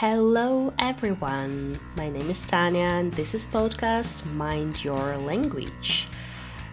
Hello 0.00 0.72
everyone. 0.78 1.76
My 1.96 2.08
name 2.08 2.30
is 2.30 2.46
Tanya 2.46 2.84
and 2.84 3.12
this 3.14 3.34
is 3.34 3.44
podcast 3.44 4.24
Mind 4.32 4.84
Your 4.84 5.16
Language. 5.16 6.06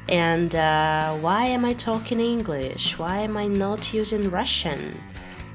And 0.07 0.53
uh, 0.53 1.15
why 1.15 1.45
am 1.45 1.65
I 1.65 1.73
talking 1.73 2.19
English? 2.19 2.99
Why 2.99 3.21
am 3.21 3.35
I 3.35 3.47
not 3.47 3.95
using 3.95 4.29
Russian? 4.29 5.01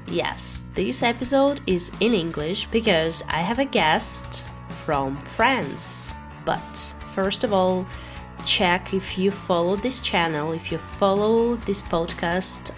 Yes, 0.05 0.63
this 0.75 1.01
episode 1.01 1.61
is 1.65 1.93
in 2.01 2.13
English 2.13 2.65
because 2.65 3.23
I 3.29 3.39
have 3.39 3.59
a 3.59 3.71
guest 3.79 4.45
from 4.67 5.15
France. 5.15 6.13
But 6.43 6.75
first 7.15 7.45
of 7.45 7.53
all, 7.53 7.85
check 8.45 8.93
if 8.93 9.17
you 9.17 9.31
follow 9.31 9.77
this 9.77 10.01
channel, 10.01 10.51
if 10.51 10.73
you 10.73 10.77
follow 10.77 11.55
this 11.55 11.83
podcast, 11.83 12.71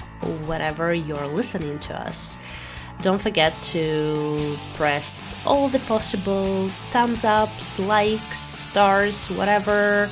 whatever 0.45 0.93
you're 0.93 1.25
listening 1.25 1.79
to 1.79 1.99
us. 1.99 2.37
Don't 3.01 3.21
forget 3.21 3.61
to 3.73 4.57
press 4.75 5.35
all 5.45 5.67
the 5.67 5.79
possible 5.79 6.69
thumbs 6.91 7.25
ups, 7.25 7.79
likes, 7.79 8.37
stars, 8.37 9.27
whatever, 9.27 10.09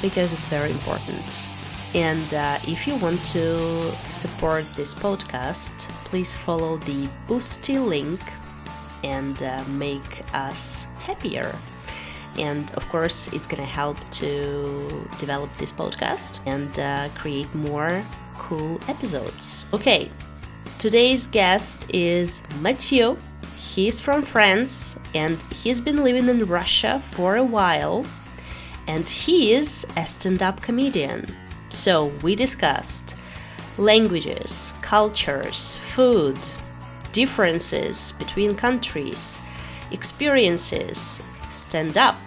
because 0.00 0.32
it's 0.32 0.46
very 0.46 0.70
important. 0.70 1.50
And 1.94 2.32
uh, 2.34 2.58
if 2.66 2.86
you 2.86 2.96
want 2.96 3.24
to 3.32 3.92
support 4.10 4.64
this 4.74 4.94
podcast, 4.94 5.88
please 6.04 6.36
follow 6.36 6.76
the 6.78 7.08
Boosty 7.26 7.78
link 7.84 8.20
and 9.04 9.42
uh, 9.42 9.64
make 9.68 10.24
us 10.34 10.86
happier. 11.00 11.54
And 12.38 12.70
of 12.72 12.88
course, 12.88 13.28
it's 13.32 13.46
going 13.46 13.62
to 13.62 13.68
help 13.68 13.98
to 14.22 15.08
develop 15.18 15.50
this 15.56 15.72
podcast 15.72 16.40
and 16.46 16.78
uh, 16.78 17.08
create 17.14 17.52
more 17.54 18.04
cool 18.36 18.78
episodes. 18.86 19.66
Okay, 19.72 20.10
Today's 20.76 21.26
guest 21.26 21.86
is 21.92 22.42
Matthieu. 22.60 23.16
He's 23.56 24.00
from 24.00 24.22
France 24.22 24.98
and 25.14 25.42
he's 25.52 25.80
been 25.80 26.04
living 26.04 26.28
in 26.28 26.46
Russia 26.46 27.00
for 27.00 27.36
a 27.36 27.44
while. 27.44 28.04
And 28.86 29.08
he 29.08 29.52
is 29.52 29.86
a 29.96 30.04
stand 30.04 30.42
up 30.42 30.60
comedian. 30.60 31.26
So 31.68 32.06
we 32.22 32.34
discussed 32.34 33.16
languages, 33.76 34.74
cultures, 34.82 35.76
food, 35.76 36.38
differences 37.12 38.12
between 38.12 38.54
countries, 38.54 39.40
experiences, 39.90 41.22
stand 41.48 41.98
up. 41.98 42.20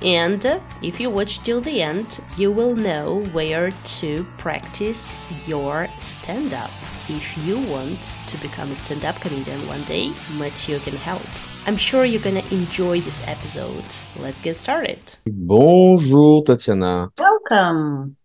And 0.00 0.44
if 0.80 1.00
you 1.00 1.10
watch 1.10 1.40
till 1.40 1.60
the 1.60 1.82
end, 1.82 2.20
you 2.36 2.52
will 2.52 2.76
know 2.76 3.24
where 3.32 3.70
to 3.70 4.24
practice 4.38 5.16
your 5.46 5.88
stand 5.98 6.54
up. 6.54 6.70
If 7.10 7.38
you 7.38 7.58
want 7.58 8.18
to 8.26 8.36
become 8.42 8.70
a 8.70 8.74
stand 8.74 9.06
up 9.06 9.18
comedian 9.18 9.66
one 9.66 9.82
day, 9.84 10.12
Matthieu 10.30 10.78
can 10.78 10.94
help. 10.94 11.22
I'm 11.66 11.78
sure 11.78 12.04
you're 12.04 12.20
gonna 12.20 12.44
enjoy 12.50 13.00
this 13.00 13.26
episode. 13.26 13.86
Let's 14.16 14.42
get 14.42 14.56
started. 14.56 15.16
Bonjour, 15.26 16.44
Tatiana. 16.44 17.08
Welcome. 17.16 18.18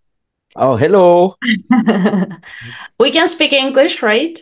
Oh, 0.58 0.76
hello. 0.76 1.38
we 3.00 3.12
can 3.12 3.30
speak 3.30 3.54
English, 3.54 4.04
right? 4.04 4.38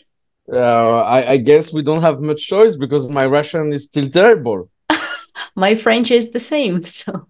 Uh, 0.51 1.01
I, 1.03 1.33
I 1.33 1.37
guess 1.37 1.71
we 1.71 1.83
don't 1.83 2.01
have 2.01 2.19
much 2.19 2.47
choice 2.47 2.75
because 2.75 3.07
my 3.09 3.27
Russian 3.27 3.71
is 3.71 3.83
still 3.83 4.09
terrible. 4.09 4.71
my 5.55 5.75
French 5.75 6.09
is 6.09 6.31
the 6.31 6.39
same, 6.39 6.83
so. 6.99 7.27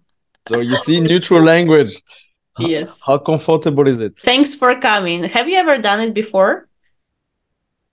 So 0.48 0.60
you 0.60 0.76
see, 0.76 0.98
neutral 0.98 1.42
language. 1.42 1.92
Yes. 2.58 3.02
How 3.06 3.18
comfortable 3.18 3.86
is 3.86 4.00
it? 4.00 4.14
Thanks 4.22 4.54
for 4.54 4.80
coming. 4.80 5.24
Have 5.24 5.46
you 5.46 5.58
ever 5.58 5.76
done 5.76 6.00
it 6.00 6.14
before? 6.14 6.68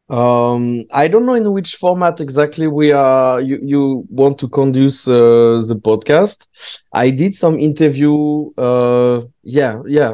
Um, 0.09 0.85
I 0.91 1.07
don't 1.07 1.25
know 1.25 1.35
in 1.35 1.52
which 1.52 1.75
format 1.75 2.19
exactly 2.19 2.67
we 2.67 2.91
are. 2.91 3.39
You, 3.39 3.59
you 3.61 4.05
want 4.09 4.39
to 4.39 4.47
conduce 4.47 5.07
uh, 5.07 5.61
the 5.67 5.79
podcast? 5.79 6.47
I 6.93 7.11
did 7.11 7.35
some 7.35 7.59
interview. 7.59 8.51
Uh, 8.55 9.25
yeah, 9.43 9.81
yeah. 9.85 10.13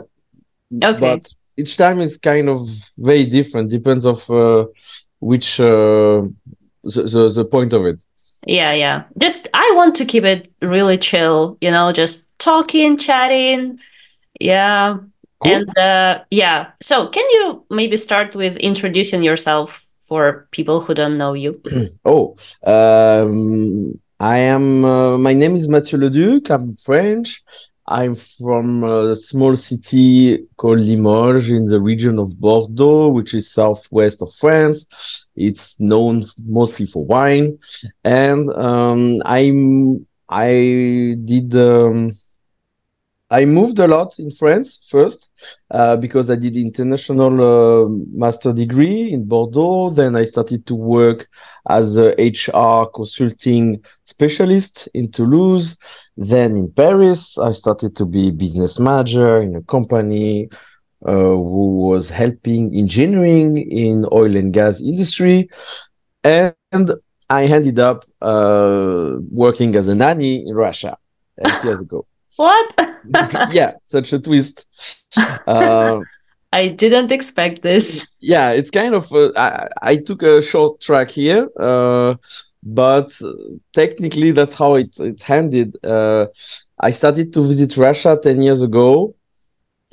Okay. 0.84 1.00
But 1.00 1.34
each 1.56 1.78
time 1.78 2.02
is 2.02 2.18
kind 2.18 2.50
of 2.50 2.68
very 2.98 3.26
different. 3.26 3.72
Depends 3.72 4.06
of 4.06 4.30
uh, 4.30 4.66
which 5.20 5.60
uh, 5.60 6.24
the, 6.84 7.04
the 7.04 7.32
the 7.34 7.46
point 7.46 7.72
of 7.72 7.86
it. 7.86 8.04
Yeah, 8.46 8.74
yeah. 8.74 9.04
Just 9.18 9.48
I 9.54 9.74
want 9.76 9.96
to 9.96 10.06
keep 10.06 10.26
it 10.26 10.52
really 10.62 10.98
chill. 10.98 11.58
You 11.62 11.72
know, 11.72 11.94
just 11.94 12.28
talking, 12.38 12.98
chatting. 12.98 13.80
Yeah. 14.42 14.98
Cool. 15.44 15.52
And 15.54 15.78
uh, 15.78 16.24
yeah, 16.32 16.72
so 16.82 17.08
can 17.08 17.26
you 17.32 17.66
maybe 17.70 17.98
start 17.98 18.36
with 18.36 18.56
introducing 18.58 19.22
yourself 19.22 19.85
for 20.08 20.48
people 20.52 20.82
who 20.82 20.94
don't 20.94 21.18
know 21.18 21.34
you? 21.34 21.62
oh, 22.06 22.38
um, 22.66 24.00
I 24.20 24.38
am. 24.38 24.86
Uh, 24.86 25.18
my 25.18 25.34
name 25.34 25.56
is 25.56 25.68
Matthieu 25.68 26.00
Leduque. 26.00 26.50
I'm 26.50 26.76
French. 26.78 27.44
I'm 27.88 28.16
from 28.40 28.84
a 28.84 29.16
small 29.16 29.56
city 29.56 30.48
called 30.58 30.80
Limoges 30.80 31.50
in 31.50 31.66
the 31.68 31.80
region 31.80 32.18
of 32.18 32.40
Bordeaux, 32.40 33.10
which 33.10 33.36
is 33.36 33.52
southwest 33.52 34.24
of 34.24 34.34
France. 34.40 34.88
It's 35.36 35.80
known 35.80 36.26
mostly 36.46 36.88
for 36.88 37.06
wine, 37.06 37.60
and 38.04 38.50
um, 38.54 39.22
I'm. 39.26 40.06
I 40.28 41.16
did. 41.24 41.56
Um, 41.56 42.12
I 43.36 43.44
moved 43.44 43.80
a 43.80 43.88
lot 43.88 44.18
in 44.18 44.32
France 44.32 44.80
first 44.90 45.30
uh, 45.72 45.98
because 45.98 46.30
I 46.30 46.38
did 46.38 46.56
international 46.56 47.34
uh, 47.44 47.90
master 48.14 48.54
degree 48.54 49.12
in 49.12 49.26
Bordeaux. 49.26 49.90
Then 49.90 50.16
I 50.16 50.24
started 50.24 50.66
to 50.68 50.76
work 50.76 51.28
as 51.70 51.98
a 51.98 52.16
HR 52.18 52.90
consulting 52.96 53.84
specialist 54.06 54.88
in 54.94 55.12
Toulouse. 55.12 55.76
Then 56.16 56.56
in 56.56 56.72
Paris, 56.72 57.38
I 57.38 57.52
started 57.52 57.98
to 57.98 58.06
be 58.06 58.32
business 58.32 58.80
manager 58.80 59.42
in 59.42 59.54
a 59.58 59.64
company 59.64 60.48
uh, 61.06 61.12
who 61.12 61.66
was 61.90 62.08
helping 62.08 62.74
engineering 62.74 63.58
in 63.70 64.06
oil 64.14 64.34
and 64.38 64.54
gas 64.54 64.80
industry. 64.80 65.50
And 66.24 66.94
I 67.30 67.44
ended 67.58 67.80
up 67.80 68.06
uh, 68.22 69.18
working 69.30 69.76
as 69.76 69.90
a 69.90 69.96
nanny 69.96 70.48
in 70.48 70.56
Russia 70.56 70.98
eight 71.46 71.62
years 71.66 71.82
ago. 71.82 72.08
What? 72.36 72.74
yeah, 73.52 73.74
such 73.86 74.14
a 74.14 74.20
twist. 74.20 74.66
Uh, 75.48 76.02
I 76.54 76.70
didn't 76.70 77.12
expect 77.12 77.62
this. 77.62 78.18
Yeah, 78.22 78.52
it's 78.52 78.72
kind 78.72 78.94
of. 78.94 79.12
Uh, 79.12 79.32
I, 79.36 79.68
I 79.82 79.98
took 79.98 80.24
a 80.24 80.42
short 80.42 80.80
track 80.82 81.10
here, 81.12 81.50
uh, 81.60 82.16
but 82.64 83.12
technically 83.74 84.32
that's 84.32 84.54
how 84.54 84.76
it 84.76 84.98
it 85.00 85.30
ended. 85.30 85.76
Uh, 85.84 86.28
I 86.80 86.92
started 86.92 87.34
to 87.34 87.48
visit 87.48 87.76
Russia 87.78 88.18
ten 88.22 88.42
years 88.42 88.62
ago 88.62 89.16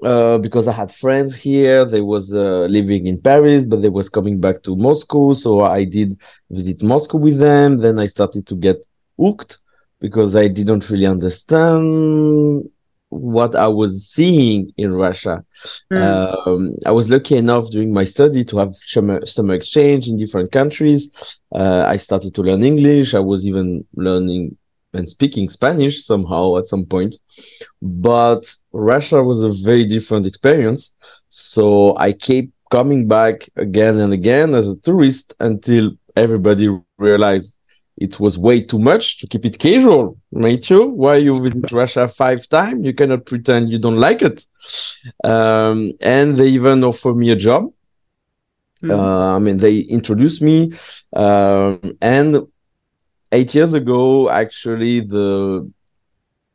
uh, 0.02 0.38
because 0.38 0.68
I 0.68 0.72
had 0.72 0.92
friends 0.92 1.34
here. 1.34 1.84
They 1.84 2.00
was 2.00 2.32
uh, 2.32 2.66
living 2.70 3.06
in 3.06 3.20
Paris, 3.20 3.64
but 3.64 3.82
they 3.82 3.88
was 3.88 4.08
coming 4.08 4.40
back 4.40 4.62
to 4.64 4.76
Moscow, 4.76 5.32
so 5.32 5.60
I 5.60 5.84
did 5.84 6.18
visit 6.50 6.82
Moscow 6.82 7.18
with 7.18 7.38
them. 7.38 7.78
Then 7.78 7.98
I 7.98 8.06
started 8.06 8.46
to 8.48 8.54
get 8.54 8.76
hooked 9.18 9.58
because 10.02 10.34
I 10.34 10.48
didn't 10.48 10.90
really 10.90 11.06
understand 11.06 12.68
what 13.08 13.54
I 13.54 13.68
was 13.68 14.08
seeing 14.08 14.72
in 14.76 14.92
Russia. 14.94 15.44
Mm. 15.92 16.46
Um, 16.46 16.74
I 16.84 16.90
was 16.90 17.08
lucky 17.08 17.36
enough 17.36 17.70
during 17.70 17.92
my 17.92 18.04
study 18.04 18.44
to 18.46 18.58
have 18.58 18.74
summer, 18.84 19.24
summer 19.26 19.54
exchange 19.54 20.08
in 20.08 20.18
different 20.18 20.50
countries. 20.50 21.10
Uh, 21.54 21.84
I 21.86 21.98
started 21.98 22.34
to 22.34 22.42
learn 22.42 22.64
English. 22.64 23.14
I 23.14 23.20
was 23.20 23.46
even 23.46 23.86
learning 23.94 24.56
and 24.92 25.08
speaking 25.08 25.48
Spanish 25.48 26.04
somehow 26.04 26.58
at 26.58 26.66
some 26.66 26.84
point. 26.84 27.14
But 27.80 28.42
Russia 28.72 29.22
was 29.22 29.40
a 29.40 29.52
very 29.62 29.86
different 29.86 30.26
experience. 30.26 30.92
So 31.28 31.96
I 31.96 32.12
kept 32.12 32.48
coming 32.70 33.06
back 33.06 33.48
again 33.56 34.00
and 34.00 34.12
again 34.12 34.54
as 34.54 34.66
a 34.66 34.80
tourist 34.80 35.34
until 35.38 35.92
everybody 36.16 36.68
realized 36.98 37.56
it 37.96 38.18
was 38.20 38.38
way 38.38 38.62
too 38.62 38.78
much 38.78 39.18
to 39.18 39.26
keep 39.26 39.44
it 39.44 39.58
casual, 39.58 40.16
Matthieu. 40.32 40.86
Why 40.88 41.16
you 41.16 41.40
visit 41.40 41.70
Russia 41.72 42.08
five 42.08 42.48
times? 42.48 42.84
You 42.84 42.94
cannot 42.94 43.26
pretend 43.26 43.70
you 43.70 43.78
don't 43.78 43.98
like 43.98 44.22
it. 44.22 44.44
Um, 45.24 45.92
and 46.00 46.36
they 46.36 46.48
even 46.48 46.84
offer 46.84 47.12
me 47.14 47.30
a 47.30 47.36
job. 47.36 47.72
Mm. 48.82 48.90
Uh, 48.90 49.36
I 49.36 49.38
mean, 49.38 49.58
they 49.58 49.78
introduced 49.78 50.42
me, 50.42 50.72
um, 51.14 51.96
and 52.00 52.36
eight 53.32 53.54
years 53.54 53.72
ago, 53.72 54.28
actually, 54.30 55.00
the 55.00 55.70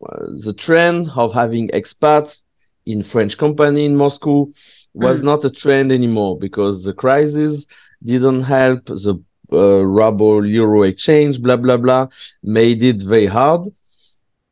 uh, 0.07 0.25
the 0.45 0.53
trend 0.53 1.09
of 1.15 1.33
having 1.33 1.69
expats 1.69 2.41
in 2.85 3.03
French 3.03 3.37
company 3.37 3.85
in 3.85 3.95
Moscow 3.95 4.47
was 4.93 5.21
Mm. 5.21 5.23
not 5.23 5.45
a 5.45 5.49
trend 5.49 5.91
anymore 5.91 6.37
because 6.37 6.83
the 6.83 6.93
crisis 6.93 7.65
didn't 8.03 8.43
help 8.43 8.85
the 8.85 9.21
uh, 9.51 9.83
ruble 9.85 10.45
euro 10.45 10.83
exchange, 10.83 11.41
blah 11.41 11.57
blah 11.57 11.77
blah, 11.77 12.07
made 12.43 12.83
it 12.83 13.01
very 13.01 13.27
hard. 13.27 13.61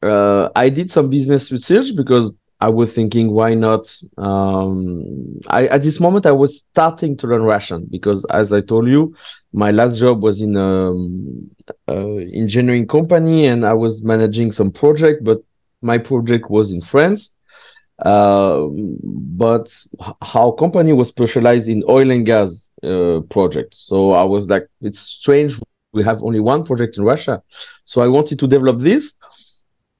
Uh, 0.01 0.49
I 0.55 0.69
did 0.69 0.91
some 0.91 1.09
business 1.09 1.51
research 1.51 1.95
because 1.95 2.31
I 2.61 2.69
was 2.69 2.93
thinking, 2.93 3.31
why 3.31 3.53
not? 3.53 3.93
Um, 4.17 5.39
I, 5.47 5.67
at 5.67 5.83
this 5.83 5.99
moment, 5.99 6.25
I 6.25 6.31
was 6.31 6.63
starting 6.71 7.17
to 7.17 7.27
learn 7.27 7.41
Russian 7.43 7.87
because, 7.91 8.25
as 8.29 8.53
I 8.53 8.61
told 8.61 8.87
you, 8.87 9.15
my 9.51 9.71
last 9.71 9.99
job 9.99 10.21
was 10.21 10.41
in 10.41 10.55
um, 10.55 11.49
engineering 11.87 12.87
company 12.87 13.45
and 13.47 13.65
I 13.65 13.73
was 13.73 14.03
managing 14.03 14.51
some 14.51 14.71
project, 14.71 15.23
but 15.23 15.39
my 15.81 15.97
project 15.97 16.49
was 16.49 16.71
in 16.71 16.81
France. 16.81 17.34
Uh, 17.99 18.67
but 18.69 19.71
our 20.35 20.53
company 20.55 20.93
was 20.93 21.07
specialized 21.07 21.69
in 21.69 21.83
oil 21.89 22.11
and 22.11 22.25
gas 22.25 22.67
uh, 22.83 23.21
projects. 23.29 23.77
So 23.87 24.11
I 24.11 24.23
was 24.23 24.47
like, 24.47 24.67
it's 24.81 24.99
strange. 24.99 25.59
We 25.93 26.03
have 26.03 26.21
only 26.21 26.39
one 26.39 26.65
project 26.65 26.97
in 26.97 27.03
Russia. 27.03 27.41
So 27.85 28.01
I 28.01 28.07
wanted 28.07 28.39
to 28.39 28.47
develop 28.47 28.79
this. 28.79 29.13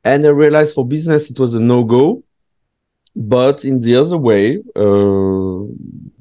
And 0.03 0.25
I 0.25 0.29
realized 0.29 0.75
for 0.75 0.85
business, 0.85 1.29
it 1.31 1.39
was 1.39 1.53
a 1.53 1.59
no 1.59 1.83
go. 1.83 2.23
But 3.15 3.63
in 3.63 3.79
the 3.79 3.95
other 3.95 4.17
way, 4.17 4.61
uh, 4.75 5.71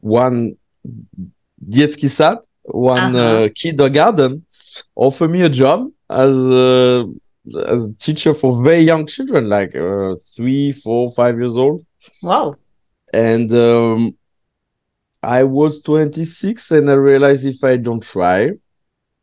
one 0.01 0.57
Dietzky 1.69 2.09
Sat, 2.09 2.39
one 2.63 3.17
uh-huh. 3.17 3.45
Uh, 3.45 3.49
kindergarten 3.55 4.45
offered 4.95 5.31
me 5.31 5.43
a 5.43 5.49
job 5.49 5.91
as 6.09 6.35
a 6.35 7.05
as 7.67 7.85
a 7.85 7.93
teacher 7.99 8.35
for 8.35 8.63
very 8.63 8.83
young 8.85 9.07
children, 9.07 9.49
like 9.49 9.75
uh, 9.75 10.15
three, 10.37 10.73
four, 10.73 11.13
five 11.15 11.39
years 11.39 11.57
old. 11.57 11.85
Wow. 12.23 12.57
And 13.13 13.53
um, 13.53 14.17
I 15.23 15.45
was 15.45 15.81
26 15.83 16.71
and 16.71 16.91
I 16.91 16.95
realized 16.95 17.45
if 17.45 17.63
I 17.63 17.77
don't 17.77 18.03
try, 18.03 18.51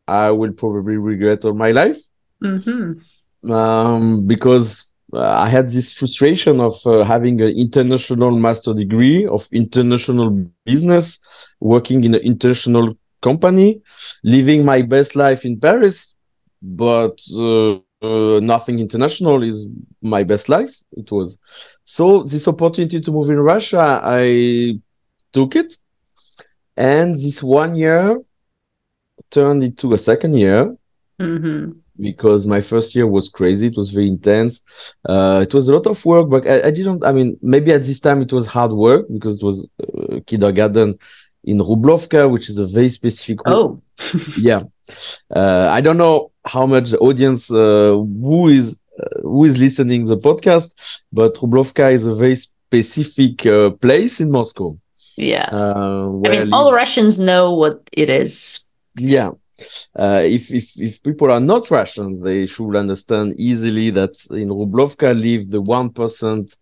I 0.08 0.32
will 0.32 0.52
probably 0.52 0.98
regret 0.98 1.46
all 1.46 1.54
my 1.54 1.72
life. 1.72 1.98
Mm-hmm. 2.44 3.52
Um, 3.52 4.28
because 4.28 4.86
uh, 5.14 5.20
I 5.20 5.50
had 5.50 5.72
this 5.72 5.92
frustration 5.92 6.60
of 6.60 6.76
uh, 6.86 7.04
having 7.04 7.42
an 7.42 7.50
international 7.50 8.32
master 8.32 8.74
degree 8.74 9.26
of 9.26 9.48
international 9.52 10.30
business, 10.66 11.20
working 11.60 12.04
in 12.04 12.14
an 12.16 12.22
international 12.22 12.96
company, 13.22 13.82
living 14.24 14.64
my 14.64 14.82
best 14.82 15.16
life 15.16 15.44
in 15.46 15.60
Paris, 15.60 16.14
but 16.62 17.20
uh, 17.36 17.76
uh, 18.02 18.40
nothing 18.40 18.80
international 18.80 19.44
is 19.44 19.68
my 20.02 20.24
best 20.24 20.50
life. 20.50 20.72
It 20.94 21.12
was 21.12 21.38
so 21.86 22.24
this 22.24 22.48
opportunity 22.48 23.00
to 23.02 23.12
move 23.12 23.30
in 23.30 23.40
Russia, 23.40 24.02
I 24.04 24.80
took 25.34 25.56
it, 25.56 25.78
and 26.78 27.20
this 27.20 27.42
one 27.44 27.76
year 27.76 28.18
turned 29.30 29.64
into 29.64 29.94
a 29.94 29.98
second 29.98 30.38
year. 30.38 30.76
Mm-hmm 31.20 31.72
because 32.00 32.48
my 32.48 32.62
first 32.62 32.96
year 32.96 33.08
was 33.08 33.30
crazy. 33.30 33.68
It 33.68 33.78
was 33.78 33.92
very 33.92 34.08
intense. 34.08 34.62
Uh, 35.08 35.42
it 35.44 35.54
was 35.54 35.68
a 35.68 35.74
lot 35.74 35.88
of 35.88 36.04
work, 36.04 36.30
but 36.30 36.48
I, 36.48 36.68
I, 36.68 36.72
didn't. 36.72 37.06
I 37.06 37.12
mean, 37.12 37.38
maybe 37.42 37.72
at 37.72 37.86
this 37.86 38.00
time 38.00 38.22
it 38.22 38.34
was 38.34 38.46
hard 38.46 38.72
work 38.72 39.06
because 39.12 39.38
it 39.38 39.46
was 39.46 39.68
uh, 39.84 40.20
kindergarten 40.26 40.98
in 41.44 41.60
Rublovka, 41.60 42.30
which 42.30 42.50
is 42.50 42.58
a 42.58 42.68
very 42.68 42.90
specific. 42.90 43.40
Oh, 43.46 43.82
yeah. 44.38 44.64
Uh, 45.34 45.68
I 45.70 45.80
don't 45.82 45.98
know 45.98 46.31
how 46.46 46.66
much 46.66 46.92
the 46.92 47.00
audience 47.00 47.50
uh, 47.52 47.94
who 47.96 48.50
is 48.50 48.78
uh, 49.02 49.22
who 49.22 49.46
is 49.46 49.58
listening 49.58 50.06
the 50.06 50.18
podcast, 50.18 50.70
but 51.12 51.36
Rublovka 51.36 51.92
is 51.94 52.06
a 52.06 52.16
very 52.16 52.36
specific 52.36 53.46
uh, 53.46 53.72
place 53.72 54.20
in 54.20 54.32
Moscow. 54.32 54.78
Yeah. 55.18 55.48
I 55.52 56.30
mean, 56.30 56.54
all 56.54 56.74
Russians 56.74 57.20
know 57.20 57.54
what 57.54 57.90
it 57.92 58.10
is. 58.10 58.64
Yeah 58.98 59.32
uh, 59.98 60.22
if, 60.24 60.52
if, 60.52 60.72
if 60.76 61.04
people 61.04 61.32
are 61.32 61.40
not 61.40 61.72
Russian, 61.72 62.22
they 62.22 62.46
should 62.46 62.76
understand 62.76 63.40
easily 63.40 63.92
that 63.92 64.14
in 64.32 64.50
Rublovka 64.50 65.14
live 65.20 65.50
the 65.50 65.62
1% 65.62 66.56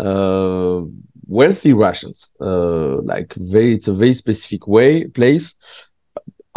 uh, 0.00 0.88
wealthy 1.26 1.72
Russians. 1.72 2.30
Uh, 2.40 3.00
like 3.02 3.34
very, 3.36 3.74
it's 3.74 3.88
a 3.88 3.94
very 3.94 4.14
specific 4.14 4.66
way, 4.66 5.06
place 5.06 5.54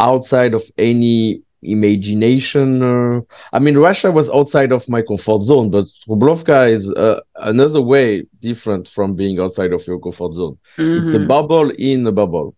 outside 0.00 0.54
of 0.54 0.62
any 0.78 1.42
imagination. 1.62 2.82
Uh, 2.82 3.20
I 3.52 3.58
mean, 3.58 3.76
Russia 3.76 4.10
was 4.10 4.28
outside 4.30 4.72
of 4.72 4.88
my 4.88 5.02
comfort 5.02 5.42
zone, 5.42 5.70
but 5.70 5.84
Rublovka 6.08 6.70
is 6.70 6.90
uh, 6.90 7.20
another 7.36 7.80
way 7.80 8.24
different 8.40 8.88
from 8.88 9.14
being 9.14 9.38
outside 9.40 9.72
of 9.72 9.86
your 9.86 10.00
comfort 10.00 10.32
zone. 10.34 10.58
Mm-hmm. 10.76 11.02
It's 11.02 11.12
a 11.12 11.18
mm-hmm. 11.18 11.26
bubble 11.28 11.70
in 11.70 12.06
a 12.06 12.12
bubble 12.12 12.54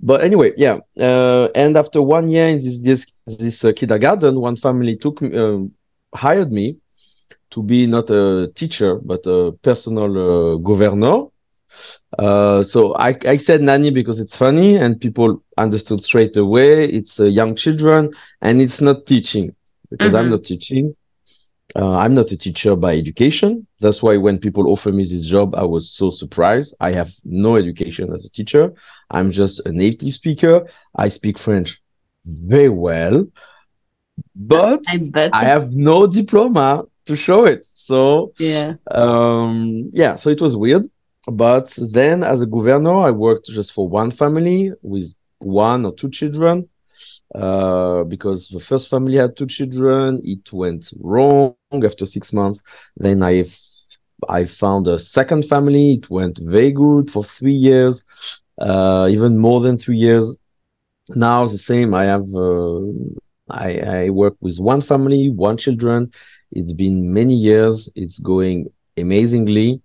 but 0.00 0.22
anyway, 0.22 0.52
yeah. 0.56 0.78
Uh, 0.98 1.48
and 1.54 1.76
after 1.76 2.02
one 2.02 2.28
year 2.28 2.48
in 2.48 2.58
this 2.58 2.78
this, 2.80 3.06
this 3.26 3.64
uh, 3.64 3.72
kindergarten, 3.72 4.40
one 4.40 4.56
family 4.56 4.96
took 4.96 5.22
uh, 5.22 5.58
hired 6.14 6.52
me 6.52 6.76
to 7.50 7.62
be 7.62 7.86
not 7.86 8.10
a 8.10 8.50
teacher 8.54 8.96
but 8.96 9.24
a 9.26 9.52
personal 9.62 10.10
uh, 10.18 10.56
governor. 10.58 11.24
Uh, 12.18 12.62
so 12.62 12.94
I, 12.96 13.16
I 13.26 13.36
said 13.36 13.62
nanny 13.62 13.90
because 13.90 14.20
it's 14.20 14.36
funny 14.36 14.76
and 14.76 15.00
people 15.00 15.42
understood 15.58 16.02
straight 16.02 16.36
away. 16.36 16.84
It's 16.84 17.18
uh, 17.18 17.24
young 17.24 17.54
children 17.56 18.12
and 18.40 18.60
it's 18.60 18.80
not 18.80 19.06
teaching 19.06 19.54
because 19.90 20.12
mm-hmm. 20.12 20.16
I'm 20.16 20.30
not 20.30 20.44
teaching. 20.44 20.94
Uh, 21.76 21.96
I'm 21.96 22.14
not 22.14 22.30
a 22.30 22.36
teacher 22.36 22.76
by 22.76 22.94
education. 22.96 23.66
That's 23.80 24.02
why 24.02 24.16
when 24.16 24.38
people 24.38 24.68
offer 24.68 24.92
me 24.92 25.02
this 25.02 25.26
job, 25.26 25.54
I 25.56 25.64
was 25.64 25.90
so 25.90 26.10
surprised. 26.10 26.74
I 26.80 26.92
have 26.92 27.10
no 27.24 27.56
education 27.56 28.12
as 28.12 28.24
a 28.24 28.30
teacher. 28.30 28.72
I'm 29.10 29.32
just 29.32 29.60
a 29.66 29.72
native 29.72 30.14
speaker. 30.14 30.68
I 30.94 31.08
speak 31.08 31.38
French 31.38 31.80
very 32.24 32.68
well, 32.68 33.26
but 34.36 34.82
I, 34.86 35.30
I 35.32 35.44
have 35.44 35.72
no 35.72 36.06
diploma 36.06 36.84
to 37.06 37.16
show 37.16 37.44
it. 37.44 37.64
So 37.64 38.32
yeah, 38.38 38.74
um, 38.90 39.90
yeah. 39.92 40.16
So 40.16 40.30
it 40.30 40.40
was 40.40 40.56
weird. 40.56 40.88
But 41.32 41.74
then, 41.92 42.22
as 42.22 42.40
a 42.42 42.46
governor, 42.46 42.94
I 43.00 43.10
worked 43.10 43.46
just 43.46 43.72
for 43.72 43.88
one 43.88 44.10
family 44.10 44.72
with 44.82 45.12
one 45.40 45.84
or 45.84 45.94
two 45.94 46.10
children 46.10 46.68
uh, 47.34 48.04
because 48.04 48.48
the 48.48 48.60
first 48.60 48.88
family 48.90 49.16
had 49.16 49.36
two 49.36 49.46
children. 49.46 50.20
It 50.24 50.52
went 50.52 50.90
wrong 51.00 51.54
after 51.58 51.78
six 51.78 52.02
months. 52.02 52.34
Then 52.70 52.94
I 52.94 53.16
I 54.04 54.20
found 54.22 54.64
a 54.64 54.98
second 54.98 55.44
family. 55.44 55.94
It 55.94 56.10
went 56.10 56.38
very 56.38 56.72
good 56.72 57.10
for 57.10 57.22
three 57.24 57.54
years, 57.54 58.02
uh, 58.60 59.06
even 59.10 59.38
more 59.38 59.60
than 59.60 59.76
three 59.78 59.98
years. 59.98 60.36
Now 61.14 61.46
the 61.46 61.58
same. 61.58 61.94
I 61.94 62.04
have 62.04 62.26
uh, 62.34 62.80
I 63.50 63.70
I 64.04 64.10
work 64.10 64.36
with 64.40 64.58
one 64.58 64.82
family, 64.82 65.30
one 65.30 65.56
children. 65.56 66.10
It's 66.52 66.72
been 66.72 67.12
many 67.12 67.34
years. 67.34 67.88
It's 67.96 68.18
going 68.18 68.68
amazingly. 68.96 69.80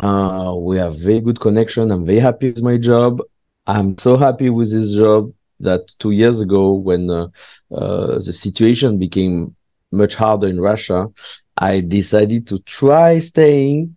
Uh, 0.00 0.54
we 0.56 0.78
have 0.78 0.98
very 0.98 1.20
good 1.20 1.40
connection. 1.40 1.90
I'm 1.90 2.06
very 2.06 2.20
happy 2.20 2.48
with 2.50 2.62
my 2.62 2.78
job. 2.78 3.20
I'm 3.66 3.98
so 3.98 4.16
happy 4.16 4.48
with 4.50 4.70
this 4.70 4.94
job 4.94 5.32
that 5.60 5.92
two 5.98 6.12
years 6.12 6.40
ago, 6.40 6.72
when 6.72 7.10
uh, 7.10 7.28
uh, 7.74 8.18
the 8.18 8.32
situation 8.32 8.98
became 8.98 9.54
much 9.92 10.14
harder 10.14 10.46
in 10.48 10.60
Russia, 10.60 11.08
I 11.58 11.80
decided 11.80 12.46
to 12.48 12.58
try 12.60 13.18
staying. 13.18 13.96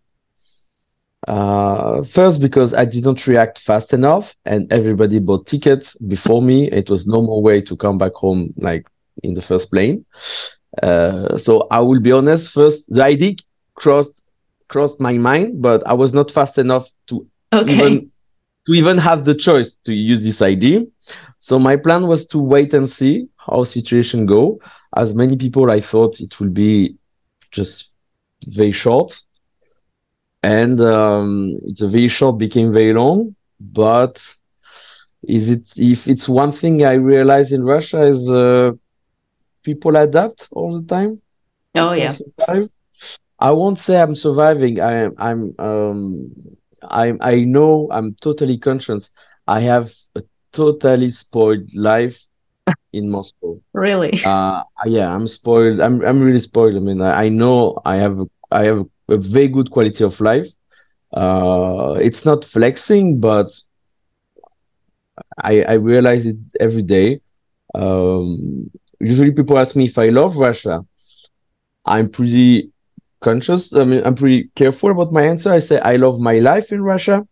Uh, 1.26 2.04
first, 2.04 2.42
because 2.42 2.74
I 2.74 2.84
didn't 2.84 3.26
react 3.26 3.60
fast 3.60 3.94
enough, 3.94 4.36
and 4.46 4.72
everybody 4.74 5.20
bought 5.20 5.48
tickets 5.48 5.96
before 6.00 6.42
me. 6.42 6.70
It 6.70 6.90
was 6.90 7.08
no 7.08 7.22
more 7.22 7.42
way 7.42 7.62
to 7.62 7.78
come 7.78 7.98
back 7.98 8.14
home 8.14 8.54
like 8.58 8.86
in 9.24 9.34
the 9.34 9.42
first 9.42 9.72
plane. 9.72 10.04
Uh, 10.82 11.38
so 11.38 11.66
I 11.72 11.80
will 11.80 12.02
be 12.02 12.12
honest. 12.12 12.52
First, 12.52 12.84
the 12.90 13.04
idea 13.04 13.36
crossed 13.76 14.22
crossed 14.74 15.00
my 15.00 15.16
mind, 15.30 15.62
but 15.62 15.80
I 15.86 15.94
was 15.94 16.12
not 16.20 16.32
fast 16.32 16.58
enough 16.58 16.86
to 17.08 17.16
okay. 17.54 17.74
even 17.74 18.12
to 18.66 18.74
even 18.74 18.98
have 18.98 19.24
the 19.30 19.36
choice 19.36 19.78
to 19.86 19.94
use 19.94 20.22
this 20.24 20.42
ID. 20.42 20.66
So 21.48 21.60
my 21.60 21.76
plan 21.86 22.08
was 22.08 22.26
to 22.34 22.40
wait 22.40 22.74
and 22.74 22.90
see 22.90 23.16
how 23.46 23.64
situation 23.66 24.26
go. 24.26 24.60
As 25.04 25.14
many 25.14 25.36
people, 25.44 25.72
I 25.72 25.80
thought 25.82 26.20
it 26.26 26.40
will 26.40 26.54
be 26.66 26.96
just 27.52 27.90
very 28.60 28.72
short, 28.72 29.10
and 30.42 30.82
um, 30.82 31.60
the 31.80 31.88
very 31.96 32.08
short 32.18 32.36
became 32.46 32.74
very 32.74 32.94
long. 32.94 33.36
But 33.60 34.16
is 35.38 35.50
it 35.56 35.66
if 35.78 36.08
it's 36.08 36.28
one 36.28 36.52
thing 36.52 36.76
I 36.84 36.96
realize 37.14 37.52
in 37.52 37.64
Russia 37.76 38.02
is 38.14 38.22
uh, 38.28 38.72
people 39.68 39.96
adapt 39.98 40.40
all 40.52 40.72
the 40.80 40.88
time. 40.96 41.22
Oh 41.76 41.94
yeah. 41.94 42.16
I 43.44 43.52
won't 43.52 43.78
say 43.78 44.00
I'm 44.02 44.16
surviving. 44.16 44.80
I 44.80 44.94
am. 45.06 45.16
I'm. 45.18 45.42
Um, 45.60 46.32
I. 46.82 47.14
I 47.20 47.36
know. 47.42 47.90
I'm 47.92 48.16
totally 48.22 48.58
conscious. 48.58 49.12
I 49.48 49.60
have 49.62 49.92
a 50.16 50.22
totally 50.54 51.10
spoiled 51.10 51.68
life 51.76 52.18
in 52.94 53.10
Moscow. 53.10 53.60
Really? 53.74 54.14
Uh, 54.24 54.64
yeah, 54.86 55.14
I'm 55.14 55.28
spoiled. 55.28 55.82
I'm 55.82 56.02
I'm 56.06 56.22
really 56.22 56.40
spoiled. 56.40 56.78
I 56.78 56.80
mean, 56.80 57.02
I, 57.02 57.26
I 57.26 57.30
know 57.30 57.78
I 57.86 57.96
have 57.98 58.18
I 58.52 58.64
have 58.64 58.86
a 59.10 59.18
very 59.18 59.50
good 59.50 59.70
quality 59.72 60.06
of 60.06 60.20
life. 60.22 60.48
Uh, 61.14 61.96
it's 62.00 62.24
not 62.26 62.46
flexing, 62.46 63.20
but 63.20 63.52
I 65.42 65.64
I 65.64 65.74
realize 65.74 66.26
it 66.26 66.38
every 66.60 66.84
day. 66.84 67.20
Um, 67.76 68.72
usually, 69.00 69.32
people 69.32 69.60
ask 69.60 69.76
me 69.76 69.86
if 69.86 69.98
I 69.98 70.06
love 70.06 70.38
Russia. 70.38 70.86
I'm 71.86 72.10
pretty 72.10 72.73
conscious. 73.24 73.74
I 73.76 73.86
mean, 73.86 74.04
I'm 74.06 74.16
pretty 74.16 74.50
careful 74.56 74.92
about 74.92 75.14
my 75.14 75.24
answer. 75.24 75.52
I 75.54 75.60
say 75.60 75.80
I 75.80 75.96
love 75.98 76.20
my 76.20 76.40
life 76.40 76.72
in 76.72 76.84
Russia 76.84 77.26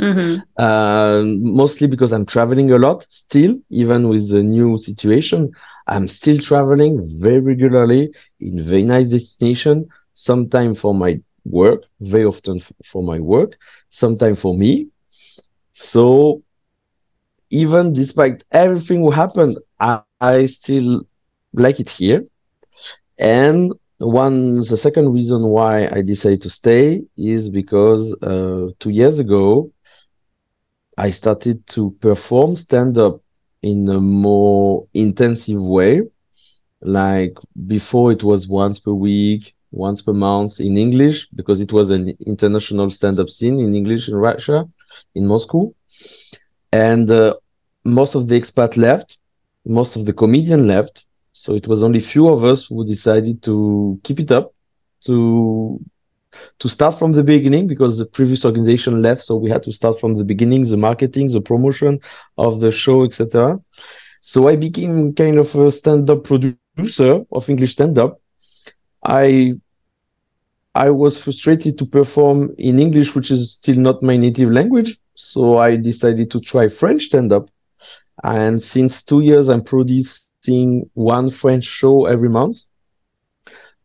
Mm-hmm. 0.00 0.42
Uh, 0.58 1.22
mostly 1.38 1.86
because 1.88 2.12
I'm 2.12 2.26
traveling 2.26 2.70
a 2.72 2.78
lot 2.78 3.06
still, 3.08 3.56
even 3.70 4.08
with 4.08 4.30
the 4.30 4.42
new 4.42 4.78
situation. 4.78 5.50
I'm 5.86 6.08
still 6.08 6.38
traveling 6.38 6.94
very 7.20 7.40
regularly 7.40 8.10
in 8.40 8.64
very 8.66 8.82
nice 8.84 9.10
destination, 9.10 9.86
Sometimes 10.14 10.78
for 10.80 10.94
my 10.94 11.18
work, 11.44 11.84
very 12.00 12.24
often 12.24 12.58
f- 12.58 12.72
for 12.92 13.02
my 13.02 13.18
work, 13.20 13.56
sometimes 13.90 14.40
for 14.40 14.54
me. 14.56 14.88
So 15.74 16.42
even 17.50 17.92
despite 17.92 18.44
everything 18.52 19.00
who 19.00 19.10
happened, 19.10 19.58
I, 19.80 20.02
I 20.20 20.46
still 20.46 21.02
like 21.52 21.80
it 21.80 21.90
here. 21.90 22.24
And 23.18 23.72
one, 24.00 24.56
the 24.56 24.76
second 24.76 25.12
reason 25.12 25.48
why 25.48 25.86
I 25.88 26.02
decided 26.02 26.40
to 26.42 26.50
stay 26.50 27.02
is 27.16 27.50
because 27.50 28.12
uh, 28.22 28.68
two 28.78 28.90
years 28.90 29.18
ago, 29.18 29.70
I 30.96 31.10
started 31.10 31.66
to 31.68 31.90
perform 32.00 32.56
stand 32.56 32.98
up 32.98 33.20
in 33.62 33.88
a 33.88 34.00
more 34.00 34.86
intensive 34.94 35.60
way. 35.60 36.02
Like 36.80 37.36
before, 37.66 38.10
it 38.10 38.22
was 38.22 38.48
once 38.48 38.78
per 38.78 38.92
week, 38.92 39.54
once 39.70 40.00
per 40.00 40.14
month 40.14 40.60
in 40.60 40.78
English, 40.78 41.28
because 41.34 41.60
it 41.60 41.72
was 41.72 41.90
an 41.90 42.16
international 42.26 42.90
stand 42.90 43.18
up 43.18 43.28
scene 43.28 43.60
in 43.60 43.74
English 43.74 44.08
in 44.08 44.16
Russia, 44.16 44.66
in 45.14 45.26
Moscow. 45.26 45.74
And 46.72 47.10
uh, 47.10 47.34
most 47.84 48.14
of 48.14 48.28
the 48.28 48.40
expat 48.40 48.76
left, 48.76 49.18
most 49.66 49.96
of 49.96 50.06
the 50.06 50.12
comedian 50.14 50.66
left. 50.66 51.04
So 51.42 51.54
it 51.54 51.66
was 51.66 51.82
only 51.82 52.00
few 52.00 52.28
of 52.28 52.44
us 52.44 52.66
who 52.66 52.84
decided 52.84 53.42
to 53.44 53.98
keep 54.04 54.20
it 54.20 54.30
up, 54.30 54.52
to 55.06 55.80
to 56.58 56.68
start 56.68 56.98
from 56.98 57.12
the 57.12 57.22
beginning 57.22 57.66
because 57.66 57.96
the 57.96 58.04
previous 58.04 58.44
organization 58.44 59.00
left, 59.00 59.22
so 59.22 59.36
we 59.36 59.48
had 59.48 59.62
to 59.62 59.72
start 59.72 59.98
from 59.98 60.12
the 60.16 60.22
beginning, 60.32 60.68
the 60.68 60.76
marketing, 60.76 61.28
the 61.32 61.40
promotion 61.40 61.98
of 62.36 62.60
the 62.60 62.70
show, 62.70 63.04
etc. 63.04 63.58
So 64.20 64.48
I 64.50 64.56
became 64.56 65.14
kind 65.14 65.38
of 65.38 65.54
a 65.54 65.72
stand-up 65.72 66.24
producer 66.24 67.24
of 67.32 67.48
English 67.48 67.72
stand-up. 67.72 68.20
I 69.02 69.54
I 70.74 70.90
was 70.90 71.16
frustrated 71.16 71.78
to 71.78 71.86
perform 71.86 72.54
in 72.58 72.78
English, 72.78 73.14
which 73.14 73.30
is 73.30 73.52
still 73.52 73.76
not 73.76 74.02
my 74.02 74.18
native 74.18 74.50
language. 74.52 74.98
So 75.14 75.56
I 75.56 75.76
decided 75.76 76.30
to 76.32 76.40
try 76.40 76.68
French 76.68 77.04
stand-up. 77.04 77.48
And 78.24 78.62
since 78.62 79.02
two 79.02 79.20
years, 79.20 79.48
I'm 79.48 79.64
producing 79.64 80.29
one 80.94 81.30
French 81.30 81.64
show 81.64 82.06
every 82.06 82.28
month 82.28 82.58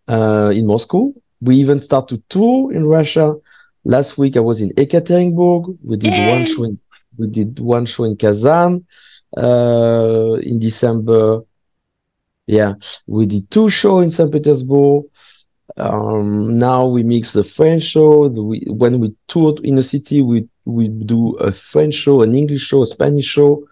uh, 0.08 0.52
in 0.54 0.66
Moscow. 0.66 1.14
We 1.42 1.58
even 1.58 1.80
start 1.80 2.08
to 2.10 2.22
tour 2.30 2.72
in 2.74 2.86
Russia. 2.86 3.36
Last 3.84 4.18
week 4.18 4.38
I 4.38 4.40
was 4.40 4.62
in 4.62 4.70
Ekaterinburg. 4.72 5.78
We 5.84 5.98
did 5.98 6.14
Yay! 6.14 6.32
one 6.32 6.46
show. 6.46 6.64
In, 6.64 6.80
we 7.18 7.28
did 7.28 7.60
one 7.60 7.86
show 7.86 8.04
in 8.04 8.16
Kazan 8.16 8.86
uh, 9.38 10.34
in 10.42 10.60
December. 10.60 11.42
Yeah, 12.48 12.74
we 13.08 13.26
did 13.26 13.50
two 13.50 13.70
shows 13.70 14.04
in 14.04 14.12
St. 14.12 14.32
Petersburg. 14.32 15.06
Um, 15.78 16.58
now 16.58 16.86
we 16.86 17.04
mix 17.04 17.34
the 17.34 17.44
French 17.44 17.84
show. 17.84 18.30
The, 18.30 18.42
we, 18.42 18.66
when 18.70 19.00
we 19.00 19.14
tour 19.28 19.56
in 19.64 19.78
a 19.78 19.84
city, 19.84 20.22
we 20.22 20.48
we 20.66 20.88
do 20.88 21.34
a 21.38 21.52
French 21.52 21.96
show, 21.96 22.22
an 22.22 22.36
English 22.36 22.62
show, 22.62 22.84
a 22.84 22.88
Spanish 22.88 23.26
show. 23.26 23.68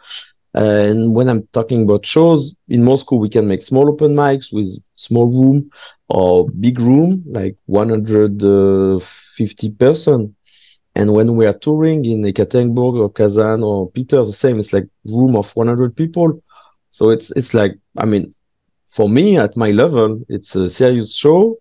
And 0.54 1.16
when 1.16 1.30
I'm 1.30 1.48
talking 1.54 1.84
about 1.84 2.06
shows 2.06 2.56
in 2.70 2.84
Moscow, 2.84 3.16
we 3.18 3.30
can 3.30 3.48
make 3.48 3.62
small 3.64 3.90
open 3.90 4.16
mics 4.16 4.48
with 4.52 4.68
small 4.96 5.28
room 5.28 5.70
or 6.10 6.48
big 6.60 6.80
room, 6.80 7.24
like 7.28 7.56
150 7.66 9.72
person. 9.72 10.36
And 10.96 11.14
when 11.14 11.36
we 11.36 11.46
are 11.46 11.54
touring 11.54 12.06
in 12.06 12.24
Ekaterinburg 12.24 12.96
or 13.00 13.12
Kazan 13.12 13.64
or 13.64 13.90
Peter, 13.92 14.24
the 14.26 14.34
same. 14.34 14.60
It's 14.60 14.74
like 14.74 14.88
room 15.06 15.36
of 15.36 15.52
100 15.56 15.96
people. 15.96 16.42
So 16.92 17.10
it's 17.12 17.32
it's 17.32 17.54
like 17.54 17.74
I 17.98 18.06
mean, 18.06 18.34
for 18.96 19.10
me 19.10 19.38
at 19.38 19.58
my 19.58 19.72
level, 19.72 20.22
it's 20.30 20.56
a 20.56 20.70
serious 20.70 21.16
show, 21.16 21.58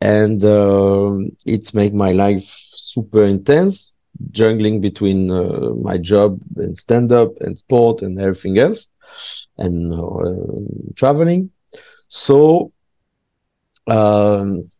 and 0.00 0.44
um, 0.44 1.30
it 1.46 1.72
make 1.74 1.94
my 1.94 2.12
life 2.12 2.46
super 2.76 3.24
intense, 3.24 3.92
juggling 4.30 4.80
between 4.80 5.30
uh, 5.30 5.70
my 5.82 5.98
job 5.98 6.40
and 6.56 6.76
stand 6.76 7.12
up 7.12 7.32
and 7.40 7.58
sport 7.58 8.02
and 8.02 8.20
everything 8.20 8.58
else, 8.58 8.88
and 9.58 9.92
uh, 9.92 10.94
traveling. 10.96 11.50
So 12.08 12.72
um, 13.86 14.70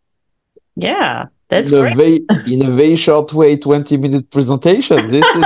Yeah, 0.77 1.27
that's 1.49 1.73
in 1.73 1.79
a 1.87 1.95
very 1.95 2.25
in 2.53 2.65
a 2.67 2.71
very 2.71 2.97
short 2.97 3.33
way, 3.33 3.57
20 3.57 3.97
minute 3.97 4.31
presentation. 4.31 4.97
This 5.09 5.25
is 5.35 5.45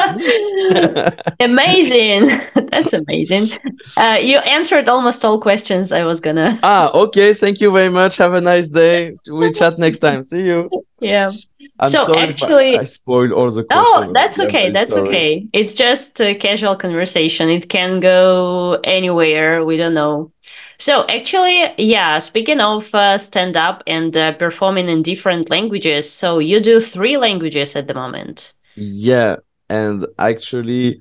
amazing. 1.41 2.41
That's 2.71 2.93
amazing. 2.93 3.49
Uh, 3.97 4.19
you 4.21 4.39
answered 4.39 4.89
almost 4.89 5.25
all 5.25 5.41
questions 5.41 5.93
I 5.93 6.05
was 6.05 6.21
gonna. 6.21 6.59
ah, 6.63 6.91
okay. 6.93 7.33
Thank 7.33 7.61
you 7.61 7.73
very 7.73 7.89
much. 7.89 8.17
Have 8.17 8.35
a 8.35 8.41
nice 8.41 8.69
day. 8.69 9.17
We 9.31 9.53
chat 9.53 9.79
next 9.79 10.01
time. 10.01 10.27
See 10.29 10.43
you. 10.43 10.71
Yeah. 11.01 11.33
I'm 11.81 11.89
So 11.89 12.13
actually- 12.17 12.77
I, 12.77 12.81
I 12.81 12.85
spoiled 12.85 13.33
all 13.33 13.51
the. 13.51 13.65
Oh, 13.71 14.11
that's 14.13 14.41
okay. 14.41 14.71
That's 14.71 14.93
sorry. 14.93 15.09
okay. 15.09 15.49
It's 15.53 15.75
just 15.75 16.21
a 16.21 16.35
casual 16.35 16.75
conversation. 16.77 17.49
It 17.51 17.69
can 17.69 18.01
go 18.01 18.81
anywhere. 18.85 19.65
We 19.65 19.77
don't 19.77 19.95
know. 19.95 20.33
So 20.79 21.07
actually, 21.09 21.67
yeah, 21.79 22.19
speaking 22.19 22.61
of 22.61 22.93
uh, 22.95 23.19
stand 23.19 23.57
up 23.57 23.83
and 23.87 24.17
uh, 24.17 24.33
performing 24.33 24.89
in 24.89 25.03
different 25.03 25.51
languages, 25.51 26.11
so 26.11 26.39
you 26.39 26.61
do 26.61 26.81
three 26.81 27.17
languages 27.17 27.77
at 27.77 27.87
the 27.87 27.95
moment. 27.95 28.55
Yeah, 28.75 29.37
and 29.69 30.07
actually, 30.19 31.01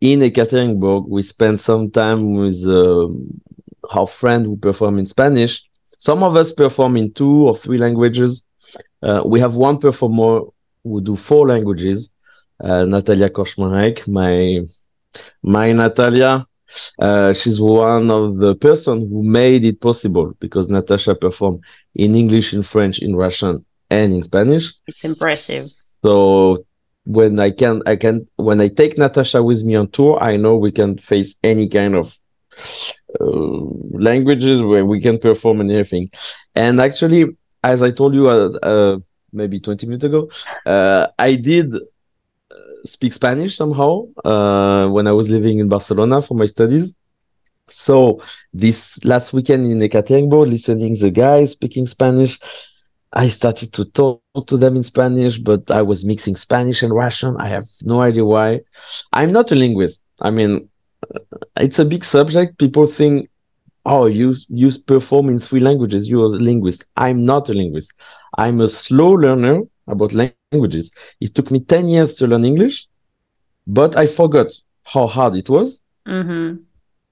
in 0.00 0.20
Ekaterinburg, 0.20 1.08
we 1.08 1.22
spent 1.22 1.60
some 1.60 1.90
time 1.90 2.34
with 2.34 2.62
um, 2.66 3.40
our 3.90 4.06
friend 4.06 4.46
who 4.46 4.56
perform 4.56 4.98
in 4.98 5.06
Spanish. 5.06 5.62
Some 5.98 6.22
of 6.22 6.36
us 6.36 6.52
perform 6.52 6.96
in 6.96 7.12
two 7.12 7.48
or 7.48 7.56
three 7.56 7.78
languages. 7.78 8.42
Uh, 9.04 9.22
we 9.24 9.38
have 9.38 9.54
one 9.54 9.78
performer 9.78 10.40
who 10.82 11.00
do 11.00 11.16
four 11.16 11.48
languages. 11.48 12.10
Uh, 12.62 12.84
Natalia 12.84 13.28
Koshmarek, 13.28 14.08
my 14.08 14.60
my 15.42 15.72
Natalia. 15.72 16.46
Uh, 16.98 17.32
she's 17.32 17.60
one 17.60 18.10
of 18.10 18.38
the 18.38 18.54
person 18.56 19.08
who 19.08 19.22
made 19.22 19.64
it 19.64 19.80
possible 19.80 20.34
because 20.40 20.68
Natasha 20.68 21.14
performed 21.14 21.60
in 21.94 22.16
English, 22.16 22.52
in 22.52 22.62
French, 22.62 22.98
in 22.98 23.14
Russian, 23.14 23.64
and 23.90 24.12
in 24.12 24.22
Spanish. 24.22 24.72
It's 24.86 25.04
impressive. 25.04 25.66
So 26.04 26.64
when 27.04 27.38
I 27.38 27.50
can, 27.50 27.82
I 27.86 27.96
can, 27.96 28.26
when 28.36 28.60
I 28.60 28.68
take 28.68 28.98
Natasha 28.98 29.42
with 29.42 29.62
me 29.62 29.76
on 29.76 29.88
tour, 29.90 30.18
I 30.20 30.36
know 30.36 30.56
we 30.56 30.72
can 30.72 30.98
face 30.98 31.34
any 31.44 31.68
kind 31.68 31.94
of 31.94 32.16
uh, 33.20 33.24
languages 33.92 34.60
where 34.62 34.84
we 34.84 35.00
can 35.00 35.18
perform 35.18 35.60
and 35.60 35.70
everything. 35.70 36.10
And 36.56 36.80
actually, 36.80 37.36
as 37.64 37.82
I 37.82 37.90
told 37.90 38.14
you 38.14 38.28
uh, 38.28 38.50
uh, 38.62 38.98
maybe 39.32 39.60
20 39.60 39.86
minutes 39.86 40.04
ago, 40.04 40.30
uh, 40.66 41.08
I 41.18 41.36
did 41.36 41.74
uh, 41.74 41.80
speak 42.84 43.12
Spanish 43.12 43.56
somehow 43.56 44.06
uh, 44.24 44.88
when 44.88 45.06
I 45.08 45.12
was 45.12 45.28
living 45.30 45.58
in 45.58 45.68
Barcelona 45.68 46.22
for 46.22 46.34
my 46.34 46.46
studies. 46.46 46.94
So 47.70 48.22
this 48.52 49.02
last 49.04 49.32
weekend 49.32 49.70
in 49.72 49.80
Ekaterinburg, 49.80 50.50
listening 50.50 50.94
the 50.98 51.10
guys 51.10 51.52
speaking 51.52 51.86
Spanish, 51.86 52.38
I 53.12 53.28
started 53.28 53.72
to 53.74 53.86
talk 53.86 54.22
to 54.48 54.56
them 54.56 54.76
in 54.76 54.82
Spanish, 54.82 55.38
but 55.38 55.42
I 55.70 55.82
was 55.82 56.04
mixing 56.04 56.16
Spanish 56.36 56.82
and 56.82 56.92
Russian. 56.94 57.36
I 57.38 57.48
have 57.48 57.52
no 57.82 58.00
idea 58.00 58.24
why. 58.24 58.60
I'm 59.12 59.32
not 59.32 59.50
a 59.52 59.54
linguist. 59.54 60.00
I 60.20 60.30
mean, 60.30 60.68
uh, 61.14 61.20
it's 61.56 61.78
a 61.78 61.84
big 61.84 62.04
subject. 62.04 62.58
People 62.58 62.86
think, 62.86 63.30
oh, 63.84 64.06
you 64.06 64.34
you 64.48 64.70
perform 64.86 65.28
in 65.28 65.38
three 65.40 65.60
languages. 65.60 66.08
You're 66.08 66.26
a 66.26 66.40
linguist. 66.50 66.84
I'm 66.96 67.24
not 67.24 67.48
a 67.48 67.54
linguist. 67.54 67.92
I'm 68.38 68.60
a 68.60 68.68
slow 68.68 69.12
learner 69.12 69.62
about 69.88 70.12
languages. 70.12 70.64
It 70.94 71.06
took 71.06 71.22
me 71.22 71.32
10 71.32 71.58
years 71.62 71.88
to 71.88 71.98
learn 71.98 72.22
English, 72.24 72.62
but 73.50 73.80
I 73.80 73.90
forgot 73.94 74.38
how 74.82 75.06
hard 75.06 75.34
it 75.36 75.48
was. 75.48 75.80
hmm 76.06 76.66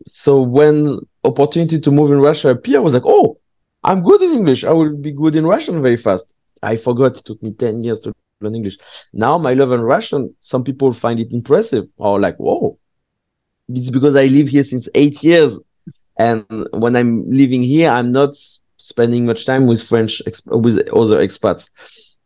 So 0.07 0.41
when 0.41 0.99
opportunity 1.25 1.81
to 1.81 1.91
move 1.91 2.11
in 2.12 2.21
Russia 2.21 2.50
appeared, 2.50 2.79
I 2.79 2.81
was 2.81 2.95
like, 2.95 3.05
oh, 3.07 3.38
I'm 3.85 4.02
good 4.02 4.23
in 4.23 4.33
English. 4.33 4.64
I 4.64 4.73
will 4.73 4.97
be 4.97 5.12
good 5.12 5.37
in 5.37 5.47
Russian 5.47 5.83
very 5.83 5.97
fast. 5.97 6.33
I 6.62 6.76
forgot 6.76 7.19
it 7.19 7.25
took 7.25 7.43
me 7.43 7.52
10 7.52 7.83
years 7.85 8.00
to 8.00 8.12
learn 8.12 8.29
English. 8.31 8.52
Now 8.88 9.11
my 9.11 9.29
love 9.29 9.45
in 9.45 9.55
Russian, 9.81 10.09
some 10.19 10.43
people 10.43 10.73
find 10.75 11.00
it 11.00 11.17
impressive 11.17 11.71
or 11.83 12.09
like, 12.21 12.37
whoa. 12.37 12.76
It's 13.69 13.91
because 13.91 14.14
I 14.17 14.25
live 14.26 14.49
here 14.49 14.64
since 14.64 14.88
eight 14.95 15.23
years. 15.23 15.59
And 16.19 16.45
when 16.73 16.97
I'm 16.97 17.25
living 17.31 17.62
here, 17.62 17.90
I'm 17.90 18.12
not 18.12 18.35
spending 18.76 19.26
much 19.26 19.45
time 19.47 19.66
with 19.66 19.83
French, 19.83 20.21
ex- 20.26 20.42
with 20.47 20.78
other 20.90 21.19
expats. 21.26 21.69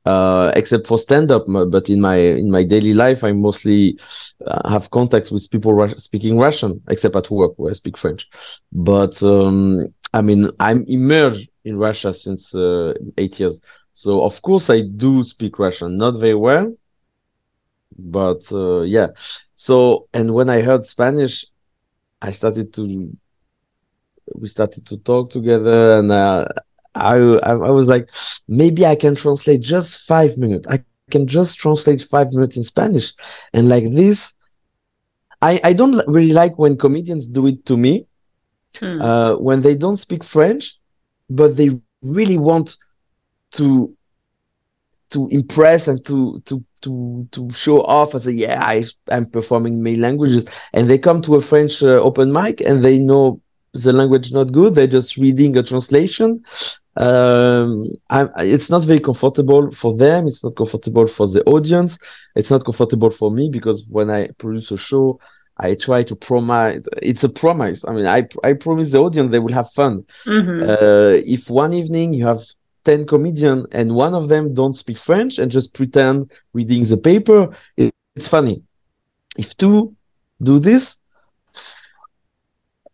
Uh, 0.04 0.52
except 0.54 0.86
for 0.86 0.98
stand 0.98 1.30
up, 1.32 1.44
but 1.46 1.88
in 1.90 2.00
my 2.00 2.16
in 2.16 2.50
my 2.50 2.62
daily 2.62 2.94
life, 2.94 3.24
I 3.24 3.32
mostly 3.32 3.98
uh, 4.46 4.68
have 4.70 4.90
contacts 4.90 5.30
with 5.30 5.50
people 5.50 5.74
Rus- 5.74 6.02
speaking 6.02 6.38
Russian, 6.38 6.80
except 6.88 7.16
at 7.16 7.30
work 7.30 7.52
where 7.56 7.70
I 7.70 7.74
speak 7.74 7.96
French. 7.98 8.26
But 8.72 9.20
um, 9.22 9.86
I 10.14 10.22
mean, 10.22 10.50
I'm 10.60 10.84
immersed 10.86 11.48
in 11.64 11.76
Russia 11.76 12.12
since 12.12 12.54
uh, 12.54 12.94
eight 13.18 13.38
years, 13.40 13.60
so 13.94 14.22
of 14.24 14.40
course 14.42 14.70
I 14.70 14.82
do 14.82 15.22
speak 15.24 15.58
Russian, 15.58 15.98
not 15.98 16.18
very 16.20 16.34
well, 16.36 16.72
but 17.98 18.40
uh, 18.52 18.82
yeah. 18.82 19.08
So 19.56 20.08
and 20.12 20.34
when 20.34 20.48
I 20.50 20.62
heard 20.62 20.86
Spanish, 20.86 21.46
I 22.22 22.32
started 22.32 22.72
to 22.74 23.10
we 24.34 24.48
started 24.48 24.86
to 24.86 24.96
talk 24.98 25.30
together, 25.30 25.98
and 25.98 26.10
uh, 26.10 26.46
I, 26.94 27.16
I 27.16 27.50
I 27.52 27.70
was 27.70 27.88
like, 27.88 28.08
maybe 28.48 28.84
I 28.86 28.96
can 28.96 29.14
translate 29.16 29.60
just 29.62 29.98
five 30.06 30.36
minutes. 30.36 30.66
I 30.68 30.78
can 30.78 30.98
just 30.98 31.28
translate 31.28 31.76
five 31.76 32.00
minutes 32.02 32.28
in 32.28 32.36
Spanish, 32.36 32.86
and 33.26 33.44
like 33.44 33.64
this, 33.68 34.10
I 35.40 35.52
I 35.52 35.72
don't 35.72 35.96
really 36.06 36.32
like 36.32 36.58
when 36.58 36.76
comedians 36.76 37.26
do 37.26 37.46
it 37.46 37.64
to 37.66 37.76
me, 37.76 38.06
Hmm. 38.78 39.00
uh, 39.00 39.34
when 39.36 39.60
they 39.62 39.74
don't 39.74 39.96
speak 39.98 40.24
French, 40.24 40.76
but 41.30 41.56
they 41.56 41.70
really 42.02 42.38
want 42.38 42.76
to 43.52 43.94
to 45.10 45.28
impress 45.30 45.86
and 45.88 46.04
to 46.04 46.40
to 46.46 46.62
to 46.82 47.26
to 47.30 47.50
show 47.52 47.80
off 47.82 48.14
as 48.14 48.26
a 48.26 48.32
yeah 48.32 48.60
I 48.64 48.84
I'm 49.10 49.26
performing 49.26 49.82
many 49.82 49.96
languages 49.96 50.46
and 50.72 50.88
they 50.90 50.98
come 50.98 51.20
to 51.22 51.36
a 51.36 51.42
French 51.42 51.82
uh, 51.82 51.98
open 52.08 52.32
mic 52.32 52.60
and 52.60 52.84
they 52.84 52.98
know 52.98 53.40
the 53.82 53.92
language 53.92 54.32
not 54.32 54.52
good. 54.52 54.74
They're 54.74 54.86
just 54.98 55.16
reading 55.16 55.56
a 55.56 55.62
translation. 55.62 56.42
Um 56.96 57.86
I, 58.08 58.26
it's 58.54 58.70
not 58.70 58.84
very 58.84 59.00
comfortable 59.00 59.70
for 59.72 59.96
them. 59.96 60.26
It's 60.26 60.42
not 60.42 60.56
comfortable 60.56 61.06
for 61.06 61.26
the 61.28 61.42
audience. 61.44 61.98
It's 62.34 62.50
not 62.50 62.64
comfortable 62.64 63.10
for 63.10 63.30
me 63.30 63.50
because 63.50 63.84
when 63.90 64.08
I 64.10 64.28
produce 64.38 64.70
a 64.70 64.76
show 64.78 65.18
I 65.58 65.74
try 65.74 66.02
to 66.04 66.16
promise 66.16 66.82
it's 67.02 67.24
a 67.24 67.28
promise. 67.28 67.84
I 67.88 67.92
mean 67.92 68.06
I 68.06 68.20
I 68.44 68.52
promise 68.54 68.92
the 68.92 68.98
audience 68.98 69.30
they 69.30 69.38
will 69.44 69.52
have 69.60 69.70
fun. 69.80 70.04
Mhm. 70.26 70.56
uh, 70.72 71.20
if 71.36 71.50
one 71.50 71.72
evening 71.74 72.12
you 72.14 72.26
have 72.26 72.42
10 72.84 73.06
comedians 73.06 73.66
and 73.72 73.94
one 73.94 74.14
of 74.14 74.28
them 74.28 74.54
don't 74.54 74.74
speak 74.74 74.98
French 74.98 75.38
and 75.38 75.50
just 75.50 75.74
pretend 75.74 76.30
reading 76.54 76.84
the 76.84 76.96
paper, 76.96 77.50
it, 77.76 77.92
it's 78.14 78.28
funny. 78.28 78.62
If 79.36 79.56
two 79.56 79.94
do 80.42 80.58
this, 80.58 80.96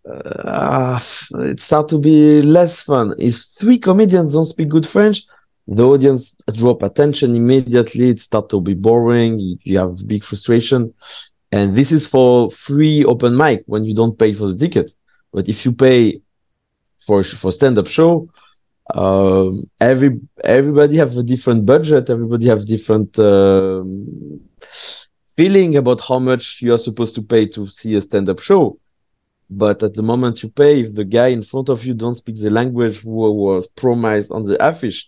uh, 0.09 0.99
it 1.35 1.61
start 1.61 1.89
to 1.89 1.99
be 1.99 2.43
less 2.43 2.81
fun. 2.81 3.15
If 3.19 3.45
three 3.59 3.79
comedians 3.79 4.33
don't 4.33 4.47
speak 4.47 4.69
good 4.69 4.87
French, 4.87 5.25
the 5.67 5.85
audience 5.85 6.35
drop 6.55 6.83
attention 6.83 7.37
immediately. 7.37 8.11
It 8.11 8.21
start 8.21 8.49
to 8.51 8.61
be 8.61 8.75
boring. 8.75 9.59
You, 9.63 9.79
have 9.79 10.07
big 10.07 10.25
frustration. 10.25 10.93
And 11.53 11.77
this 11.77 11.93
is 11.93 12.07
for 12.07 12.51
free 12.51 13.05
open 13.05 13.37
mic 13.37 13.63
when 13.67 13.85
you 13.85 13.95
don't 13.95 14.19
pay 14.19 14.33
for 14.35 14.49
the 14.49 14.57
ticket. 14.57 14.93
But 15.33 15.49
if 15.49 15.65
you 15.65 15.73
pay 15.73 16.21
for 17.07 17.23
for 17.23 17.53
stand-up 17.53 17.87
show, 17.87 18.29
um, 18.95 19.71
every 19.81 20.21
everybody 20.43 20.97
have 20.97 21.17
a 21.17 21.23
different 21.23 21.65
budget. 21.65 22.11
Everybody 22.11 22.49
have 22.49 22.67
different 22.67 23.19
um, 23.19 24.41
feeling 25.37 25.77
about 25.77 26.01
how 26.01 26.19
much 26.19 26.61
you 26.61 26.73
are 26.75 26.79
supposed 26.79 27.15
to 27.15 27.23
pay 27.23 27.47
to 27.49 27.67
see 27.67 27.95
a 27.95 28.03
stand-up 28.03 28.41
show. 28.41 28.79
But 29.63 29.83
at 29.83 29.95
the 29.95 30.03
moment 30.03 30.43
you 30.43 30.49
pay, 30.51 30.81
if 30.83 30.95
the 30.95 31.05
guy 31.05 31.29
in 31.29 31.45
front 31.45 31.69
of 31.69 31.85
you 31.87 31.95
don't 31.95 32.15
speak 32.23 32.37
the 32.39 32.51
language 32.51 32.97
who 33.03 33.11
was 33.47 33.67
promised 33.83 34.31
on 34.31 34.43
the 34.47 34.57
affiche, 34.71 35.03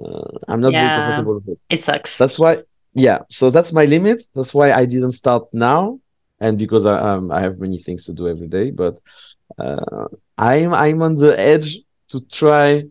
uh, 0.00 0.28
I'm 0.48 0.60
not 0.60 0.72
Yeah. 0.72 0.80
very 0.80 0.92
comfortable 0.92 1.34
with 1.34 1.48
it. 1.48 1.58
It 1.68 1.82
sucks. 1.82 2.18
That's 2.18 2.38
why, 2.38 2.58
yeah. 2.94 3.20
So 3.28 3.50
that's 3.50 3.72
my 3.72 3.84
limit. 3.84 4.24
That's 4.34 4.54
why 4.54 4.72
I 4.72 4.84
didn't 4.84 5.12
start 5.12 5.44
now, 5.52 6.00
and 6.40 6.58
because 6.58 6.86
I 6.86 6.96
um, 6.98 7.30
I 7.30 7.40
have 7.42 7.58
many 7.58 7.78
things 7.78 8.04
to 8.06 8.12
do 8.12 8.28
every 8.28 8.48
day. 8.48 8.70
But 8.70 8.94
uh, 9.58 10.06
I'm 10.38 10.72
I'm 10.74 11.02
on 11.02 11.16
the 11.16 11.38
edge 11.38 11.78
to 12.10 12.20
try 12.40 12.84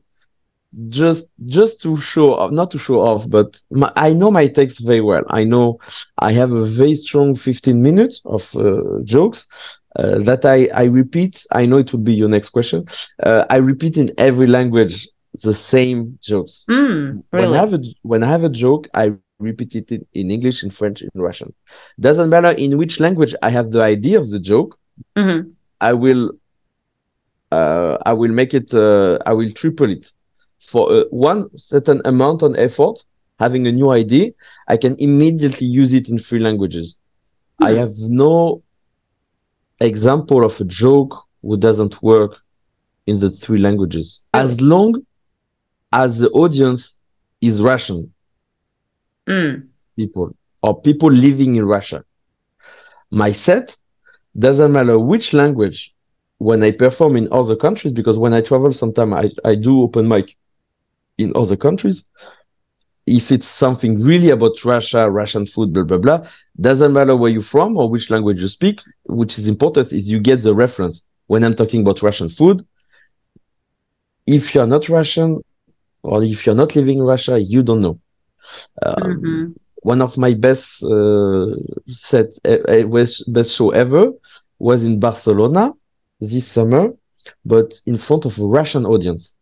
just 0.89 1.25
just 1.46 1.82
to 1.82 1.98
show 2.00 2.34
off, 2.36 2.51
not 2.51 2.72
to 2.72 2.77
show 2.77 3.00
off, 3.01 3.29
but 3.29 3.58
my, 3.72 3.91
I 3.96 4.13
know 4.13 4.32
my 4.32 4.48
text 4.48 4.86
very 4.86 5.01
well. 5.01 5.24
I 5.29 5.44
know 5.44 5.79
I 6.20 6.32
have 6.34 6.51
a 6.51 6.65
very 6.65 6.96
strong 6.96 7.36
15 7.36 7.82
minutes 7.82 8.22
of 8.25 8.44
uh, 8.56 9.01
jokes. 9.03 9.48
Uh, 9.96 10.19
that 10.19 10.46
I, 10.46 10.67
I 10.74 10.84
repeat, 10.84 11.46
I 11.51 11.65
know 11.65 11.77
it 11.77 11.91
would 11.91 12.03
be 12.03 12.13
your 12.13 12.29
next 12.29 12.50
question. 12.50 12.86
Uh, 13.24 13.46
I 13.50 13.58
repeat 13.58 13.98
in 13.98 14.10
every 14.17 14.48
language 14.48 15.08
the 15.43 15.53
same 15.53 16.17
jokes. 16.22 16.67
Mm, 16.69 17.24
When 17.33 17.53
I 17.53 17.57
have 17.57 17.74
a 17.74 17.79
when 18.03 18.24
I 18.24 18.29
have 18.29 18.44
a 18.44 18.50
joke, 18.50 18.87
I 18.94 19.09
repeat 19.09 19.50
it 19.50 19.68
in, 19.81 20.00
English, 20.03 20.35
in 20.37 20.44
French, 20.44 20.77
in 20.79 20.90
Russian. 20.92 21.29
Doesn't 22.00 22.11
matter 22.11 22.31
in 22.37 22.77
which 22.77 22.85
language 22.90 23.24
I 23.42 23.50
have 23.50 23.72
the 23.72 23.81
idea 23.81 24.18
of 24.20 24.29
the 24.29 24.40
joke. 24.40 24.77
Mhm. 25.16 25.55
I 25.81 25.94
will 25.94 26.31
uh, 27.51 27.98
I 28.05 28.14
will 28.14 28.31
make 28.31 28.53
it 28.53 28.74
uh, 28.74 29.18
I 29.25 29.33
will 29.33 29.51
triple 29.51 29.90
it 29.92 30.07
for 30.70 30.92
uh, 30.92 31.03
one 31.09 31.50
certain 31.57 32.01
amount 32.05 32.44
on 32.44 32.55
effort. 32.57 33.03
Having 33.40 33.68
a 33.68 33.72
new 33.72 33.92
idea, 33.92 34.31
I 34.68 34.77
can 34.77 34.96
immediately 35.00 35.68
use 35.68 35.94
it 35.94 36.09
in 36.09 36.18
three 36.20 36.40
languages. 36.40 36.96
I 37.61 37.72
Hmm. 37.72 37.74
have 37.74 37.92
no 37.98 38.61
example 39.79 40.46
of 40.46 40.59
a 40.59 40.65
joke 40.65 41.13
who 41.42 41.57
doesn't 41.57 42.01
work 42.01 42.37
in 43.07 43.20
the 43.20 43.31
three 43.31 43.59
languages 43.59 44.22
as 44.33 44.59
long 44.61 45.01
as 45.92 46.20
the 46.20 46.29
audience 46.31 46.96
is 47.42 47.61
Russian 47.61 48.13
Mm. 49.27 49.68
people 49.96 50.35
or 50.63 50.81
people 50.81 51.11
living 51.11 51.55
in 51.55 51.65
Russia. 51.65 52.03
My 53.11 53.31
set 53.31 53.77
doesn't 54.37 54.72
matter 54.72 54.98
which 55.00 55.33
language 55.33 55.94
when 56.39 56.63
I 56.63 56.72
perform 56.72 57.15
in 57.15 57.27
other 57.31 57.55
countries, 57.55 57.94
because 57.94 58.18
when 58.18 58.33
I 58.33 58.42
travel, 58.42 58.74
sometimes 58.74 59.13
I, 59.13 59.50
I 59.50 59.55
do 59.55 59.81
open 59.81 60.07
mic 60.07 60.35
in 61.18 61.31
other 61.35 61.55
countries. 61.55 62.05
If 63.17 63.31
it's 63.35 63.48
something 63.48 63.93
really 64.09 64.29
about 64.29 64.63
Russia, 64.65 65.01
Russian 65.09 65.45
food, 65.45 65.74
blah, 65.74 65.83
blah, 65.83 65.98
blah, 66.05 66.19
doesn't 66.67 66.93
matter 66.93 67.15
where 67.15 67.31
you're 67.31 67.51
from 67.55 67.77
or 67.77 67.89
which 67.89 68.09
language 68.09 68.41
you 68.41 68.48
speak, 68.50 68.77
which 69.05 69.37
is 69.39 69.48
important 69.48 69.91
is 69.93 70.09
you 70.11 70.19
get 70.19 70.41
the 70.43 70.53
reference. 70.55 71.03
When 71.27 71.43
I'm 71.43 71.55
talking 71.55 71.81
about 71.81 72.01
Russian 72.03 72.29
food, 72.29 72.65
if 74.27 74.53
you're 74.53 74.67
not 74.67 74.89
Russian 74.89 75.39
or 76.03 76.24
if 76.24 76.45
you're 76.45 76.55
not 76.63 76.75
living 76.75 77.00
in 77.00 77.03
Russia, 77.03 77.39
you 77.39 77.61
don't 77.63 77.81
know. 77.81 78.00
Um, 78.85 79.19
Mhm. 79.22 79.55
one 79.81 80.01
of 80.01 80.17
my 80.17 80.33
best 80.33 80.83
uh, 80.83 81.48
set 82.09 82.27
uh, 82.45 82.83
best 83.35 83.51
show 83.57 83.69
ever 83.72 84.03
was 84.59 84.83
in 84.83 85.00
Barcelona 85.00 85.74
this 86.19 86.48
summer, 86.48 86.83
but 87.45 87.69
in 87.85 87.98
front 87.98 88.25
of 88.25 88.37
a 88.39 88.45
Russian 88.45 88.85
audience. 88.85 89.35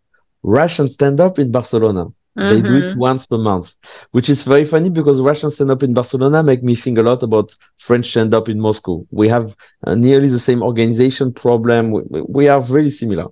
Russian 0.43 0.89
stand 0.89 1.19
up 1.19 1.39
in 1.39 1.51
Barcelona. 1.51 2.05
They 2.39 2.61
do 2.61 2.75
it 2.75 2.91
Mhm. 2.91 2.95
once 2.95 3.25
per 3.25 3.37
month, 3.37 3.73
which 4.11 4.29
is 4.29 4.43
very 4.43 4.65
funny 4.65 4.89
because 4.89 5.19
Russian 5.21 5.51
stand 5.51 5.71
up 5.71 5.83
in 5.83 5.93
Barcelona 5.93 6.43
make 6.43 6.63
me 6.63 6.75
think 6.75 6.97
a 6.97 7.03
lot 7.03 7.23
about 7.23 7.55
French 7.79 8.09
stand 8.11 8.33
up 8.33 8.47
in 8.49 8.59
Moscow. 8.59 9.05
We 9.11 9.27
have 9.29 9.55
uh, 9.85 9.95
nearly 9.95 10.29
the 10.29 10.39
same 10.39 10.61
organization 10.63 11.33
problem. 11.33 11.91
We, 11.91 12.01
we- 12.09 12.25
we 12.37 12.47
are 12.47 12.61
very 12.61 12.89
similar. 12.91 13.25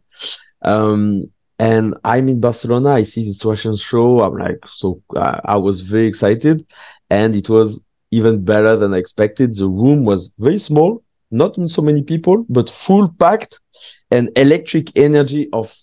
Um, 0.64 1.26
and 1.60 1.96
I'm 2.04 2.28
in 2.30 2.40
Barcelona. 2.40 2.90
I 2.92 3.04
see 3.04 3.26
this 3.26 3.44
Russian 3.46 3.76
show. 3.78 4.20
I'm 4.20 4.38
like, 4.38 4.60
so 4.68 5.02
uh, 5.16 5.40
I 5.46 5.58
was 5.58 5.82
very 5.82 6.08
excited, 6.08 6.66
and 7.10 7.36
it 7.36 7.50
was 7.50 7.82
even 8.12 8.44
better 8.44 8.76
than 8.76 8.94
I 8.94 8.98
expected. 8.98 9.56
The 9.56 9.68
room 9.68 10.04
was 10.06 10.32
very 10.40 10.60
small, 10.60 11.04
not 11.32 11.56
so 11.70 11.82
many 11.82 12.04
people, 12.04 12.46
but 12.50 12.70
full 12.70 13.08
packed, 13.20 13.60
and 14.12 14.30
electric 14.36 14.98
energy 14.98 15.50
of 15.54 15.74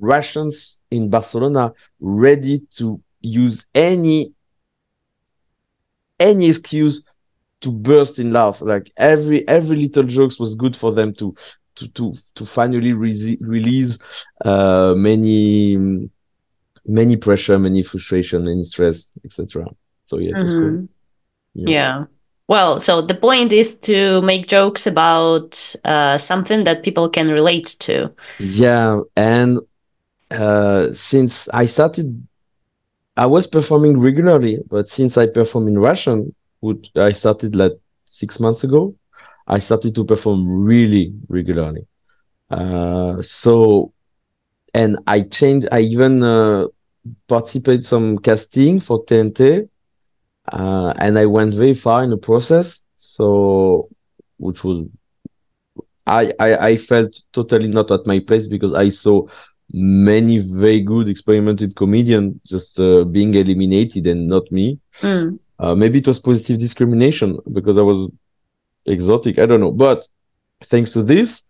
Russians 0.00 0.78
in 0.90 1.10
Barcelona 1.10 1.72
ready 2.00 2.62
to 2.76 3.00
use 3.20 3.66
any 3.74 4.32
any 6.20 6.48
excuse 6.48 7.02
to 7.60 7.70
burst 7.70 8.18
in 8.18 8.32
laugh. 8.32 8.60
Like 8.60 8.92
every 8.96 9.46
every 9.48 9.76
little 9.76 10.04
jokes 10.04 10.38
was 10.38 10.54
good 10.54 10.76
for 10.76 10.92
them 10.92 11.14
to 11.14 11.34
to 11.76 11.88
to 11.88 12.12
to 12.34 12.46
finally 12.46 12.92
re- 12.92 13.38
release 13.40 13.98
uh, 14.44 14.94
many 14.96 16.08
many 16.86 17.16
pressure, 17.16 17.58
many 17.58 17.82
frustration, 17.82 18.44
many 18.44 18.64
stress, 18.64 19.10
etc. 19.24 19.66
So 20.06 20.18
yeah, 20.18 20.42
was 20.42 20.52
cool. 20.52 20.88
Yeah. 21.54 21.70
Yeah. 21.70 22.04
Well, 22.46 22.78
so 22.78 23.00
the 23.00 23.14
point 23.14 23.52
is 23.52 23.78
to 23.80 24.20
make 24.20 24.48
jokes 24.48 24.86
about 24.86 25.74
uh, 25.84 26.18
something 26.18 26.64
that 26.64 26.82
people 26.82 27.08
can 27.08 27.28
relate 27.28 27.74
to. 27.80 28.12
Yeah, 28.38 29.00
and 29.16 29.60
uh, 30.34 30.92
since 30.94 31.48
I 31.52 31.66
started, 31.66 32.26
I 33.16 33.26
was 33.26 33.46
performing 33.46 34.00
regularly, 34.00 34.58
but 34.68 34.88
since 34.88 35.16
I 35.16 35.26
perform 35.26 35.68
in 35.68 35.78
Russian, 35.78 36.34
which 36.60 36.90
I 36.96 37.12
started 37.12 37.54
like 37.56 37.72
six 38.04 38.40
months 38.40 38.64
ago, 38.64 38.94
I 39.46 39.58
started 39.58 39.94
to 39.96 40.04
perform 40.04 40.48
really 40.48 41.14
regularly. 41.28 41.86
Uh, 42.50 43.22
so, 43.22 43.92
and 44.74 44.98
I 45.06 45.22
changed. 45.22 45.68
I 45.72 45.80
even 45.80 46.22
uh, 46.22 46.66
participated 47.28 47.84
some 47.84 48.18
casting 48.18 48.80
for 48.80 49.04
TNT, 49.04 49.68
uh, 50.52 50.94
and 50.98 51.18
I 51.18 51.26
went 51.26 51.54
very 51.54 51.74
far 51.74 52.04
in 52.04 52.10
the 52.10 52.16
process. 52.18 52.82
So, 52.96 53.88
which 54.38 54.64
was 54.64 54.86
I, 56.06 56.32
I 56.38 56.56
I 56.68 56.76
felt 56.76 57.14
totally 57.32 57.68
not 57.68 57.90
at 57.90 58.06
my 58.06 58.20
place 58.20 58.46
because 58.46 58.74
I 58.74 58.88
saw 58.90 59.26
many 59.72 60.38
very 60.38 60.80
good 60.80 61.08
experimented 61.08 61.74
comedians 61.76 62.36
just 62.46 62.78
uh, 62.78 63.04
being 63.04 63.34
eliminated 63.34 64.06
and 64.06 64.28
not 64.28 64.50
me. 64.52 64.78
Mm. 65.00 65.38
Uh, 65.58 65.74
maybe 65.74 65.98
it 65.98 66.06
was 66.06 66.18
positive 66.18 66.58
discrimination 66.58 67.38
because 67.52 67.78
I 67.78 67.82
was 67.82 68.10
exotic. 68.86 69.38
I 69.38 69.46
don't 69.46 69.60
know. 69.60 69.72
But 69.72 70.06
thanks 70.64 70.92
to 70.92 71.02
this, 71.02 71.42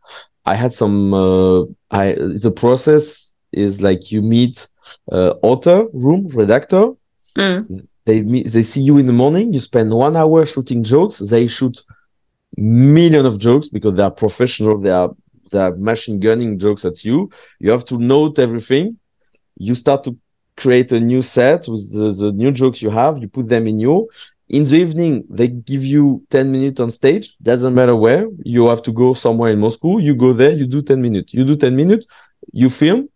I 0.46 0.54
had 0.54 0.74
some. 0.74 1.14
Uh, 1.14 1.62
I 1.90 2.14
the 2.14 2.52
process 2.54 3.32
is 3.52 3.80
like 3.80 4.10
you 4.10 4.20
meet 4.22 4.66
uh, 5.10 5.34
author, 5.42 5.86
room, 5.92 6.28
redactor. 6.30 6.96
Mm. 7.36 7.86
They 8.04 8.20
meet, 8.22 8.52
they 8.52 8.62
see 8.62 8.82
you 8.82 8.98
in 8.98 9.06
the 9.06 9.12
morning. 9.12 9.52
You 9.52 9.60
spend 9.60 9.92
one 9.92 10.16
hour 10.16 10.44
shooting 10.44 10.84
jokes. 10.84 11.18
They 11.18 11.46
shoot 11.46 11.80
million 12.56 13.26
of 13.26 13.38
jokes 13.38 13.68
because 13.68 13.96
they 13.96 14.02
are 14.02 14.10
professional. 14.10 14.78
They 14.78 14.90
are 14.90 15.10
they 15.54 15.62
are 15.66 15.76
machine 15.76 16.20
gunning 16.20 16.58
jokes 16.60 16.84
at 16.86 17.04
you. 17.04 17.30
You 17.60 17.72
have 17.72 17.86
to 17.86 17.98
note 17.98 18.38
everything. 18.40 18.98
You 19.58 19.74
start 19.74 20.04
to 20.04 20.16
create 20.56 20.92
a 20.92 21.00
new 21.00 21.22
set 21.22 21.66
with 21.68 21.92
the, 21.92 22.12
the 22.20 22.32
new 22.32 22.52
jokes 22.52 22.82
you 22.82 22.90
have. 22.90 23.18
You 23.18 23.28
put 23.28 23.48
them 23.48 23.66
in 23.68 23.80
you. 23.80 24.08
In 24.48 24.64
the 24.64 24.76
evening, 24.76 25.24
they 25.30 25.48
give 25.48 25.84
you 25.84 26.22
10 26.30 26.52
minutes 26.52 26.80
on 26.80 26.90
stage. 26.90 27.34
Doesn't 27.42 27.74
matter 27.74 27.96
where. 27.96 28.26
You 28.44 28.66
have 28.68 28.82
to 28.84 28.92
go 28.92 29.14
somewhere 29.14 29.52
in 29.52 29.60
Moscow. 29.60 29.98
You 29.98 30.14
go 30.14 30.32
there, 30.32 30.52
you 30.52 30.66
do 30.66 30.82
10 30.82 31.02
minutes. 31.02 31.34
You 31.34 31.44
do 31.44 31.56
10 31.56 31.76
minutes, 31.76 32.06
you 32.52 32.70
film. 32.70 33.08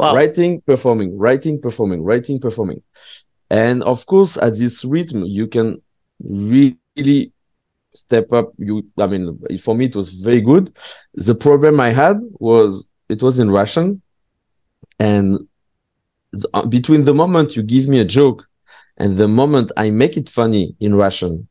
Wow. 0.00 0.14
Writing, 0.14 0.62
performing, 0.62 1.18
writing, 1.18 1.60
performing, 1.60 2.02
writing, 2.02 2.40
performing. 2.40 2.82
And 3.50 3.82
of 3.82 4.06
course, 4.06 4.36
at 4.38 4.56
this 4.56 4.84
rhythm, 4.84 5.24
you 5.24 5.46
can 5.46 5.82
really 6.20 7.32
step 7.94 8.32
up. 8.32 8.52
You, 8.58 8.84
I 8.98 9.06
mean, 9.06 9.38
for 9.62 9.74
me, 9.74 9.86
it 9.86 9.96
was 9.96 10.10
very 10.14 10.40
good. 10.40 10.72
The 11.14 11.34
problem 11.34 11.80
I 11.80 11.92
had 11.92 12.18
was 12.38 12.88
it 13.08 13.22
was 13.22 13.38
in 13.38 13.50
Russian, 13.50 14.02
and 14.98 15.38
the, 16.32 16.48
uh, 16.54 16.66
between 16.66 17.04
the 17.04 17.14
moment 17.14 17.56
you 17.56 17.62
give 17.62 17.88
me 17.88 18.00
a 18.00 18.04
joke 18.04 18.44
and 18.96 19.16
the 19.16 19.28
moment 19.28 19.72
I 19.76 19.90
make 19.90 20.16
it 20.16 20.28
funny 20.28 20.74
in 20.80 20.94
Russian, 20.94 21.48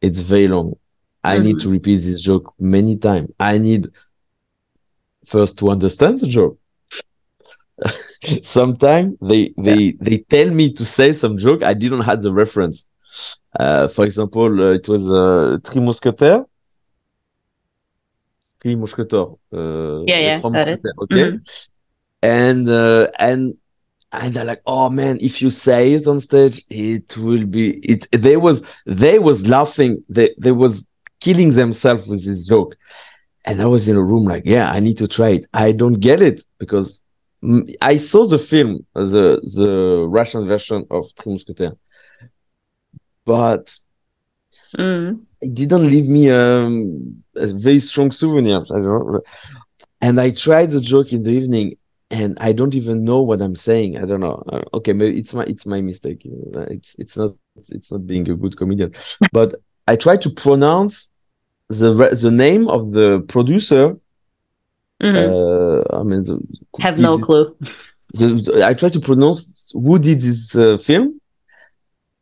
it's 0.00 0.20
very 0.20 0.48
long. 0.48 0.74
I 1.24 1.38
need 1.38 1.60
to 1.60 1.68
repeat 1.70 1.98
this 1.98 2.22
joke 2.22 2.52
many 2.58 2.96
times. 2.96 3.30
I 3.40 3.58
need 3.58 3.88
first 5.26 5.58
to 5.58 5.70
understand 5.70 6.20
the 6.20 6.26
joke. 6.28 6.58
Sometimes 8.42 9.16
they 9.20 9.52
they 9.56 9.96
they 10.00 10.18
tell 10.30 10.50
me 10.50 10.72
to 10.74 10.84
say 10.84 11.12
some 11.12 11.36
joke 11.38 11.62
I 11.64 11.74
didn't 11.74 12.02
have 12.02 12.22
the 12.22 12.32
reference. 12.32 12.86
Uh, 13.58 13.88
for 13.88 14.04
example, 14.04 14.48
uh, 14.60 14.72
it 14.72 14.88
was 14.88 15.10
uh, 15.10 15.58
Three 15.64 15.80
Musketeers. 15.82 16.44
Three 18.62 18.76
Musketeers. 18.76 19.28
Uh, 19.52 20.04
Yeah, 20.06 20.18
yeah, 20.18 20.40
Trois 20.40 20.50
got 20.50 20.68
it. 20.68 20.80
Mousquetaires, 20.82 20.94
Okay. 21.02 21.30
Mhm. 21.30 21.40
And 22.22 22.68
uh, 22.68 23.08
and 23.18 23.54
and 24.12 24.34
they're 24.34 24.44
like, 24.44 24.62
oh 24.66 24.88
man, 24.90 25.18
if 25.20 25.42
you 25.42 25.50
say 25.50 25.92
it 25.94 26.06
on 26.06 26.20
stage, 26.20 26.62
it 26.70 27.16
will 27.16 27.46
be 27.46 27.78
it. 27.92 28.06
They 28.12 28.36
was 28.36 28.62
they 28.86 29.18
was 29.18 29.46
laughing. 29.46 30.02
They 30.08 30.34
they 30.38 30.52
was 30.52 30.84
killing 31.20 31.50
themselves 31.50 32.06
with 32.06 32.24
this 32.24 32.46
joke. 32.46 32.74
And 33.44 33.60
I 33.62 33.66
was 33.66 33.88
in 33.88 33.96
a 33.96 34.02
room 34.02 34.24
like, 34.24 34.44
yeah, 34.46 34.70
I 34.70 34.80
need 34.80 34.98
to 34.98 35.08
try 35.08 35.30
it. 35.30 35.44
I 35.52 35.72
don't 35.72 36.00
get 36.00 36.22
it 36.22 36.42
because 36.58 37.00
I 37.80 37.96
saw 37.98 38.26
the 38.26 38.38
film, 38.38 38.86
the 38.94 39.40
the 39.56 40.06
Russian 40.08 40.46
version 40.46 40.86
of 40.90 41.04
Three 41.20 41.32
Musketeers, 41.32 41.74
but 43.26 43.78
Mm. 44.76 45.26
it 45.40 45.54
didn't 45.54 45.88
leave 45.88 46.06
me 46.06 46.30
um, 46.30 47.22
a 47.36 47.46
very 47.54 47.80
strong 47.80 48.10
souvenir. 48.10 48.60
I 48.62 48.80
don't 48.80 49.12
know. 49.12 49.20
And 50.00 50.20
I 50.20 50.30
tried 50.30 50.70
the 50.70 50.80
joke 50.80 51.12
in 51.12 51.22
the 51.22 51.30
evening, 51.30 51.76
and 52.10 52.36
I 52.40 52.52
don't 52.52 52.74
even 52.74 53.04
know 53.04 53.22
what 53.22 53.40
I'm 53.40 53.56
saying. 53.56 53.96
I 53.98 54.04
don't 54.06 54.20
know. 54.20 54.42
Uh, 54.50 54.62
okay, 54.74 54.92
maybe 54.92 55.18
it's 55.18 55.32
my 55.34 55.44
it's 55.44 55.66
my 55.66 55.80
mistake. 55.80 56.22
It's 56.24 56.94
it's 56.98 57.16
not 57.16 57.34
it's 57.68 57.90
not 57.92 58.06
being 58.06 58.28
a 58.30 58.34
good 58.34 58.56
comedian, 58.56 58.92
but 59.32 59.54
I 59.86 59.96
tried 59.96 60.22
to 60.22 60.30
pronounce 60.30 61.10
the 61.68 61.92
the 61.94 62.30
name 62.30 62.68
of 62.68 62.92
the 62.92 63.24
producer. 63.28 63.96
Mhm. 65.02 65.16
Uh, 65.16 65.96
I 66.00 66.02
mean, 66.02 66.24
the, 66.24 66.40
Have 66.80 66.98
no 66.98 67.16
the- 67.16 67.24
clue. 67.24 67.56
the, 68.14 68.26
the- 68.44 68.66
I 68.66 68.74
tried 68.74 68.92
to 68.94 69.00
pronounce 69.00 69.70
who 69.74 69.98
did 69.98 70.20
this 70.20 70.54
uh, 70.54 70.76
film, 70.78 71.20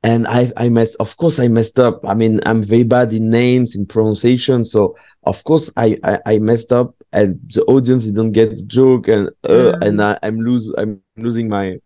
and 0.03 0.27
I 0.27 0.53
I 0.57 0.69
messed. 0.69 0.97
Of 0.99 1.17
course, 1.17 1.39
I 1.39 1.49
messed 1.49 1.79
up. 1.79 2.01
I 2.05 2.15
mean, 2.15 2.41
I'm 2.47 2.65
very 2.65 2.83
bad 2.83 3.13
in 3.13 3.31
names 3.31 3.77
in 3.77 3.87
pronunciation, 3.87 4.65
so 4.65 4.97
of 5.25 5.45
course 5.45 5.71
I 5.77 5.99
I, 6.03 6.19
I 6.27 6.39
messed 6.39 6.73
up, 6.73 6.95
and 7.13 7.39
the 7.55 7.63
audience 7.65 8.05
didn't 8.05 8.33
get 8.33 8.51
the 8.57 8.63
joke, 8.65 9.09
and 9.09 9.29
uh, 9.45 9.73
Mm. 9.77 9.87
and 9.87 10.03
I, 10.03 10.19
I'm 10.23 10.41
lose 10.41 10.73
I'm 10.79 11.01
losing 11.17 11.49
my 11.49 11.79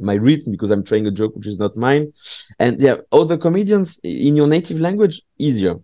my 0.00 0.14
rhythm 0.14 0.52
because 0.52 0.70
I'm 0.70 0.84
trying 0.84 1.06
a 1.06 1.10
joke 1.10 1.34
which 1.36 1.46
is 1.46 1.58
not 1.58 1.76
mine, 1.76 2.12
and 2.58 2.80
yeah, 2.80 2.96
other 3.12 3.36
comedians 3.36 4.00
in 4.02 4.34
your 4.36 4.46
native 4.46 4.80
language 4.80 5.20
easier, 5.38 5.74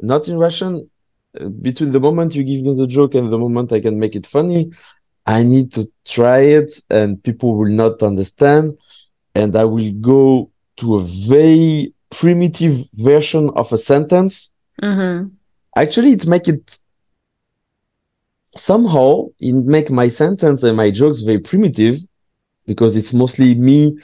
not 0.00 0.26
in 0.28 0.36
Russian. 0.38 0.90
Between 1.60 1.92
the 1.92 2.00
moment 2.00 2.34
you 2.34 2.42
give 2.42 2.62
me 2.64 2.74
the 2.74 2.86
joke 2.86 3.14
and 3.14 3.30
the 3.32 3.38
moment 3.38 3.72
I 3.72 3.80
can 3.80 3.98
make 3.98 4.14
it 4.16 4.26
funny, 4.26 4.70
I 5.26 5.42
need 5.42 5.72
to 5.72 5.86
try 6.06 6.40
it 6.40 6.70
and 6.90 7.22
people 7.22 7.56
will 7.56 7.70
not 7.70 8.02
understand. 8.02 8.76
And 9.34 9.54
I 9.56 9.64
will 9.64 9.92
go 10.00 10.50
to 10.78 10.96
a 10.96 11.04
very 11.04 11.92
primitive 12.10 12.86
version 12.94 13.50
of 13.56 13.72
a 13.72 13.78
sentence. 13.78 14.50
Mhm. 14.82 15.32
Actually, 15.76 16.12
it 16.12 16.26
make 16.26 16.48
it 16.48 16.78
somehow 18.56 19.26
it 19.38 19.52
make 19.54 19.90
my 19.90 20.08
sentence 20.08 20.62
and 20.62 20.76
my 20.76 20.90
jokes 20.90 21.20
very 21.20 21.38
primitive 21.38 21.96
because 22.66 22.96
it's 22.96 23.12
mostly 23.12 23.54
me, 23.54 23.96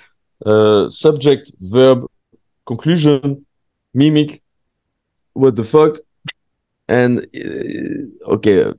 uh, 0.47 0.89
subject, 0.91 1.51
verb, 1.61 2.07
conclusion, 2.67 3.45
mimic, 3.95 4.43
what 5.35 5.57
the 5.57 5.65
fuck, 5.65 5.97
and 6.89 7.27
uh, 7.35 8.33
okay, 8.35 8.73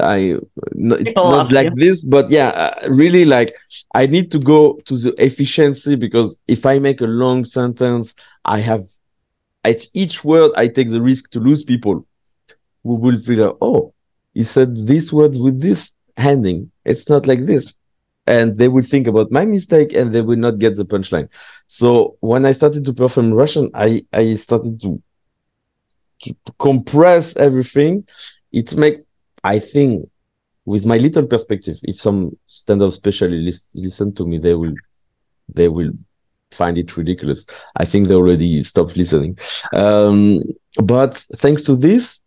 I 0.00 0.36
no, 0.72 0.96
it's 0.96 1.14
not 1.14 1.52
like 1.52 1.70
you. 1.70 1.76
this, 1.76 2.04
but 2.04 2.30
yeah, 2.30 2.48
uh, 2.48 2.88
really 2.88 3.24
like 3.24 3.54
I 3.94 4.06
need 4.06 4.30
to 4.32 4.38
go 4.38 4.80
to 4.86 4.98
the 4.98 5.14
efficiency 5.22 5.94
because 5.94 6.38
if 6.48 6.66
I 6.66 6.78
make 6.78 7.00
a 7.00 7.06
long 7.06 7.44
sentence, 7.44 8.14
I 8.44 8.60
have 8.60 8.88
at 9.64 9.86
each 9.94 10.24
word 10.24 10.52
I 10.56 10.68
take 10.68 10.90
the 10.90 11.00
risk 11.00 11.30
to 11.30 11.40
lose 11.40 11.64
people 11.64 12.06
who 12.82 12.94
will 12.96 13.18
figure, 13.18 13.50
oh, 13.60 13.94
he 14.34 14.44
said 14.44 14.86
these 14.86 15.12
words 15.12 15.38
with 15.38 15.60
this 15.60 15.92
handing. 16.16 16.70
It's 16.84 17.08
not 17.08 17.26
like 17.26 17.46
this. 17.46 17.74
And 18.26 18.56
they 18.56 18.68
will 18.68 18.84
think 18.84 19.06
about 19.06 19.30
my 19.30 19.44
mistake 19.44 19.92
and 19.92 20.14
they 20.14 20.22
will 20.22 20.36
not 20.36 20.58
get 20.58 20.76
the 20.76 20.84
punchline. 20.84 21.28
So 21.68 22.16
when 22.20 22.46
I 22.46 22.52
started 22.52 22.84
to 22.86 22.94
perform 22.94 23.34
Russian, 23.34 23.70
I, 23.74 24.04
I 24.12 24.34
started 24.36 24.80
to 24.82 25.02
compress 26.58 27.36
everything. 27.36 28.06
It 28.52 28.74
make, 28.74 29.00
I 29.42 29.58
think, 29.58 30.08
with 30.64 30.86
my 30.86 30.96
little 30.96 31.26
perspective, 31.26 31.76
if 31.82 32.00
some 32.00 32.36
stand-up 32.46 32.92
specialists 32.92 33.66
listen 33.74 34.14
to 34.14 34.26
me, 34.26 34.38
they 34.38 34.54
will, 34.54 34.74
they 35.48 35.68
will 35.68 35.90
find 36.52 36.78
it 36.78 36.96
ridiculous. 36.96 37.44
I 37.76 37.84
think 37.84 38.08
they 38.08 38.14
already 38.14 38.62
stopped 38.62 38.96
listening. 38.96 39.38
Um, 39.74 40.40
but 40.82 41.16
thanks 41.36 41.64
to 41.64 41.76
this, 41.76 42.20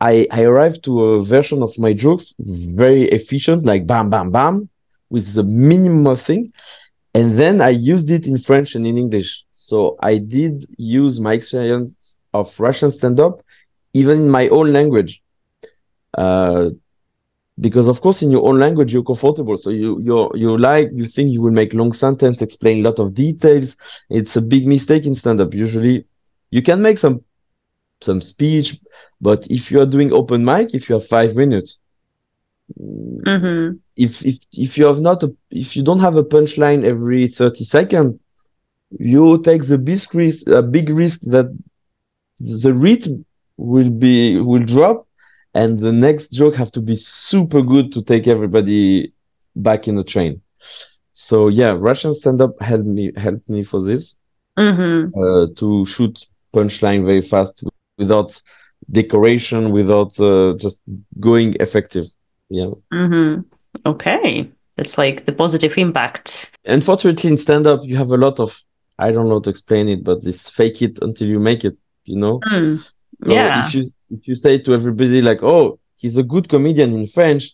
I, 0.00 0.26
I 0.30 0.42
arrived 0.42 0.84
to 0.84 1.04
a 1.04 1.24
version 1.24 1.62
of 1.62 1.76
my 1.78 1.92
jokes 1.92 2.32
very 2.38 3.04
efficient, 3.08 3.64
like 3.64 3.86
bam, 3.86 4.10
bam, 4.10 4.30
bam, 4.30 4.68
with 5.10 5.34
the 5.34 5.42
minimum 5.42 6.06
of 6.06 6.22
thing. 6.22 6.52
And 7.14 7.38
then 7.38 7.60
I 7.60 7.70
used 7.70 8.10
it 8.10 8.26
in 8.26 8.38
French 8.38 8.74
and 8.74 8.86
in 8.86 8.96
English. 8.96 9.44
So 9.52 9.96
I 10.00 10.18
did 10.18 10.66
use 10.78 11.18
my 11.20 11.32
experience 11.32 12.16
of 12.34 12.52
Russian 12.58 12.90
stand 12.92 13.20
up, 13.20 13.42
even 13.94 14.18
in 14.18 14.30
my 14.30 14.48
own 14.48 14.72
language. 14.72 15.20
Uh, 16.16 16.70
because 17.60 17.86
of 17.88 18.00
course 18.00 18.22
in 18.22 18.30
your 18.30 18.46
own 18.48 18.58
language 18.58 18.92
you're 18.92 19.02
comfortable 19.02 19.56
so 19.56 19.70
you 19.70 20.00
you 20.00 20.30
you 20.34 20.58
like 20.58 20.88
you 20.94 21.06
think 21.06 21.30
you 21.30 21.40
will 21.42 21.52
make 21.52 21.74
long 21.74 21.92
sentence 21.92 22.40
explain 22.40 22.78
a 22.80 22.88
lot 22.88 22.98
of 22.98 23.14
details 23.14 23.76
it's 24.10 24.36
a 24.36 24.40
big 24.40 24.66
mistake 24.66 25.06
in 25.06 25.14
stand 25.14 25.40
up 25.40 25.54
usually 25.54 26.04
you 26.50 26.62
can 26.62 26.80
make 26.82 26.98
some 26.98 27.20
some 28.00 28.20
speech 28.20 28.76
but 29.20 29.46
if 29.50 29.70
you 29.70 29.80
are 29.80 29.86
doing 29.86 30.12
open 30.12 30.44
mic 30.44 30.74
if 30.74 30.88
you 30.88 30.94
have 30.94 31.06
5 31.06 31.34
minutes 31.34 31.78
Mhm. 33.26 33.78
if 33.96 34.24
if 34.24 34.36
if 34.52 34.78
you 34.78 34.86
have 34.86 35.00
not 35.00 35.22
a, 35.22 35.32
if 35.50 35.76
you 35.76 35.82
don't 35.82 36.00
have 36.00 36.16
a 36.16 36.24
punchline 36.24 36.84
every 36.84 37.28
30 37.28 37.64
seconds 37.64 38.14
you 38.98 39.40
take 39.42 39.64
the 39.66 39.78
big 39.78 40.00
risk 40.14 40.46
a 40.48 40.62
big 40.62 40.88
risk 40.90 41.20
that 41.22 41.46
the 42.40 42.72
rhythm 42.72 43.24
will 43.56 43.90
be 43.90 44.40
will 44.40 44.64
drop 44.64 45.06
and 45.54 45.78
the 45.80 45.92
next 45.92 46.30
joke 46.30 46.54
have 46.54 46.70
to 46.72 46.80
be 46.80 46.96
super 46.96 47.62
good 47.62 47.92
to 47.92 48.02
take 48.02 48.28
everybody 48.28 49.12
back 49.56 49.88
in 49.88 49.96
the 49.96 50.04
train 50.04 50.40
so 51.14 51.48
yeah 51.48 51.74
russian 51.78 52.14
stand-up 52.14 52.54
helped 52.60 52.86
me 52.86 53.10
helped 53.16 53.48
me 53.48 53.64
for 53.64 53.82
this 53.82 54.16
Mhm. 54.58 55.12
uh, 55.14 55.46
to 55.58 55.86
shoot 55.86 56.18
punchline 56.54 57.04
very 57.04 57.22
fast 57.22 57.62
without 57.96 58.40
decoration 58.90 59.70
without 59.70 60.18
uh, 60.20 60.54
just 60.56 60.80
going 61.20 61.54
effective. 61.60 62.06
Yeah. 62.48 62.70
Mm-hmm. 62.92 63.42
Okay. 63.86 64.50
It's 64.76 64.96
like 64.96 65.24
the 65.26 65.32
positive 65.32 65.76
impact. 65.76 66.50
Unfortunately, 66.64 67.30
in 67.30 67.36
stand 67.36 67.66
up, 67.66 67.80
you 67.84 67.96
have 67.96 68.10
a 68.10 68.16
lot 68.16 68.38
of, 68.40 68.54
I 68.98 69.10
don't 69.10 69.28
know 69.28 69.34
how 69.36 69.40
to 69.40 69.50
explain 69.50 69.88
it, 69.88 70.04
but 70.04 70.24
this 70.24 70.48
fake 70.48 70.80
it 70.82 70.98
until 71.02 71.28
you 71.28 71.38
make 71.38 71.64
it, 71.64 71.76
you 72.08 72.16
know? 72.16 72.36
Mm. 72.46 72.80
So 73.24 73.32
Yeah. 73.34 73.66
if 73.66 73.74
you 73.74 73.82
if 74.10 74.26
you 74.28 74.34
say 74.34 74.58
to 74.58 74.74
everybody 74.74 75.20
like, 75.22 75.42
"Oh, 75.42 75.78
he's 75.96 76.16
a 76.16 76.22
good 76.22 76.48
comedian 76.48 76.90
in 77.00 77.06
French," 77.08 77.44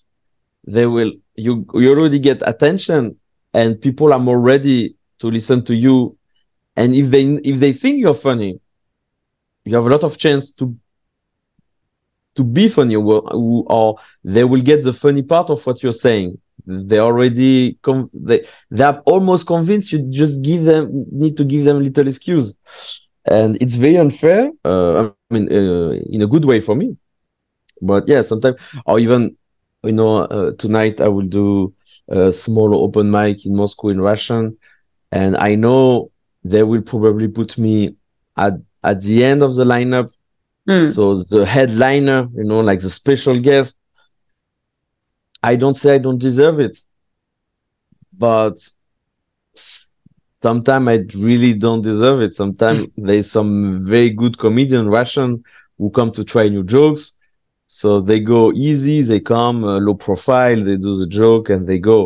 they 0.75 0.87
will 0.87 1.12
you 1.37 1.53
you 1.75 1.90
already 1.90 2.19
get 2.19 2.43
attention, 2.53 3.17
and 3.53 3.81
people 3.81 4.12
are 4.14 4.21
more 4.29 4.40
ready 4.40 4.97
to 5.21 5.27
listen 5.29 5.64
to 5.64 5.75
you. 5.75 6.17
And 6.77 6.95
if 6.95 7.11
they 7.11 7.25
if 7.51 7.61
they 7.61 7.73
think 7.73 7.99
you're 7.99 8.14
funny, 8.29 8.61
you 9.64 9.75
have 9.77 9.87
a 9.87 9.90
lot 9.90 10.05
of 10.05 10.17
chance 10.19 10.53
to 10.55 10.75
to 12.37 12.43
be 12.45 12.69
funny, 12.69 12.97
or, 12.97 13.23
or 13.73 13.97
they 14.25 14.45
will 14.45 14.61
get 14.62 14.83
the 14.83 14.93
funny 14.93 15.23
part 15.23 15.51
of 15.51 15.64
what 15.67 15.83
you're 15.83 15.93
saying. 15.93 16.38
They 16.67 16.99
already 16.99 17.79
com- 17.83 18.11
they 18.12 18.47
they 18.71 18.85
are 18.85 19.01
almost 19.07 19.47
convinced. 19.47 19.93
You 19.93 20.01
just 20.11 20.43
give 20.43 20.64
them 20.64 21.07
need 21.11 21.37
to 21.37 21.45
give 21.45 21.64
them 21.64 21.79
a 21.79 21.81
little 21.81 22.09
excuse 22.09 22.55
and 23.27 23.57
it's 23.61 23.77
very 23.77 23.97
unfair. 23.97 24.51
Uh, 24.65 25.03
I 25.03 25.07
mean, 25.07 25.25
uh, 25.29 25.69
in 25.85 25.97
a 25.97 26.03
good 26.03 26.21
way 26.21 26.35
for 26.35 26.51
me. 26.51 26.71
But 27.59 27.87
yeah, 27.89 28.05
sometimes, 28.05 28.43
or 28.73 28.85
even, 28.87 29.37
you 29.83 29.93
know, 29.93 30.17
uh, 30.19 30.53
tonight 30.59 31.01
I 31.01 31.09
will 31.09 31.27
do 31.27 31.73
a 32.09 32.33
small 32.33 32.75
open 32.83 33.11
mic 33.11 33.45
in 33.45 33.57
Moscow 33.57 33.89
in 33.89 34.01
Russian, 34.01 34.57
and 35.13 35.37
I 35.37 35.55
know 35.55 36.11
they 36.45 36.63
will 36.63 36.83
probably 36.83 37.29
put 37.29 37.59
me 37.59 37.97
at 38.37 38.55
at 38.83 39.03
the 39.03 39.25
end 39.25 39.43
of 39.43 39.55
the 39.57 39.65
lineup. 39.65 40.11
Mm. 40.69 40.93
So 40.95 41.17
the 41.31 41.45
headliner, 41.47 42.29
you 42.35 42.45
know, 42.45 42.61
like 42.61 42.81
the 42.81 42.91
special 42.91 43.41
guest. 43.41 43.75
I 45.43 45.57
don't 45.57 45.77
say 45.77 45.95
I 45.95 45.99
don't 45.99 46.19
deserve 46.19 46.59
it, 46.61 46.79
but 48.13 48.57
sometimes 50.46 50.87
I 50.94 50.96
really 51.28 51.52
don't 51.64 51.83
deserve 51.90 52.18
it. 52.26 52.35
Sometimes 52.42 52.80
there's 53.09 53.30
some 53.38 53.52
very 53.94 54.11
good 54.22 54.35
comedian 54.44 54.87
Russian 54.98 55.30
who 55.78 55.87
come 55.98 56.11
to 56.12 56.22
try 56.33 56.44
new 56.48 56.64
jokes. 56.64 57.04
So 57.80 58.00
they 58.00 58.20
go 58.20 58.52
easy, 58.52 58.98
they 59.02 59.20
come 59.20 59.64
uh, 59.64 59.78
low 59.87 59.94
profile, 59.94 60.59
they 60.68 60.76
do 60.87 60.92
the 61.02 61.09
joke 61.22 61.46
and 61.54 61.66
they 61.68 61.78
go. 61.78 62.00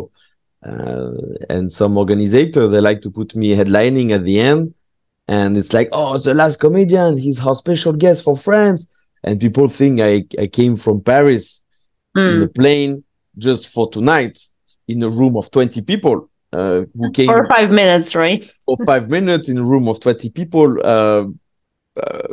Uh, 0.69 1.11
and 1.55 1.71
some 1.79 1.97
organizer 1.97 2.67
they 2.71 2.81
like 2.89 3.01
to 3.01 3.11
put 3.11 3.35
me 3.35 3.47
headlining 3.59 4.11
at 4.17 4.23
the 4.23 4.39
end, 4.39 4.73
and 5.27 5.57
it's 5.57 5.73
like, 5.73 5.89
oh, 5.91 6.15
it's 6.15 6.25
the 6.25 6.33
last 6.33 6.59
comedian. 6.59 7.17
He's 7.17 7.39
our 7.45 7.55
special 7.55 7.93
guest 7.93 8.23
for 8.23 8.35
France, 8.37 8.87
and 9.23 9.39
people 9.39 9.67
think 9.69 10.01
I 10.01 10.25
I 10.39 10.47
came 10.47 10.75
from 10.77 11.01
Paris 11.01 11.61
in 12.25 12.41
a 12.41 12.47
Mm. 12.47 12.53
plane 12.59 13.03
just 13.37 13.67
for 13.69 13.89
tonight 13.89 14.37
in 14.87 15.03
a 15.03 15.09
room 15.09 15.35
of 15.37 15.51
twenty 15.51 15.81
people 15.81 16.28
uh, 16.53 16.81
who 16.95 17.11
came 17.11 17.41
For 17.41 17.47
five 17.47 17.71
minutes, 17.71 18.15
right? 18.15 18.49
for 18.65 18.77
five 18.85 19.09
minutes 19.09 19.49
in 19.49 19.57
a 19.57 19.63
room 19.63 19.87
of 19.87 19.99
20 19.99 20.29
people 20.29 20.75
uh, 20.83 21.25
uh, 22.01 22.27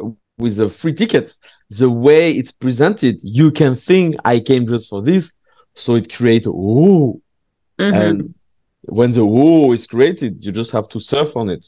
with 0.00 0.56
the 0.56 0.68
free 0.68 0.94
tickets. 0.94 1.38
The 1.70 1.88
way 1.90 2.32
it's 2.32 2.52
presented 2.52 3.18
you 3.22 3.50
can 3.50 3.74
think 3.74 4.16
i 4.24 4.40
came 4.40 4.66
just 4.66 4.88
for 4.88 5.02
this. 5.02 5.32
So 5.74 5.94
it 5.94 6.12
creates 6.12 6.46
oh 6.48 7.20
Mhm. 7.78 8.22
and 8.22 8.34
when 8.82 9.12
the 9.12 9.22
oh 9.22 9.72
is 9.72 9.86
created 9.86 10.44
you 10.44 10.52
just 10.52 10.70
have 10.72 10.88
to 10.90 11.00
surf 11.00 11.36
on 11.36 11.48
it. 11.50 11.66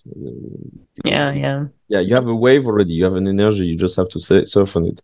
Yeah, 1.04 1.32
yeah. 1.32 1.66
yeah 1.88 2.00
you 2.00 2.14
have 2.14 2.26
a 2.26 2.34
wave 2.34 2.66
already. 2.66 2.92
You 2.94 3.04
have 3.04 3.14
an 3.14 3.28
energy. 3.28 3.64
You 3.66 3.76
just 3.76 3.96
have 3.96 4.08
to 4.10 4.20
say, 4.20 4.44
surf 4.44 4.76
on 4.76 4.86
it. 4.86 5.00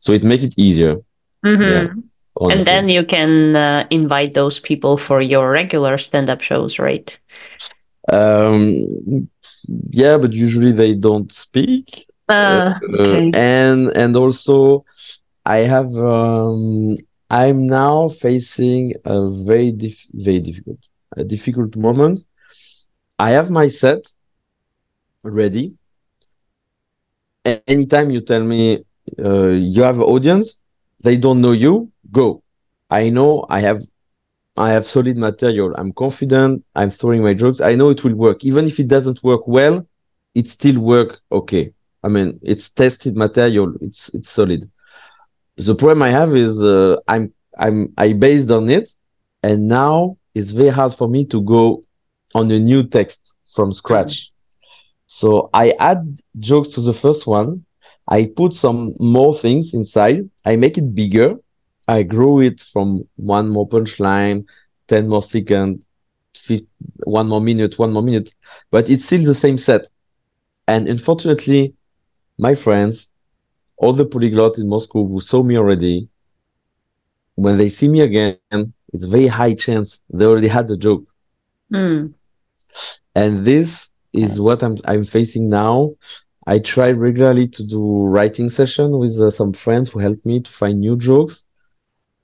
So 0.00 0.12
it 0.12 0.24
makes 0.24 0.44
it 0.44 0.54
easier. 0.58 0.96
Mhm. 1.44 1.88
Yeah, 1.88 1.88
And 2.48 2.66
then 2.66 2.88
you 2.88 3.04
can 3.04 3.56
uh, 3.56 3.86
invite 3.90 4.34
those 4.34 4.58
people 4.60 4.96
for 4.96 5.20
your 5.20 5.50
regular 5.50 5.96
stand-up 5.98 6.40
shows, 6.40 6.78
right? 6.78 7.18
um 8.12 9.28
yeah 9.90 10.16
but 10.16 10.32
usually 10.32 10.72
they 10.72 10.94
don't 10.94 11.30
speak 11.32 11.86
Uh, 12.28 12.80
Uh, 12.98 13.20
okay. 13.20 13.32
and 13.32 13.80
and 14.02 14.12
also 14.22 14.56
I 15.56 15.58
have 15.74 15.90
um 16.16 16.62
I'm 17.42 17.60
now 17.82 17.96
facing 18.24 18.82
a 19.14 19.16
very 19.50 19.70
dif- 19.84 20.10
very 20.26 20.40
difficult 20.48 20.80
a 21.22 21.24
difficult 21.34 21.72
moment. 21.86 22.16
I 23.26 23.30
have 23.38 23.48
my 23.60 23.66
set 23.82 24.02
ready. 25.24 25.76
Anytime 27.44 28.10
you 28.10 28.20
tell 28.20 28.42
me 28.42 28.78
uh, 29.24 29.48
you 29.48 29.82
have 29.82 29.96
an 29.96 30.02
audience, 30.14 30.58
they 31.02 31.16
don't 31.16 31.40
know 31.40 31.52
you, 31.52 31.93
go. 32.20 32.42
I 32.90 33.10
know 33.10 33.46
I 33.50 33.60
have 33.68 33.80
I 34.56 34.70
have 34.70 34.86
solid 34.86 35.16
material. 35.16 35.74
I'm 35.76 35.92
confident. 35.92 36.64
I'm 36.74 36.90
throwing 36.90 37.22
my 37.22 37.34
jokes. 37.34 37.60
I 37.60 37.74
know 37.74 37.90
it 37.90 38.04
will 38.04 38.14
work. 38.26 38.44
Even 38.44 38.66
if 38.66 38.78
it 38.78 38.88
doesn't 38.88 39.22
work 39.24 39.44
well, 39.48 39.76
it 40.34 40.48
still 40.50 40.78
work 40.80 41.10
okay. 41.30 41.72
I 42.04 42.08
mean, 42.08 42.38
it's 42.42 42.70
tested 42.70 43.16
material. 43.16 43.74
It's 43.80 44.02
it's 44.16 44.30
solid. 44.30 44.70
The 45.56 45.74
problem 45.74 46.02
I 46.02 46.12
have 46.20 46.34
is 46.36 46.60
uh, 46.62 46.96
I'm 47.08 47.32
I'm 47.58 47.78
I 47.96 48.12
based 48.12 48.50
on 48.50 48.68
it, 48.70 48.86
and 49.42 49.68
now 49.68 50.16
it's 50.34 50.50
very 50.50 50.70
hard 50.78 50.94
for 50.94 51.08
me 51.08 51.24
to 51.26 51.40
go 51.42 51.84
on 52.34 52.50
a 52.50 52.58
new 52.58 52.82
text 52.96 53.20
from 53.54 53.72
scratch. 53.72 54.30
So 55.06 55.50
I 55.54 55.66
add 55.78 56.20
jokes 56.38 56.70
to 56.70 56.80
the 56.80 56.92
first 56.92 57.26
one. 57.26 57.64
I 58.08 58.30
put 58.36 58.54
some 58.54 58.94
more 58.98 59.38
things 59.38 59.74
inside. 59.74 60.28
I 60.44 60.56
make 60.56 60.76
it 60.76 60.94
bigger. 60.94 61.36
I 61.88 62.02
grew 62.02 62.40
it 62.40 62.60
from 62.72 63.06
one 63.16 63.48
more 63.48 63.68
punchline, 63.68 64.46
ten 64.88 65.08
more 65.08 65.22
second, 65.22 65.84
fif- 66.36 66.62
one 67.04 67.28
more 67.28 67.40
minute, 67.40 67.78
one 67.78 67.92
more 67.92 68.02
minute, 68.02 68.32
but 68.70 68.88
it's 68.88 69.04
still 69.04 69.24
the 69.24 69.34
same 69.34 69.58
set. 69.58 69.88
And 70.66 70.88
unfortunately, 70.88 71.74
my 72.38 72.54
friends, 72.54 73.10
all 73.76 73.92
the 73.92 74.06
polyglots 74.06 74.58
in 74.58 74.68
Moscow 74.68 75.06
who 75.06 75.20
saw 75.20 75.42
me 75.42 75.56
already, 75.58 76.08
when 77.34 77.58
they 77.58 77.68
see 77.68 77.88
me 77.88 78.00
again, 78.00 78.38
it's 78.92 79.04
very 79.06 79.26
high 79.26 79.54
chance 79.54 80.00
they 80.10 80.24
already 80.24 80.48
had 80.48 80.68
the 80.68 80.76
joke. 80.76 81.04
Mm. 81.72 82.14
And 83.14 83.44
this 83.44 83.90
is 84.12 84.40
what 84.40 84.62
I'm 84.62 84.78
I'm 84.84 85.04
facing 85.04 85.48
now. 85.50 85.94
I 86.46 86.58
try 86.58 86.90
regularly 86.90 87.48
to 87.48 87.64
do 87.64 88.04
writing 88.04 88.50
session 88.50 88.98
with 88.98 89.18
uh, 89.18 89.30
some 89.30 89.52
friends 89.52 89.90
who 89.90 89.98
help 89.98 90.24
me 90.24 90.40
to 90.40 90.50
find 90.50 90.80
new 90.80 90.96
jokes. 90.96 91.44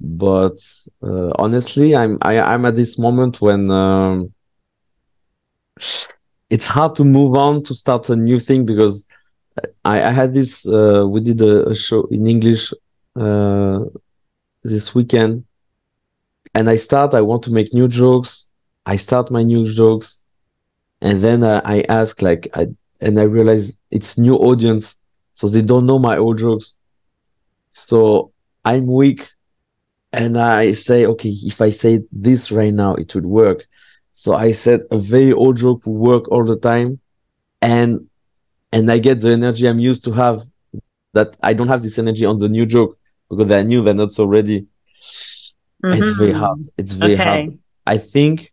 But 0.00 0.58
uh, 1.02 1.30
honestly, 1.38 1.94
I'm 1.94 2.18
I, 2.22 2.38
I'm 2.40 2.64
at 2.64 2.76
this 2.76 2.98
moment 2.98 3.40
when 3.40 3.70
um, 3.70 4.32
it's 6.48 6.66
hard 6.66 6.94
to 6.96 7.04
move 7.04 7.36
on 7.36 7.62
to 7.64 7.74
start 7.74 8.08
a 8.10 8.16
new 8.16 8.40
thing 8.40 8.64
because 8.64 9.04
I, 9.84 10.02
I 10.02 10.12
had 10.12 10.34
this 10.34 10.66
uh, 10.66 11.04
we 11.08 11.20
did 11.20 11.40
a, 11.42 11.68
a 11.68 11.74
show 11.74 12.06
in 12.10 12.26
English 12.26 12.72
uh, 13.16 13.84
this 14.64 14.94
weekend 14.94 15.44
and 16.54 16.68
I 16.68 16.76
start 16.76 17.14
I 17.14 17.20
want 17.20 17.42
to 17.44 17.50
make 17.50 17.72
new 17.74 17.88
jokes. 17.88 18.46
I 18.86 18.96
start 18.96 19.30
my 19.30 19.42
new 19.42 19.70
jokes 19.72 20.20
and 21.02 21.22
then 21.22 21.42
uh, 21.44 21.60
I 21.64 21.82
ask 21.88 22.22
like 22.22 22.48
I 22.54 22.68
and 23.00 23.18
I 23.18 23.24
realize 23.24 23.76
it's 23.90 24.18
new 24.18 24.36
audience 24.36 24.96
so 25.34 25.48
they 25.48 25.62
don't 25.62 25.86
know 25.86 25.98
my 25.98 26.16
old 26.16 26.38
jokes. 26.38 26.72
So 27.70 28.32
I'm 28.64 28.86
weak 28.86 29.28
and 30.12 30.38
I 30.38 30.72
say 30.72 31.06
okay 31.06 31.34
if 31.44 31.60
I 31.60 31.70
say 31.70 32.00
this 32.12 32.50
right 32.50 32.72
now 32.72 32.94
it 32.94 33.14
would 33.14 33.26
work 33.26 33.64
so 34.12 34.34
I 34.34 34.52
said 34.52 34.80
a 34.90 34.98
very 34.98 35.32
old 35.32 35.56
joke 35.58 35.84
will 35.86 35.96
work 36.12 36.30
all 36.30 36.44
the 36.44 36.56
time 36.58 36.98
and 37.62 38.06
and 38.72 38.90
I 38.90 38.98
get 38.98 39.20
the 39.20 39.32
energy 39.32 39.66
I'm 39.66 39.80
used 39.80 40.04
to 40.04 40.12
have 40.12 40.40
that 40.80 41.36
I 41.42 41.52
don't 41.52 41.68
have 41.68 41.82
this 41.82 41.98
energy 41.98 42.24
on 42.24 42.38
the 42.38 42.48
new 42.48 42.66
joke 42.66 42.96
because 43.30 43.50
I 43.52 43.62
knew 43.62 43.82
they're 43.82 43.94
not 43.94 44.12
so 44.12 44.24
ready. 44.26 44.66
It's 45.90 46.12
very 46.12 46.32
Mhm. 46.32 46.32
hard. 46.32 46.58
It's 46.78 46.92
very 46.92 47.16
Okay. 47.16 47.42
hard. 47.42 47.58
I 47.86 47.98
think 47.98 48.52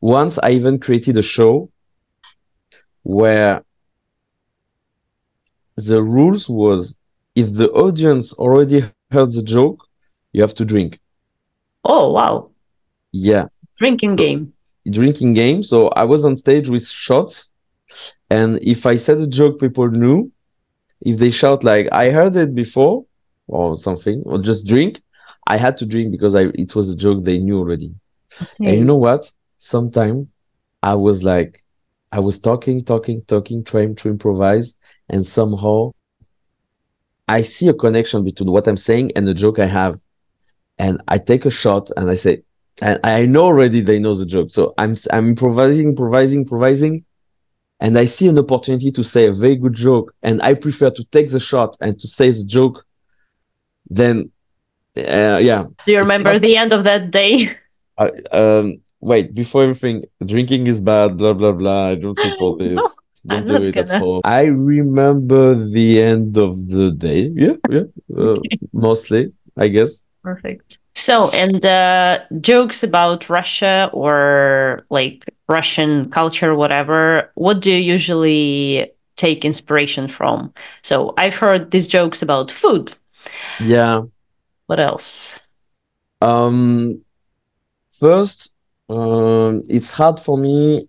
once 0.00 0.38
I 0.42 0.50
even 0.52 0.78
created 0.80 1.16
a 1.16 1.22
show 1.22 1.70
where 3.02 3.62
the 5.76 6.02
rules 6.02 6.48
was 6.48 6.96
if 7.34 7.52
the 7.54 7.70
audience 7.72 8.32
already 8.34 8.80
heard 8.82 9.10
the 9.10 9.20
joke, 9.20 9.60
you 10.34 10.42
have 10.42 10.54
to 10.56 10.64
drink. 10.64 10.98
Oh, 11.84 12.12
wow. 12.12 12.50
Yeah. 13.12 13.46
Drinking 13.78 14.10
So- 14.10 14.16
game. 14.24 14.52
drinking 14.90 15.32
game. 15.32 15.62
So 15.62 15.88
I 15.88 16.04
was 16.04 16.24
on 16.26 16.36
stage 16.36 16.68
with 16.68 16.86
shots, 16.86 17.48
and 18.28 18.58
if 18.62 18.84
I 18.84 18.96
said 18.98 19.18
a 19.18 19.26
joke 19.26 19.58
people 19.58 19.88
knew, 19.88 20.30
if 21.00 21.18
they 21.18 21.30
shout 21.30 21.64
like 21.64 21.86
"I 21.90 22.10
heard 22.10 22.36
it 22.36 22.54
before" 22.54 23.06
or 23.46 23.78
something, 23.78 24.22
or 24.26 24.36
just 24.50 24.66
drink, 24.66 25.00
I 25.46 25.56
had 25.56 25.78
to 25.78 25.86
drink 25.86 26.12
because 26.12 26.34
I 26.34 26.44
it 26.64 26.74
was 26.74 26.86
a 26.90 26.96
joke 27.04 27.24
they 27.24 27.38
knew 27.38 27.58
already. 27.58 27.94
And 28.58 28.76
you 28.80 28.84
know 28.84 28.96
what? 29.08 29.22
Sometime 29.58 30.28
I 30.82 30.94
was 31.06 31.22
like, 31.22 31.64
I 32.12 32.20
was 32.20 32.38
talking, 32.38 32.84
talking, 32.84 33.22
talking, 33.26 33.64
trying 33.64 33.94
to 34.00 34.08
improvise, 34.14 34.74
and 35.08 35.24
somehow 35.38 35.92
I 37.26 37.40
see 37.42 37.68
a 37.68 37.74
connection 37.74 38.22
between 38.24 38.50
what 38.50 38.68
I'm 38.68 38.76
saying 38.76 39.12
and 39.16 39.26
the 39.26 39.34
joke 39.34 39.58
I 39.58 39.66
have. 39.66 39.98
And 40.78 41.02
I 41.08 41.18
take 41.18 41.44
a 41.44 41.50
shot 41.50 41.90
and 41.96 42.10
I 42.10 42.16
say, 42.16 42.42
and 42.80 42.98
I 43.04 43.26
know 43.26 43.42
already 43.42 43.80
they 43.80 43.98
know 43.98 44.14
the 44.16 44.26
joke. 44.26 44.50
So 44.50 44.74
I'm 44.78 44.96
I'm 45.12 45.28
improvising, 45.28 45.88
improvising, 45.88 46.40
improvising, 46.40 47.04
and 47.80 47.98
I 47.98 48.06
see 48.06 48.28
an 48.28 48.38
opportunity 48.38 48.90
to 48.92 49.04
say 49.04 49.26
a 49.26 49.32
very 49.32 49.56
good 49.56 49.74
joke, 49.74 50.14
and 50.22 50.42
I 50.42 50.54
prefer 50.54 50.90
to 50.90 51.04
take 51.12 51.30
the 51.30 51.40
shot 51.40 51.76
and 51.80 51.98
to 51.98 52.08
say 52.08 52.30
the 52.30 52.44
joke. 52.44 52.84
Then, 53.88 54.32
uh, 54.96 55.38
yeah. 55.42 55.64
Do 55.86 55.92
you 55.92 55.98
remember 55.98 56.32
not, 56.32 56.42
the 56.42 56.56
end 56.56 56.72
of 56.72 56.84
that 56.84 57.10
day? 57.10 57.56
Uh, 57.96 58.10
um, 58.32 58.80
wait, 58.98 59.32
before 59.32 59.62
everything, 59.62 60.02
drinking 60.26 60.66
is 60.66 60.80
bad. 60.80 61.16
Blah 61.16 61.34
blah 61.34 61.52
blah. 61.52 61.90
I 61.90 61.94
don't 61.94 62.18
support 62.18 62.58
this. 62.58 62.74
no, 62.74 62.90
don't 63.24 63.38
I'm 63.38 63.62
do 63.62 63.68
it 63.68 63.72
gonna. 63.72 63.94
at 63.94 64.00
home. 64.00 64.20
I 64.24 64.46
remember 64.46 65.54
the 65.70 66.02
end 66.02 66.36
of 66.36 66.66
the 66.66 66.90
day. 66.90 67.30
Yeah, 67.32 67.54
yeah. 67.70 67.84
Uh, 68.18 68.40
mostly, 68.72 69.32
I 69.56 69.68
guess. 69.68 70.02
Perfect. 70.24 70.78
So, 70.94 71.28
and 71.30 71.64
uh, 71.66 72.20
jokes 72.40 72.82
about 72.82 73.28
Russia 73.28 73.90
or 73.92 74.86
like 74.90 75.24
Russian 75.48 76.10
culture, 76.10 76.54
whatever, 76.54 77.30
what 77.34 77.60
do 77.60 77.70
you 77.70 77.76
usually 77.76 78.90
take 79.16 79.44
inspiration 79.44 80.08
from? 80.08 80.54
So, 80.82 81.12
I've 81.18 81.36
heard 81.36 81.72
these 81.72 81.86
jokes 81.86 82.22
about 82.22 82.50
food. 82.50 82.94
Yeah. 83.60 84.04
What 84.66 84.80
else? 84.80 85.42
Um, 86.22 87.02
first, 88.00 88.50
um, 88.88 89.62
it's 89.68 89.90
hard 89.90 90.20
for 90.20 90.38
me 90.38 90.88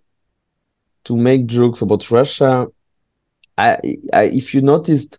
to 1.03 1.17
make 1.17 1.45
jokes 1.47 1.81
about 1.81 2.09
Russia. 2.09 2.67
I, 3.57 3.97
I, 4.13 4.23
if 4.25 4.53
you 4.53 4.61
noticed, 4.61 5.17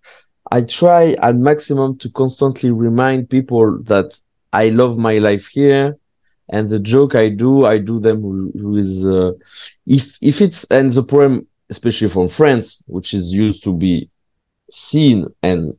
I 0.53 0.63
try 0.63 1.13
at 1.15 1.35
maximum 1.35 1.99
to 1.99 2.11
constantly 2.11 2.71
remind 2.71 3.31
people 3.31 3.83
that 3.85 4.19
I 4.53 4.69
love 4.69 4.97
my 4.97 5.19
life 5.19 5.47
here, 5.53 5.97
and 6.49 6.71
the 6.71 6.79
joke 6.79 7.15
I 7.15 7.29
do, 7.29 7.65
I 7.65 7.79
do 7.79 7.99
them 7.99 8.53
with 8.55 9.05
uh, 9.05 9.33
if 9.87 10.17
if 10.21 10.41
it's 10.41 10.65
and 10.71 10.93
the 10.93 11.03
poem, 11.03 11.47
especially 11.71 12.09
from 12.09 12.29
France, 12.29 12.83
which 12.87 13.13
is 13.13 13.33
used 13.33 13.65
to 13.65 13.73
be 13.73 14.09
seen 14.71 15.27
and 15.43 15.75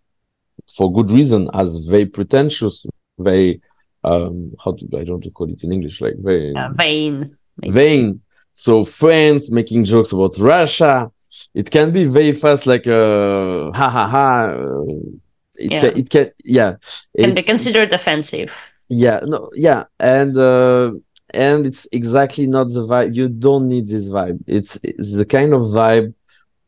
for 0.75 0.91
good 0.91 1.11
reason 1.11 1.49
as 1.53 1.85
very 1.85 2.05
pretentious, 2.05 2.85
very 3.17 3.61
um 4.03 4.53
how 4.63 4.73
do 4.73 4.87
I 4.97 5.03
don't 5.03 5.25
call 5.33 5.49
it 5.49 5.63
in 5.63 5.71
English, 5.71 6.01
like 6.01 6.15
very 6.19 6.53
uh, 6.55 6.69
vain, 6.73 7.37
vain. 7.63 8.21
So 8.53 8.83
France 8.83 9.49
making 9.51 9.85
jokes 9.85 10.11
about 10.11 10.37
Russia, 10.37 11.11
it 11.53 11.71
can 11.71 11.91
be 11.91 12.05
very 12.05 12.33
fast, 12.33 12.65
like 12.65 12.87
uh, 12.87 13.71
ha 13.71 13.89
ha 13.89 14.07
ha. 14.07 14.45
Uh, 14.45 15.17
it 15.57 15.71
yeah. 15.71 15.79
can, 15.79 15.97
it 15.97 16.09
can 16.09 16.31
yeah 16.43 16.75
can 17.19 17.33
be 17.33 17.43
considered 17.43 17.91
offensive 17.91 18.55
yeah 18.89 19.19
no 19.23 19.45
yeah 19.55 19.83
and 19.99 20.37
uh 20.37 20.91
and 21.33 21.65
it's 21.65 21.87
exactly 21.91 22.47
not 22.47 22.65
the 22.69 22.85
vibe 22.85 23.13
you 23.13 23.27
don't 23.27 23.67
need 23.67 23.87
this 23.87 24.05
vibe 24.05 24.39
it's, 24.47 24.77
it's 24.83 25.13
the 25.13 25.25
kind 25.25 25.53
of 25.53 25.61
vibe 25.61 26.13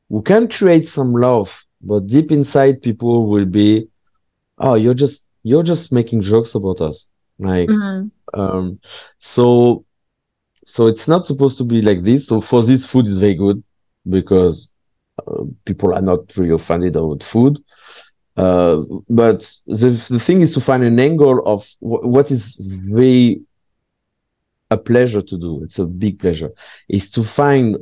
we 0.10 0.22
can 0.24 0.48
create 0.48 0.88
some 0.88 1.14
love 1.14 1.66
but 1.82 2.08
deep 2.08 2.32
inside 2.32 2.82
people 2.82 3.28
will 3.28 3.46
be 3.46 3.88
oh 4.58 4.76
you're 4.76 4.94
just 4.94 5.26
you're 5.44 5.64
just 5.64 5.92
making 5.92 6.22
jokes 6.22 6.56
about 6.56 6.82
us 6.82 7.08
like 7.38 7.70
mm-hmm. 7.70 8.40
um 8.40 8.78
so 9.20 9.86
so 10.66 10.88
it's 10.88 11.08
not 11.08 11.26
supposed 11.26 11.58
to 11.58 11.64
be 11.64 11.82
like 11.82 12.04
this 12.04 12.28
so 12.28 12.42
for 12.42 12.64
this 12.64 12.86
food 12.86 13.08
is 13.08 13.18
very 13.18 13.36
good 13.36 13.64
because 14.10 14.72
uh, 15.28 15.44
people 15.66 15.94
are 15.94 16.02
not 16.02 16.20
really 16.38 16.54
offended 16.54 16.96
about 16.96 17.24
food 17.24 17.60
uh, 18.38 18.84
but 19.10 19.54
the, 19.68 20.02
the 20.10 20.20
thing 20.20 20.42
is 20.42 20.54
to 20.54 20.62
find 20.62 20.82
an 20.84 20.98
angle 20.98 21.42
of 21.46 21.68
w- 21.82 22.08
what 22.08 22.32
is 22.32 22.56
very 22.60 23.42
a 24.72 24.78
pleasure 24.78 25.22
to 25.22 25.38
do. 25.38 25.62
It's 25.64 25.80
a 25.80 25.86
big 25.86 26.20
pleasure. 26.20 26.52
Is 26.88 27.12
to 27.12 27.24
find 27.24 27.78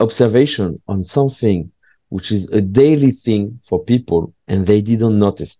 observation 0.00 0.80
on 0.88 1.04
something 1.04 1.70
which 2.08 2.32
is 2.32 2.50
a 2.50 2.60
daily 2.60 3.12
thing 3.12 3.60
for 3.68 3.82
people 3.84 4.34
and 4.48 4.66
they 4.66 4.80
didn't 4.82 5.18
notice. 5.18 5.56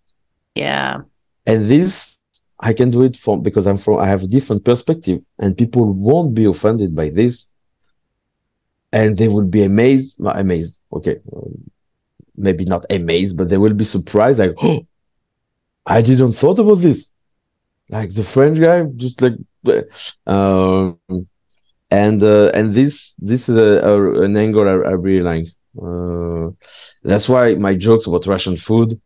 Yeah. 0.55 1.03
And 1.47 1.71
this 1.71 2.19
I 2.59 2.75
can 2.75 2.91
do 2.91 3.03
it 3.03 3.17
from 3.17 3.43
because 3.43 3.67
I'm 3.67 3.79
from 3.79 4.01
I 4.01 4.09
have 4.09 4.23
a 4.23 4.27
different 4.27 4.65
perspective 4.65 5.21
and 5.39 5.57
people 5.57 5.93
won't 5.93 6.35
be 6.35 6.45
offended 6.45 6.95
by 6.95 7.09
this 7.09 7.49
and 8.93 9.17
they 9.17 9.29
will 9.29 9.47
be 9.47 9.63
amazed 9.63 10.17
amazed 10.21 10.77
okay 10.93 11.17
um, 11.35 11.71
maybe 12.37 12.65
not 12.65 12.85
amazed, 12.91 13.37
but 13.37 13.49
they 13.49 13.59
will 13.59 13.75
be 13.75 13.85
surprised, 13.85 14.39
like, 14.39 14.55
oh, 14.63 14.87
I 15.87 16.03
didn't 16.03 16.33
thought 16.35 16.59
about 16.59 16.81
this. 16.81 17.11
Like 17.89 18.15
the 18.15 18.25
French 18.25 18.61
guy, 18.61 18.85
just 18.97 19.21
like, 19.21 19.35
um, 20.27 21.07
and 21.91 22.23
uh, 22.23 22.51
and 22.55 22.75
this 22.75 23.13
this 23.19 23.49
is 23.49 23.57
a, 23.57 23.81
a 23.91 24.23
an 24.23 24.37
angle 24.37 24.69
I, 24.69 24.91
I 24.91 24.93
really 24.93 25.23
like. 25.23 25.47
Uh, 25.81 26.51
that's 27.03 27.29
why 27.29 27.55
my 27.55 27.75
jokes 27.75 28.07
about 28.07 28.27
Russian 28.27 28.57
food 28.57 29.01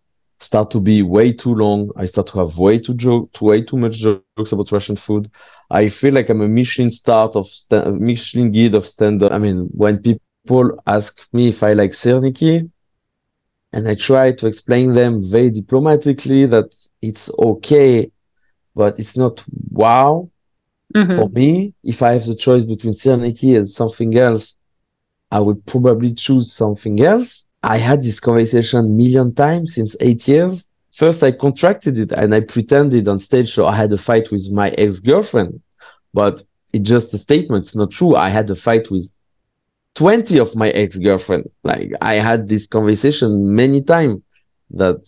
start 0.45 0.71
to 0.73 0.81
be 0.81 1.03
way 1.03 1.33
too 1.33 1.55
long. 1.55 1.91
I 1.97 2.07
start 2.07 2.29
to 2.29 2.39
have 2.39 2.59
way 2.59 2.79
too 2.79 2.95
joke, 2.95 3.41
way 3.41 3.63
too 3.63 3.79
much 3.79 3.95
jokes 3.99 4.53
about 4.53 4.73
Russian 4.73 4.97
food. 4.97 5.31
I 5.71 5.89
feel 5.89 6.13
like 6.15 6.29
I'm 6.29 6.43
a 6.43 6.49
Michelin 6.49 6.91
start 6.91 7.37
of 7.37 7.49
st- 7.49 8.01
Michelin 8.01 8.53
guide 8.53 8.75
of 8.75 8.87
stand 8.87 9.23
up. 9.23 9.33
I 9.33 9.39
mean, 9.39 9.69
when 9.73 10.03
people 10.03 10.79
ask 10.87 11.19
me 11.33 11.49
if 11.49 11.63
I 11.63 11.73
like 11.73 11.93
syrniki, 11.93 12.71
and 13.73 13.89
I 13.89 13.95
try 13.97 14.33
to 14.33 14.47
explain 14.47 14.93
them 14.95 15.23
very 15.29 15.51
diplomatically 15.51 16.47
that 16.47 16.71
it's 17.03 17.29
okay, 17.39 18.11
but 18.75 18.99
it's 19.01 19.17
not 19.17 19.43
wow. 19.71 20.31
Mm-hmm. 20.95 21.17
For 21.17 21.29
me, 21.31 21.75
if 21.83 22.01
I 22.03 22.13
have 22.13 22.25
the 22.25 22.37
choice 22.37 22.63
between 22.65 22.93
Syrniki 22.93 23.57
and 23.59 23.69
something 23.69 24.17
else, 24.17 24.57
I 25.31 25.41
would 25.41 25.67
probably 25.67 26.15
choose 26.15 26.53
something 26.53 27.01
else. 27.05 27.45
I 27.65 27.79
had 27.79 28.03
this 28.03 28.21
conversation 28.21 28.97
million 28.97 29.35
times 29.35 29.75
since 29.75 29.97
eight 30.01 30.29
years. 30.29 30.67
First, 30.95 31.23
I 31.23 31.33
contracted 31.33 31.99
it 31.99 32.13
and 32.13 32.35
I 32.35 32.41
pretended 32.41 33.09
on 33.09 33.19
stage. 33.19 33.55
So 33.55 33.67
I 33.67 33.75
had 33.75 33.93
a 33.93 33.99
fight 33.99 34.31
with 34.31 34.49
my 34.53 34.69
ex-girlfriend, 34.71 35.61
but 36.13 36.43
it's 36.75 36.89
just 36.89 37.15
a 37.15 37.19
statement. 37.19 37.65
It's 37.65 37.75
not 37.75 37.91
true. 37.91 38.15
I 38.17 38.29
had 38.29 38.51
a 38.51 38.55
fight 38.55 38.91
with 38.91 39.11
20 39.95 40.39
of 40.39 40.55
my 40.55 40.69
ex-girlfriend. 40.71 41.51
Like 41.63 41.93
I 42.03 42.17
had 42.17 42.49
this 42.49 42.67
conversation 42.67 43.55
many 43.55 43.83
times 43.83 44.21
that, 44.73 45.01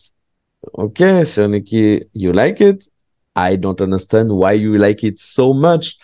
okay, 0.78 1.22
Syrniki, 1.22 2.04
you 2.14 2.32
like 2.32 2.60
it. 2.62 2.88
I 3.36 3.56
don't 3.56 3.80
understand 3.82 4.30
why 4.34 4.52
you 4.52 4.78
like 4.78 5.04
it 5.04 5.18
so 5.18 5.52
much. 5.52 5.98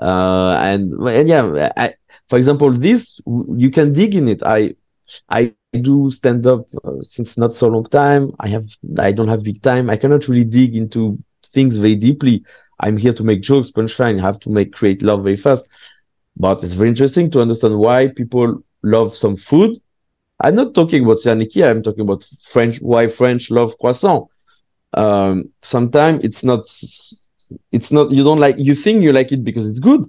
Uh, 0.00 0.56
and, 0.60 0.92
and 1.08 1.28
yeah, 1.28 1.72
I, 1.76 1.94
for 2.28 2.38
example, 2.38 2.70
this, 2.72 3.20
you 3.26 3.70
can 3.72 3.92
dig 3.92 4.14
in 4.14 4.28
it. 4.28 4.42
I, 4.44 4.76
I 5.28 5.52
do 5.76 6.10
stand 6.10 6.46
up 6.46 6.66
uh, 6.84 7.02
since 7.02 7.38
not 7.38 7.54
so 7.54 7.68
long 7.68 7.86
time. 7.86 8.32
I 8.40 8.48
have, 8.48 8.64
I 8.98 9.12
don't 9.12 9.28
have 9.28 9.42
big 9.42 9.62
time. 9.62 9.88
I 9.88 9.96
cannot 9.96 10.28
really 10.28 10.44
dig 10.44 10.74
into 10.74 11.18
things 11.52 11.78
very 11.78 11.96
deeply. 11.96 12.44
I'm 12.80 12.96
here 12.96 13.14
to 13.14 13.24
make 13.24 13.40
jokes, 13.40 13.70
punchline, 13.70 14.20
have 14.20 14.38
to 14.40 14.50
make, 14.50 14.72
create 14.72 15.02
love 15.02 15.22
very 15.22 15.36
fast. 15.36 15.66
But 16.36 16.62
it's 16.62 16.74
very 16.74 16.90
interesting 16.90 17.30
to 17.30 17.40
understand 17.40 17.78
why 17.78 18.08
people 18.08 18.62
love 18.82 19.16
some 19.16 19.36
food. 19.36 19.80
I'm 20.42 20.54
not 20.54 20.74
talking 20.74 21.04
about 21.04 21.18
Syrniki, 21.18 21.66
I'm 21.66 21.82
talking 21.82 22.02
about 22.02 22.26
French, 22.52 22.78
why 22.80 23.08
French 23.08 23.50
love 23.50 23.78
croissant. 23.78 24.28
Um, 24.92 25.50
sometimes 25.62 26.22
it's 26.24 26.44
not, 26.44 26.66
it's 27.72 27.90
not, 27.90 28.10
you 28.10 28.22
don't 28.22 28.38
like, 28.38 28.56
you 28.58 28.74
think 28.74 29.02
you 29.02 29.12
like 29.12 29.32
it 29.32 29.44
because 29.44 29.66
it's 29.66 29.78
good, 29.78 30.04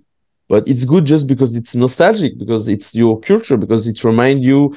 but 0.49 0.67
it's 0.67 0.83
good 0.83 1.05
just 1.05 1.27
because 1.27 1.55
it's 1.55 1.75
nostalgic, 1.75 2.37
because 2.37 2.67
it's 2.67 2.93
your 2.93 3.19
culture, 3.21 3.55
because 3.55 3.87
it 3.87 4.03
reminds 4.03 4.45
you 4.45 4.75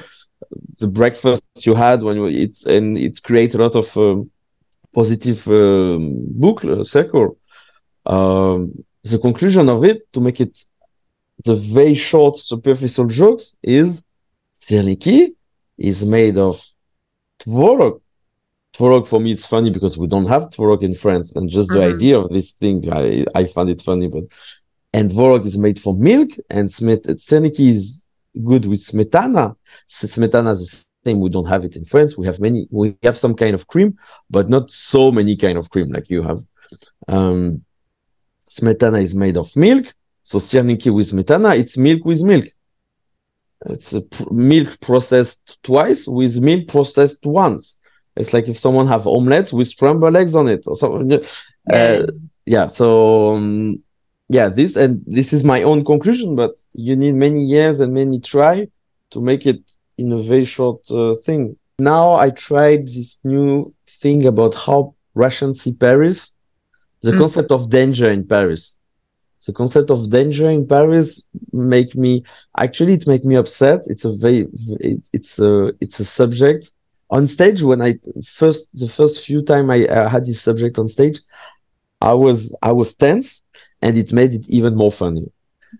the 0.79 0.87
breakfast 0.87 1.43
you 1.65 1.75
had 1.75 2.01
when 2.01 2.17
you, 2.17 2.25
it's, 2.25 2.65
and 2.65 2.97
it 2.97 3.21
creates 3.23 3.55
a 3.55 3.57
lot 3.57 3.75
of 3.75 3.95
um, 3.97 4.31
positive 4.93 5.45
um, 5.47 6.15
book 6.27 6.63
uh, 6.65 6.83
circle. 6.83 7.37
Um, 8.05 8.83
the 9.03 9.19
conclusion 9.19 9.69
of 9.69 9.83
it, 9.83 10.11
to 10.13 10.19
make 10.19 10.39
it 10.39 10.65
the 11.43 11.55
very 11.55 11.95
short 11.95 12.37
superficial 12.37 13.05
jokes 13.05 13.55
is 13.63 14.01
Syrniki 14.61 15.33
is 15.77 16.05
made 16.05 16.37
of 16.37 16.61
tvorog. 17.39 17.99
Tvorog 18.75 19.07
for 19.07 19.19
me 19.19 19.31
it's 19.31 19.45
funny 19.45 19.69
because 19.69 19.97
we 19.97 20.07
don't 20.07 20.27
have 20.27 20.43
tvorog 20.43 20.83
in 20.83 20.95
France, 20.95 21.35
and 21.35 21.49
just 21.49 21.69
mm-hmm. 21.69 21.79
the 21.79 21.95
idea 21.95 22.19
of 22.19 22.29
this 22.29 22.51
thing 22.59 22.91
I 22.91 23.25
I 23.35 23.47
find 23.47 23.69
it 23.69 23.81
funny. 23.81 24.07
But 24.07 24.25
and 24.93 25.11
tvorog 25.11 25.45
is 25.45 25.57
made 25.57 25.81
from 25.81 25.99
milk, 25.99 26.29
and 26.49 26.71
Smith 26.71 27.03
Syrniki 27.03 27.69
is 27.69 28.00
good 28.43 28.65
with 28.65 28.85
smetana. 28.85 29.55
Smetana 29.89 30.51
is 30.53 30.59
the 30.59 31.09
same. 31.09 31.19
We 31.19 31.29
don't 31.29 31.47
have 31.47 31.63
it 31.63 31.75
in 31.75 31.85
France. 31.85 32.17
We 32.17 32.25
have 32.27 32.39
many. 32.39 32.67
We 32.71 32.95
have 33.03 33.17
some 33.17 33.35
kind 33.35 33.55
of 33.55 33.67
cream, 33.67 33.97
but 34.29 34.49
not 34.49 34.69
so 34.69 35.11
many 35.11 35.35
kind 35.35 35.57
of 35.57 35.69
cream 35.69 35.91
like 35.91 36.09
you 36.09 36.23
have. 36.23 36.43
Um, 37.07 37.63
smetana 38.49 39.01
is 39.01 39.13
made 39.15 39.37
of 39.37 39.55
milk 39.55 39.93
so 40.23 40.37
Syrniki 40.39 40.93
with 40.93 41.11
smetana, 41.11 41.57
it's 41.57 41.77
milk 41.77 42.05
with 42.05 42.21
milk. 42.21 42.45
It's 43.65 43.93
a 43.93 44.01
pr- 44.01 44.31
milk 44.31 44.79
processed 44.81 45.57
twice 45.63 46.07
with 46.07 46.37
milk 46.37 46.67
processed 46.67 47.25
once. 47.25 47.75
It's 48.15 48.33
like 48.33 48.47
if 48.47 48.57
someone 48.57 48.87
have 48.87 49.07
omelette 49.07 49.51
with 49.53 49.67
scrambled 49.67 50.15
eggs 50.15 50.35
on 50.35 50.47
it 50.47 50.63
or 50.65 50.75
something. 50.75 51.13
Uh, 51.13 51.23
yeah. 51.67 52.05
yeah. 52.45 52.67
So 52.67 53.35
um, 53.35 53.83
yeah, 54.31 54.47
this 54.49 54.75
and 54.75 55.03
this 55.05 55.33
is 55.33 55.43
my 55.43 55.61
own 55.63 55.83
conclusion, 55.83 56.35
but 56.35 56.51
you 56.73 56.95
need 56.95 57.15
many 57.15 57.43
years 57.43 57.79
and 57.81 57.93
many 57.93 58.19
try 58.19 58.67
to 59.11 59.21
make 59.21 59.45
it 59.45 59.61
in 59.97 60.11
a 60.13 60.23
very 60.23 60.45
short 60.45 60.79
uh, 60.89 61.15
thing. 61.25 61.57
Now 61.79 62.13
I 62.15 62.29
tried 62.29 62.87
this 62.87 63.17
new 63.23 63.73
thing 64.01 64.25
about 64.25 64.53
how 64.55 64.95
Russians 65.15 65.61
see 65.61 65.73
Paris, 65.73 66.31
the 67.01 67.11
mm. 67.11 67.19
concept 67.19 67.51
of 67.51 67.69
danger 67.69 68.09
in 68.09 68.25
Paris. 68.25 68.77
The 69.45 69.53
concept 69.53 69.89
of 69.89 70.09
danger 70.09 70.49
in 70.49 70.67
Paris 70.67 71.23
make 71.51 71.95
me 71.95 72.23
actually 72.57 72.93
it 72.93 73.07
make 73.07 73.25
me 73.25 73.35
upset. 73.35 73.81
It's 73.87 74.05
a 74.05 74.13
very 74.15 74.47
it, 74.79 75.01
it's 75.11 75.39
a 75.39 75.73
it's 75.81 75.99
a 75.99 76.05
subject 76.05 76.71
on 77.09 77.27
stage 77.27 77.61
when 77.61 77.81
I 77.81 77.99
first 78.25 78.69
the 78.79 78.87
first 78.87 79.25
few 79.25 79.41
time 79.43 79.69
I 79.69 79.85
uh, 79.85 80.07
had 80.07 80.25
this 80.25 80.41
subject 80.41 80.79
on 80.79 80.87
stage, 80.87 81.19
I 81.99 82.13
was 82.13 82.53
I 82.61 82.71
was 82.71 82.95
tense, 82.95 83.41
and 83.81 83.97
it 83.97 84.11
made 84.11 84.33
it 84.33 84.47
even 84.49 84.75
more 84.75 84.91
funny. 84.91 85.31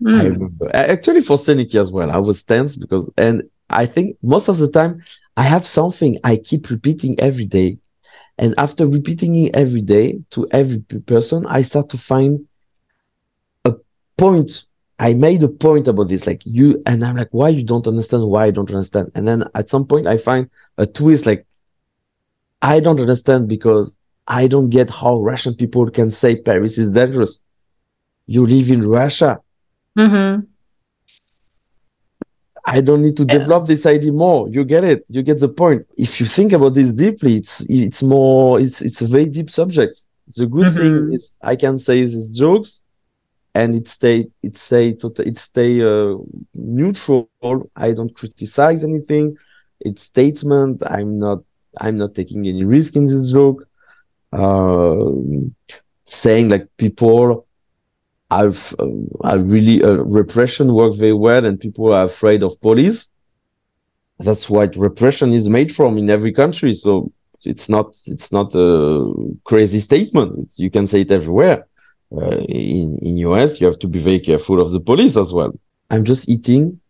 Mm. 0.02 0.20
I 0.20 0.24
remember 0.24 0.70
actually 0.74 1.22
for 1.22 1.36
Syrniki 1.36 1.76
as 1.76 1.90
well. 1.90 2.10
I 2.10 2.18
was 2.18 2.42
tense 2.42 2.76
because 2.76 3.10
and 3.16 3.42
I 3.70 3.86
think 3.86 4.16
most 4.22 4.48
of 4.48 4.58
the 4.58 4.70
time 4.70 5.02
I 5.36 5.42
have 5.44 5.66
something 5.66 6.18
I 6.24 6.36
keep 6.36 6.70
repeating 6.70 7.18
every 7.20 7.46
day. 7.46 7.78
And 8.38 8.54
after 8.58 8.86
repeating 8.86 9.34
it 9.36 9.54
every 9.54 9.82
day 9.82 10.18
to 10.30 10.46
every 10.50 10.80
person, 11.06 11.46
I 11.46 11.62
start 11.62 11.90
to 11.90 11.98
find 11.98 12.46
a 13.64 13.74
point. 14.16 14.64
I 14.98 15.12
made 15.14 15.42
a 15.42 15.48
point 15.48 15.88
about 15.88 16.08
this, 16.08 16.26
like 16.26 16.42
you, 16.44 16.82
and 16.86 17.04
I'm 17.04 17.16
like, 17.16 17.28
why 17.32 17.48
you 17.48 17.64
don't 17.64 17.86
understand? 17.86 18.26
Why 18.26 18.46
I 18.46 18.50
don't 18.50 18.70
understand? 18.70 19.10
And 19.14 19.26
then 19.26 19.44
at 19.54 19.68
some 19.68 19.86
point, 19.86 20.06
I 20.06 20.16
find 20.16 20.48
a 20.78 20.86
twist, 20.86 21.26
like, 21.26 21.46
I 22.62 22.78
don't 22.80 23.00
understand 23.00 23.48
because 23.48 23.96
I 24.28 24.46
don't 24.46 24.70
get 24.70 24.88
how 24.90 25.20
Russian 25.20 25.54
people 25.54 25.90
can 25.90 26.10
say 26.10 26.36
Paris 26.36 26.78
is 26.78 26.92
dangerous. 26.92 27.41
You 28.26 28.46
live 28.46 28.70
in 28.70 28.86
Russia. 28.88 29.40
Mm-hmm. 29.98 30.44
I 32.64 32.80
don't 32.80 33.02
need 33.02 33.16
to 33.16 33.24
yeah. 33.24 33.38
develop 33.38 33.66
this 33.66 33.86
idea 33.86 34.12
more. 34.12 34.48
You 34.48 34.64
get 34.64 34.84
it. 34.84 35.04
You 35.08 35.22
get 35.22 35.40
the 35.40 35.48
point. 35.48 35.86
If 35.96 36.20
you 36.20 36.26
think 36.26 36.52
about 36.52 36.74
this 36.74 36.90
deeply, 36.90 37.36
it's 37.36 37.64
it's 37.68 38.02
more 38.02 38.60
it's 38.60 38.80
it's 38.82 39.02
a 39.02 39.08
very 39.08 39.26
deep 39.26 39.50
subject. 39.50 39.98
The 40.36 40.46
good 40.46 40.68
mm-hmm. 40.68 41.08
thing 41.08 41.14
is 41.14 41.34
I 41.42 41.56
can 41.56 41.78
say 41.78 42.02
these 42.02 42.28
jokes, 42.28 42.80
and 43.54 43.74
it 43.74 43.88
stay 43.88 44.28
it 44.42 44.56
stay 44.56 44.96
it 45.18 45.38
stay 45.38 45.82
uh, 45.82 46.16
neutral. 46.54 47.28
I 47.74 47.92
don't 47.92 48.14
criticize 48.14 48.84
anything. 48.84 49.36
It's 49.80 50.02
statement. 50.04 50.82
I'm 50.86 51.18
not 51.18 51.40
I'm 51.78 51.98
not 51.98 52.14
taking 52.14 52.46
any 52.46 52.64
risk 52.64 52.94
in 52.94 53.06
this 53.06 53.32
joke. 53.32 53.66
Uh, 54.32 55.10
saying 56.06 56.48
like 56.48 56.68
people 56.78 57.46
I've 58.32 58.74
um, 58.78 59.08
I 59.22 59.34
really 59.34 59.82
uh, 59.82 60.04
repression 60.20 60.72
works 60.74 60.96
very 60.96 61.12
well, 61.12 61.44
and 61.44 61.60
people 61.60 61.92
are 61.92 62.06
afraid 62.06 62.42
of 62.42 62.58
police. 62.62 63.08
That's 64.20 64.48
what 64.48 64.74
repression 64.74 65.32
is 65.34 65.48
made 65.48 65.74
from 65.74 65.98
in 65.98 66.08
every 66.08 66.32
country. 66.32 66.72
So 66.72 67.12
it's 67.44 67.68
not 67.68 67.94
it's 68.06 68.32
not 68.32 68.54
a 68.54 69.12
crazy 69.44 69.80
statement. 69.80 70.52
You 70.56 70.70
can 70.70 70.86
say 70.86 71.02
it 71.02 71.10
everywhere. 71.10 71.66
Uh, 72.16 72.38
in 72.48 72.98
in 73.02 73.16
US, 73.28 73.60
you 73.60 73.66
have 73.66 73.78
to 73.80 73.88
be 73.88 74.00
very 74.00 74.20
careful 74.20 74.62
of 74.62 74.72
the 74.72 74.80
police 74.80 75.16
as 75.16 75.30
well. 75.32 75.52
I'm 75.90 76.04
just 76.04 76.26
eating, 76.28 76.80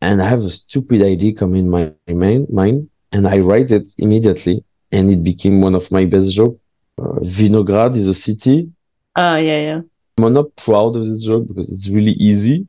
and 0.00 0.20
I 0.20 0.28
have 0.28 0.40
a 0.40 0.50
stupid 0.50 1.00
idea 1.04 1.32
come 1.34 1.54
in 1.54 1.70
my 1.70 1.92
mind, 2.08 2.90
and 3.12 3.28
I 3.28 3.38
write 3.38 3.70
it 3.70 3.86
immediately, 3.98 4.64
and 4.90 5.10
it 5.14 5.22
became 5.22 5.60
one 5.60 5.76
of 5.76 5.88
my 5.92 6.04
best 6.06 6.34
jokes. 6.34 6.58
Uh, 6.98 7.20
Vinograd 7.38 7.94
is 7.96 8.08
a 8.08 8.14
city. 8.14 8.68
Oh 9.14 9.36
yeah, 9.36 9.60
yeah 9.68 9.80
I'm 10.24 10.32
not 10.32 10.54
proud 10.56 10.96
of 10.96 11.06
this 11.06 11.24
joke 11.24 11.48
because 11.48 11.70
it's 11.70 11.88
really 11.88 12.12
easy. 12.12 12.66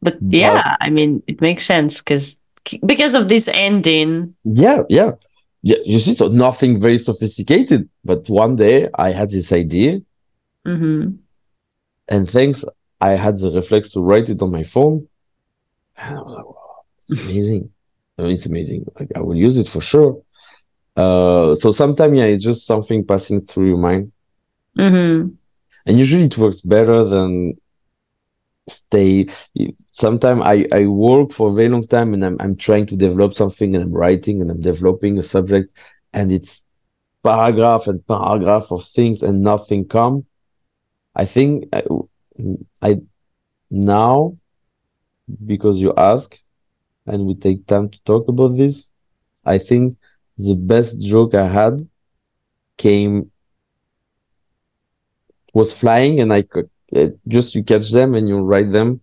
But, 0.00 0.18
but 0.20 0.36
yeah, 0.36 0.76
I 0.80 0.90
mean, 0.90 1.22
it 1.26 1.40
makes 1.40 1.64
sense 1.64 2.00
because 2.00 2.40
because 2.84 3.14
of 3.14 3.28
this 3.28 3.48
ending. 3.48 4.34
Yeah, 4.44 4.82
yeah, 4.88 5.12
yeah. 5.62 5.78
You 5.84 5.98
see, 5.98 6.14
so 6.14 6.28
nothing 6.28 6.80
very 6.80 6.98
sophisticated. 6.98 7.88
But 8.04 8.28
one 8.28 8.56
day 8.56 8.88
I 8.94 9.12
had 9.12 9.30
this 9.30 9.52
idea, 9.52 10.00
mm-hmm. 10.64 11.16
and 12.08 12.30
thanks, 12.30 12.64
I 13.00 13.10
had 13.10 13.38
the 13.38 13.50
reflex 13.50 13.92
to 13.92 14.00
write 14.00 14.28
it 14.28 14.40
on 14.40 14.52
my 14.52 14.62
phone. 14.62 15.08
And 15.96 16.16
I 16.16 16.20
was 16.20 16.34
like, 16.34 16.46
wow, 16.46 16.84
it's 17.08 17.20
amazing. 17.22 17.70
I 18.18 18.22
mean, 18.22 18.32
it's 18.32 18.46
amazing. 18.46 18.86
Like 18.98 19.08
I 19.16 19.20
will 19.20 19.36
use 19.36 19.56
it 19.56 19.68
for 19.68 19.80
sure. 19.80 20.22
Uh, 20.96 21.54
so 21.54 21.72
sometimes, 21.72 22.18
yeah, 22.18 22.26
it's 22.26 22.42
just 22.42 22.66
something 22.66 23.04
passing 23.04 23.46
through 23.46 23.68
your 23.68 23.78
mind. 23.78 24.12
Mm-hmm 24.76 25.34
and 25.88 25.98
usually 25.98 26.24
it 26.24 26.38
works 26.38 26.60
better 26.60 27.04
than 27.04 27.58
stay 28.68 29.26
sometimes 29.92 30.42
I, 30.44 30.66
I 30.72 30.86
work 30.86 31.32
for 31.32 31.50
a 31.50 31.54
very 31.54 31.70
long 31.70 31.86
time 31.86 32.14
and 32.14 32.24
I'm, 32.24 32.36
I'm 32.40 32.56
trying 32.56 32.86
to 32.88 32.96
develop 32.96 33.34
something 33.34 33.74
and 33.74 33.84
I'm 33.84 33.92
writing 33.92 34.42
and 34.42 34.50
I'm 34.50 34.60
developing 34.60 35.18
a 35.18 35.24
subject 35.24 35.72
and 36.12 36.30
it's 36.30 36.62
paragraph 37.24 37.86
and 37.86 38.06
paragraph 38.06 38.66
of 38.70 38.86
things 38.88 39.22
and 39.22 39.42
nothing 39.42 39.88
come. 39.88 40.26
I 41.16 41.24
think 41.24 41.68
I, 41.72 41.82
I 42.82 43.00
now 43.70 44.36
because 45.46 45.78
you 45.78 45.92
ask 45.96 46.36
and 47.06 47.26
we 47.26 47.34
take 47.34 47.66
time 47.66 47.88
to 47.90 47.98
talk 48.04 48.28
about 48.28 48.56
this 48.56 48.90
i 49.44 49.58
think 49.58 49.96
the 50.38 50.54
best 50.54 51.00
joke 51.00 51.34
i 51.34 51.46
had 51.46 51.86
came 52.78 53.30
was 55.54 55.72
flying 55.72 56.20
and 56.20 56.32
I 56.32 56.42
could 56.42 56.68
uh, 56.94 57.08
just 57.26 57.54
you 57.54 57.62
catch 57.62 57.90
them 57.90 58.14
and 58.14 58.28
you 58.28 58.38
write 58.38 58.72
them. 58.72 59.00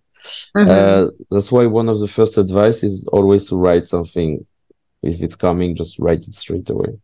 Mm-hmm. 0.55 0.69
Uh, 0.69 1.11
that's 1.31 1.51
why 1.51 1.65
one 1.65 1.89
of 1.89 1.99
the 1.99 2.07
first 2.07 2.37
advice 2.37 2.83
is 2.83 3.07
always 3.11 3.47
to 3.49 3.55
write 3.55 3.87
something. 3.87 4.45
If 5.03 5.21
it's 5.21 5.35
coming, 5.35 5.75
just 5.75 5.99
write 5.99 6.27
it 6.27 6.35
straight 6.35 6.69
away. 6.69 6.97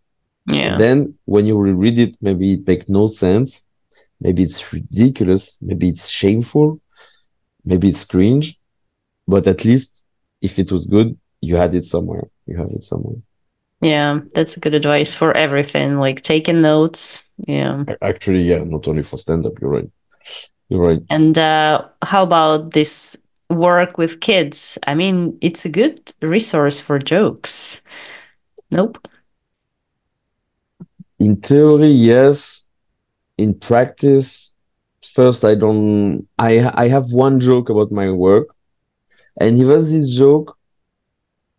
Yeah. 0.47 0.77
Then 0.77 1.15
when 1.25 1.45
you 1.45 1.57
reread 1.57 1.99
it, 1.99 2.15
maybe 2.21 2.53
it 2.53 2.65
makes 2.65 2.89
no 2.89 3.07
sense. 3.07 3.63
Maybe 4.19 4.43
it's 4.43 4.73
ridiculous. 4.73 5.57
Maybe 5.61 5.89
it's 5.89 6.09
shameful. 6.09 6.79
Maybe 7.63 7.89
it's 7.89 8.05
cringe. 8.05 8.57
But 9.27 9.45
at 9.47 9.65
least 9.65 10.03
if 10.41 10.57
it 10.57 10.71
was 10.71 10.85
good, 10.85 11.17
you 11.41 11.57
had 11.57 11.75
it 11.75 11.85
somewhere. 11.85 12.27
You 12.47 12.57
have 12.57 12.71
it 12.71 12.83
somewhere. 12.83 13.17
Yeah, 13.81 14.19
that's 14.35 14.57
a 14.57 14.59
good 14.59 14.75
advice 14.75 15.13
for 15.13 15.35
everything, 15.35 15.97
like 15.97 16.21
taking 16.21 16.61
notes. 16.61 17.23
Yeah. 17.47 17.83
Actually, 18.01 18.43
yeah, 18.43 18.63
not 18.63 18.87
only 18.87 19.03
for 19.03 19.17
stand 19.17 19.45
up, 19.45 19.53
you're 19.59 19.71
right. 19.71 19.89
You're 20.69 20.81
right. 20.81 21.01
And 21.09 21.37
uh, 21.37 21.87
how 22.03 22.23
about 22.23 22.73
this 22.73 23.17
work 23.49 23.97
with 23.97 24.21
kids? 24.21 24.77
I 24.85 24.93
mean, 24.93 25.37
it's 25.41 25.65
a 25.65 25.69
good 25.69 25.99
resource 26.21 26.79
for 26.79 26.99
jokes. 26.99 27.81
Nope. 28.69 29.05
In 31.19 31.35
theory, 31.37 31.91
yes. 31.91 32.65
In 33.37 33.53
practice, 33.55 34.53
first 35.15 35.43
I 35.43 35.55
don't 35.55 36.27
I 36.37 36.71
I 36.75 36.87
have 36.87 37.11
one 37.11 37.39
joke 37.39 37.69
about 37.69 37.91
my 37.91 38.11
work. 38.11 38.47
And 39.39 39.57
even 39.59 39.83
this 39.83 40.15
joke, 40.15 40.57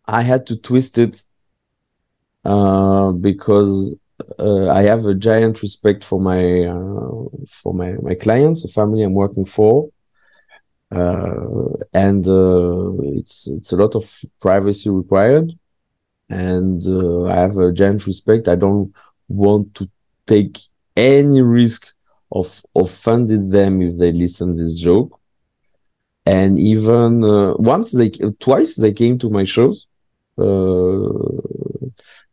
I 0.05 0.21
had 0.21 0.45
to 0.47 0.57
twist 0.57 0.97
it 0.97 1.21
uh, 2.45 3.11
because 3.11 3.95
uh, 4.39 4.69
I 4.69 4.83
have 4.83 5.05
a 5.05 5.15
giant 5.15 5.61
respect 5.61 6.03
for 6.03 6.19
my 6.19 6.65
uh, 6.65 7.25
for 7.61 7.73
my 7.73 7.93
my 8.01 8.15
clients, 8.15 8.61
the 8.63 8.69
family 8.69 9.03
I'm 9.03 9.13
working 9.13 9.45
for, 9.45 9.89
uh, 10.91 11.73
and 11.93 12.27
uh, 12.27 12.91
it's 13.17 13.47
it's 13.47 13.71
a 13.71 13.75
lot 13.75 13.95
of 13.95 14.09
privacy 14.41 14.89
required, 14.89 15.51
and 16.29 16.83
uh, 16.85 17.25
I 17.25 17.39
have 17.39 17.57
a 17.57 17.71
giant 17.71 18.05
respect. 18.05 18.47
I 18.47 18.55
don't 18.55 18.93
want 19.29 19.73
to 19.75 19.89
take 20.27 20.59
any 20.95 21.41
risk 21.41 21.87
of 22.31 22.61
offending 22.75 23.49
them 23.49 23.81
if 23.81 23.97
they 23.97 24.11
listen 24.11 24.53
this 24.53 24.79
joke. 24.79 25.19
And 26.25 26.57
even 26.57 27.21
once 27.59 27.91
they 27.91 28.09
twice 28.39 28.75
they 28.75 28.93
came 28.93 29.17
to 29.19 29.29
my 29.29 29.43
shows 29.43 29.85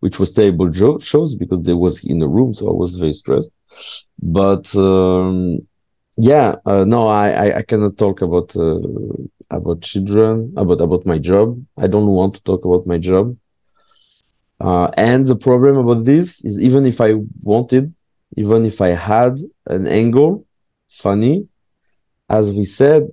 which 0.00 0.18
was 0.18 0.32
terrible 0.32 0.68
jo- 0.68 0.98
shows 0.98 1.34
because 1.34 1.62
they 1.62 1.74
was 1.74 2.04
in 2.04 2.22
a 2.22 2.28
room, 2.28 2.54
so 2.54 2.68
I 2.70 2.74
was 2.74 2.96
very 2.96 3.12
stressed. 3.12 3.50
But 4.22 4.74
um, 4.76 5.60
yeah, 6.16 6.56
uh, 6.66 6.84
no, 6.84 7.08
I, 7.08 7.28
I, 7.30 7.58
I 7.58 7.62
cannot 7.62 7.96
talk 7.98 8.20
about 8.22 8.54
uh, 8.56 8.80
about 9.50 9.82
children, 9.82 10.52
about 10.56 10.80
about 10.80 11.06
my 11.06 11.18
job. 11.18 11.58
I 11.78 11.86
don't 11.86 12.08
want 12.08 12.34
to 12.34 12.42
talk 12.42 12.64
about 12.64 12.86
my 12.86 12.98
job. 12.98 13.36
Uh, 14.60 14.90
and 14.96 15.26
the 15.26 15.36
problem 15.36 15.76
about 15.76 16.04
this 16.04 16.42
is 16.44 16.60
even 16.60 16.86
if 16.86 17.00
I 17.00 17.14
wanted, 17.42 17.92
even 18.36 18.64
if 18.64 18.80
I 18.80 18.88
had 18.88 19.38
an 19.66 19.86
angle, 19.86 20.46
funny, 20.90 21.46
as 22.28 22.52
we 22.52 22.64
said, 22.64 23.08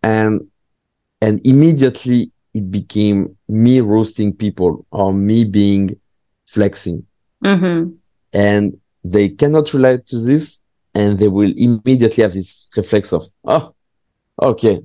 and, 0.03 0.49
and 1.20 1.44
immediately 1.44 2.30
it 2.55 2.70
became 2.70 3.36
me 3.49 3.80
roasting 3.80 4.32
people 4.32 4.86
or 4.92 5.12
me 5.12 5.44
being 5.44 5.99
flexing. 6.47 7.05
Mm-hmm. 7.44 7.90
And 8.32 8.80
they 9.03 9.30
cannot 9.30 9.72
relate 9.74 10.07
to 10.07 10.20
this 10.20 10.61
and 10.94 11.18
they 11.18 11.28
will 11.28 11.53
immediately 11.57 12.22
have 12.22 12.32
this 12.32 12.70
reflex 12.76 13.12
of, 13.12 13.24
oh, 13.44 13.74
okay, 14.43 14.80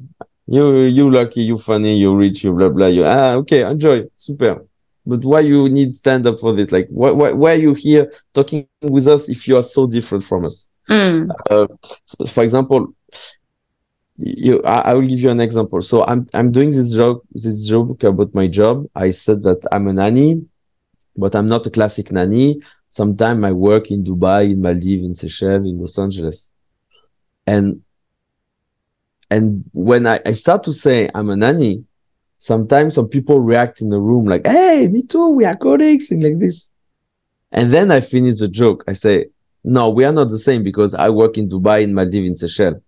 you 0.47 0.81
you 0.83 1.09
lucky, 1.09 1.41
you 1.41 1.57
funny, 1.57 1.97
you 1.97 2.15
rich, 2.15 2.43
you 2.43 2.53
blah 2.53 2.69
blah. 2.69 2.87
You 2.87 3.05
ah 3.05 3.33
okay, 3.41 3.63
enjoy, 3.63 4.05
super. 4.15 4.65
But 5.05 5.25
why 5.25 5.39
you 5.39 5.67
need 5.69 5.95
stand 5.95 6.27
up 6.27 6.39
for 6.39 6.55
this? 6.55 6.71
Like 6.71 6.87
why 6.89 7.11
why 7.11 7.31
why 7.31 7.51
are 7.53 7.63
you 7.67 7.73
here 7.73 8.11
talking 8.33 8.67
with 8.81 9.07
us 9.07 9.29
if 9.29 9.47
you 9.47 9.57
are 9.57 9.63
so 9.63 9.87
different 9.87 10.23
from 10.23 10.45
us? 10.45 10.67
Mm. 10.89 11.29
Uh, 11.49 11.67
for 12.33 12.43
example, 12.43 12.93
you 14.17 14.61
I, 14.63 14.91
I, 14.91 14.93
will 14.93 15.07
give 15.07 15.19
you 15.19 15.29
an 15.29 15.39
example. 15.39 15.81
So 15.81 16.05
I'm 16.05 16.27
I'm 16.33 16.51
doing 16.51 16.71
this 16.71 16.93
job 16.93 17.21
this 17.31 17.65
joke 17.65 18.03
about 18.03 18.33
my 18.35 18.47
job. 18.47 18.85
I 18.95 19.11
said 19.11 19.41
that 19.43 19.65
I'm 19.71 19.87
a 19.87 19.93
nanny, 19.93 20.45
but 21.15 21.35
I'm 21.35 21.47
not 21.47 21.65
a 21.65 21.71
classic 21.71 22.11
nanny. 22.11 22.61
Sometimes 22.89 23.43
I 23.43 23.53
work 23.53 23.89
in 23.89 24.03
Dubai, 24.03 24.51
in 24.51 24.61
Maldives, 24.61 25.05
in 25.05 25.15
Seychelles, 25.15 25.65
in 25.65 25.79
Los 25.79 25.97
Angeles. 25.97 26.49
And 27.47 27.81
and 29.31 29.63
when 29.71 30.05
I, 30.05 30.19
I 30.25 30.33
start 30.33 30.61
to 30.63 30.73
say 30.73 31.09
I'm 31.15 31.29
a 31.29 31.37
nanny, 31.37 31.85
sometimes 32.37 32.95
some 32.95 33.07
people 33.07 33.39
react 33.39 33.81
in 33.81 33.89
the 33.89 33.97
room 33.97 34.25
like, 34.25 34.45
hey, 34.45 34.87
me 34.87 35.03
too, 35.03 35.29
we 35.29 35.45
are 35.45 35.55
colleagues, 35.55 36.11
and 36.11 36.21
like 36.21 36.37
this. 36.37 36.69
And 37.53 37.73
then 37.73 37.91
I 37.91 38.01
finish 38.01 38.39
the 38.39 38.49
joke. 38.49 38.83
I 38.89 38.93
say, 38.93 39.27
no, 39.63 39.89
we 39.89 40.03
are 40.03 40.11
not 40.11 40.29
the 40.29 40.37
same 40.37 40.63
because 40.63 40.93
I 40.93 41.09
work 41.09 41.37
in 41.37 41.49
Dubai, 41.49 41.81
in 41.83 41.93
Maldives, 41.93 42.27
in 42.27 42.35
Seychelles. 42.35 42.81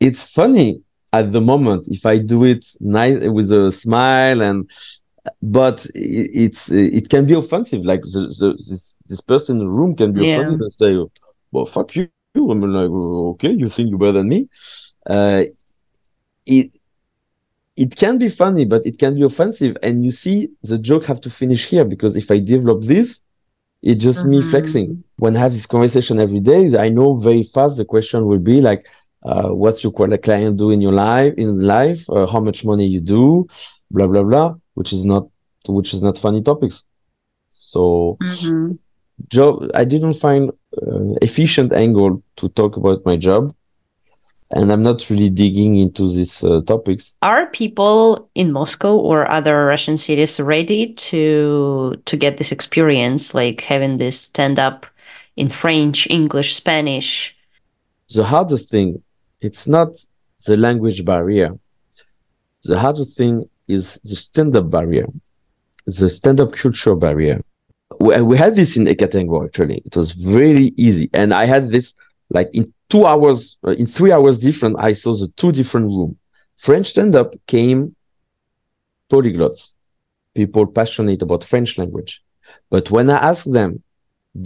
It's 0.00 0.22
funny 0.22 0.82
at 1.14 1.32
the 1.32 1.40
moment 1.40 1.86
if 1.88 2.04
I 2.04 2.18
do 2.18 2.44
it 2.44 2.66
nice 2.80 3.18
with 3.22 3.50
a 3.52 3.72
smile 3.72 4.42
and 4.42 4.68
but 5.40 5.86
it, 5.94 6.30
it's 6.34 6.70
it 6.70 7.08
can 7.08 7.24
be 7.24 7.34
offensive. 7.34 7.82
Like 7.84 8.02
the, 8.02 8.34
the, 8.38 8.52
this 8.68 8.92
this 9.06 9.20
person 9.22 9.56
in 9.56 9.60
the 9.60 9.68
room 9.68 9.96
can 9.96 10.12
be 10.12 10.26
yeah. 10.26 10.40
offensive 10.40 10.60
and 10.60 10.72
say, 10.72 10.98
"Well, 11.52 11.64
fuck 11.64 11.96
you." 11.96 12.08
I'm 12.36 12.60
like, 12.60 12.90
okay, 13.34 13.52
you 13.52 13.68
think 13.68 13.90
you're 13.90 13.98
better 13.98 14.12
than 14.12 14.28
me? 14.28 14.48
Uh, 15.06 15.44
it 16.46 16.72
it 17.76 17.96
can 17.96 18.18
be 18.18 18.28
funny, 18.28 18.64
but 18.64 18.84
it 18.86 18.98
can 18.98 19.14
be 19.14 19.22
offensive. 19.22 19.76
And 19.82 20.04
you 20.04 20.12
see, 20.12 20.50
the 20.62 20.78
joke 20.78 21.04
have 21.06 21.20
to 21.22 21.30
finish 21.30 21.66
here 21.66 21.84
because 21.84 22.16
if 22.16 22.30
I 22.30 22.38
develop 22.38 22.82
this, 22.82 23.20
it's 23.82 24.02
just 24.02 24.20
mm-hmm. 24.20 24.30
me 24.30 24.50
flexing. 24.50 25.04
When 25.16 25.36
I 25.36 25.40
have 25.40 25.52
this 25.52 25.66
conversation 25.66 26.20
every 26.20 26.40
day, 26.40 26.76
I 26.78 26.88
know 26.88 27.16
very 27.16 27.42
fast 27.42 27.76
the 27.76 27.84
question 27.84 28.26
will 28.26 28.38
be 28.38 28.60
like, 28.60 28.86
uh, 29.24 29.48
what's 29.48 29.82
your 29.82 29.92
client 29.92 30.56
do 30.58 30.70
in 30.70 30.80
your 30.80 30.92
life, 30.92 31.34
in 31.36 31.60
life, 31.60 32.08
uh, 32.10 32.26
how 32.26 32.40
much 32.40 32.64
money 32.64 32.86
you 32.86 33.00
do, 33.00 33.46
blah, 33.90 34.06
blah, 34.06 34.22
blah, 34.22 34.54
which 34.74 34.92
is 34.92 35.04
not, 35.04 35.26
which 35.66 35.94
is 35.94 36.02
not 36.02 36.18
funny 36.18 36.42
topics. 36.42 36.84
So 37.50 38.16
mm-hmm. 38.22 38.72
Job, 39.28 39.70
I 39.74 39.84
didn't 39.84 40.14
find 40.14 40.50
uh, 40.50 41.14
efficient 41.22 41.72
angle 41.72 42.22
to 42.36 42.48
talk 42.50 42.76
about 42.76 43.04
my 43.04 43.16
job 43.16 43.54
and 44.50 44.70
i'm 44.72 44.82
not 44.82 45.08
really 45.10 45.30
digging 45.30 45.76
into 45.76 46.10
these 46.10 46.42
uh, 46.44 46.60
topics. 46.66 47.14
Are 47.22 47.46
people 47.46 48.30
in 48.34 48.52
moscow 48.52 48.96
or 48.96 49.30
other 49.30 49.66
russian 49.66 49.96
cities 49.96 50.40
ready 50.40 50.92
to 50.94 52.00
to 52.04 52.16
get 52.16 52.36
this 52.36 52.52
experience 52.52 53.34
like 53.34 53.62
having 53.62 53.96
this 53.96 54.20
stand 54.20 54.58
up 54.58 54.86
in 55.36 55.48
french 55.48 56.08
english 56.10 56.54
spanish? 56.54 57.36
The 58.14 58.24
hardest 58.24 58.70
thing 58.70 59.02
it's 59.40 59.66
not 59.66 59.88
the 60.46 60.56
language 60.56 61.04
barrier. 61.04 61.58
The 62.64 62.78
hardest 62.78 63.16
thing 63.16 63.48
is 63.68 63.98
the 64.04 64.16
stand 64.16 64.56
up 64.56 64.70
barrier 64.70 65.06
the 65.86 66.08
stand 66.08 66.40
up 66.40 66.52
culture 66.52 66.94
barrier 66.94 67.42
we, 68.04 68.20
we 68.20 68.36
had 68.36 68.54
this 68.54 68.76
in 68.76 68.84
Ekaterinburg 68.84 69.46
actually. 69.46 69.82
It 69.84 69.96
was 69.96 70.12
very 70.12 70.66
easy, 70.76 71.08
and 71.14 71.32
I 71.32 71.46
had 71.46 71.70
this 71.70 71.94
like 72.30 72.50
in 72.52 72.72
two 72.90 73.06
hours, 73.06 73.56
uh, 73.66 73.70
in 73.70 73.86
three 73.86 74.12
hours 74.12 74.38
different. 74.38 74.76
I 74.78 74.92
saw 74.92 75.12
the 75.14 75.28
two 75.36 75.52
different 75.52 75.86
room. 75.86 76.16
French 76.58 76.88
stand 76.90 77.14
up 77.16 77.34
came 77.46 77.96
polyglots, 79.10 79.72
people 80.34 80.66
passionate 80.66 81.22
about 81.22 81.44
French 81.44 81.78
language. 81.78 82.22
But 82.70 82.90
when 82.90 83.08
I 83.10 83.18
asked 83.30 83.50
them, 83.50 83.82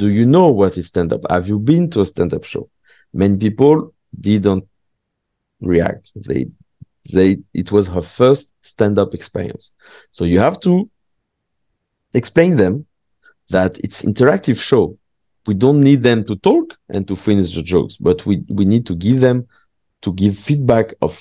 "Do 0.00 0.08
you 0.08 0.24
know 0.34 0.48
what 0.60 0.76
is 0.78 0.86
stand 0.86 1.12
up? 1.12 1.22
Have 1.30 1.48
you 1.48 1.58
been 1.58 1.90
to 1.90 2.00
a 2.02 2.06
stand 2.06 2.32
up 2.34 2.44
show?" 2.44 2.68
Many 3.12 3.38
people 3.38 3.94
didn't 4.28 4.64
react. 5.60 6.12
They 6.28 6.46
they 7.12 7.38
it 7.54 7.72
was 7.72 7.86
her 7.88 8.02
first 8.02 8.52
stand 8.62 8.98
up 9.02 9.14
experience. 9.14 9.72
So 10.12 10.22
you 10.24 10.38
have 10.40 10.60
to 10.60 10.88
explain 12.14 12.56
them 12.56 12.86
that 13.50 13.78
it's 13.78 14.02
interactive 14.02 14.58
show. 14.58 14.96
We 15.46 15.54
don't 15.54 15.80
need 15.80 16.02
them 16.02 16.24
to 16.26 16.36
talk 16.36 16.76
and 16.88 17.06
to 17.08 17.16
finish 17.16 17.54
the 17.54 17.62
jokes, 17.62 17.96
but 17.98 18.26
we, 18.26 18.44
we 18.50 18.64
need 18.64 18.86
to 18.86 18.94
give 18.94 19.20
them 19.20 19.46
to 20.02 20.12
give 20.12 20.38
feedback 20.38 20.94
of 21.02 21.18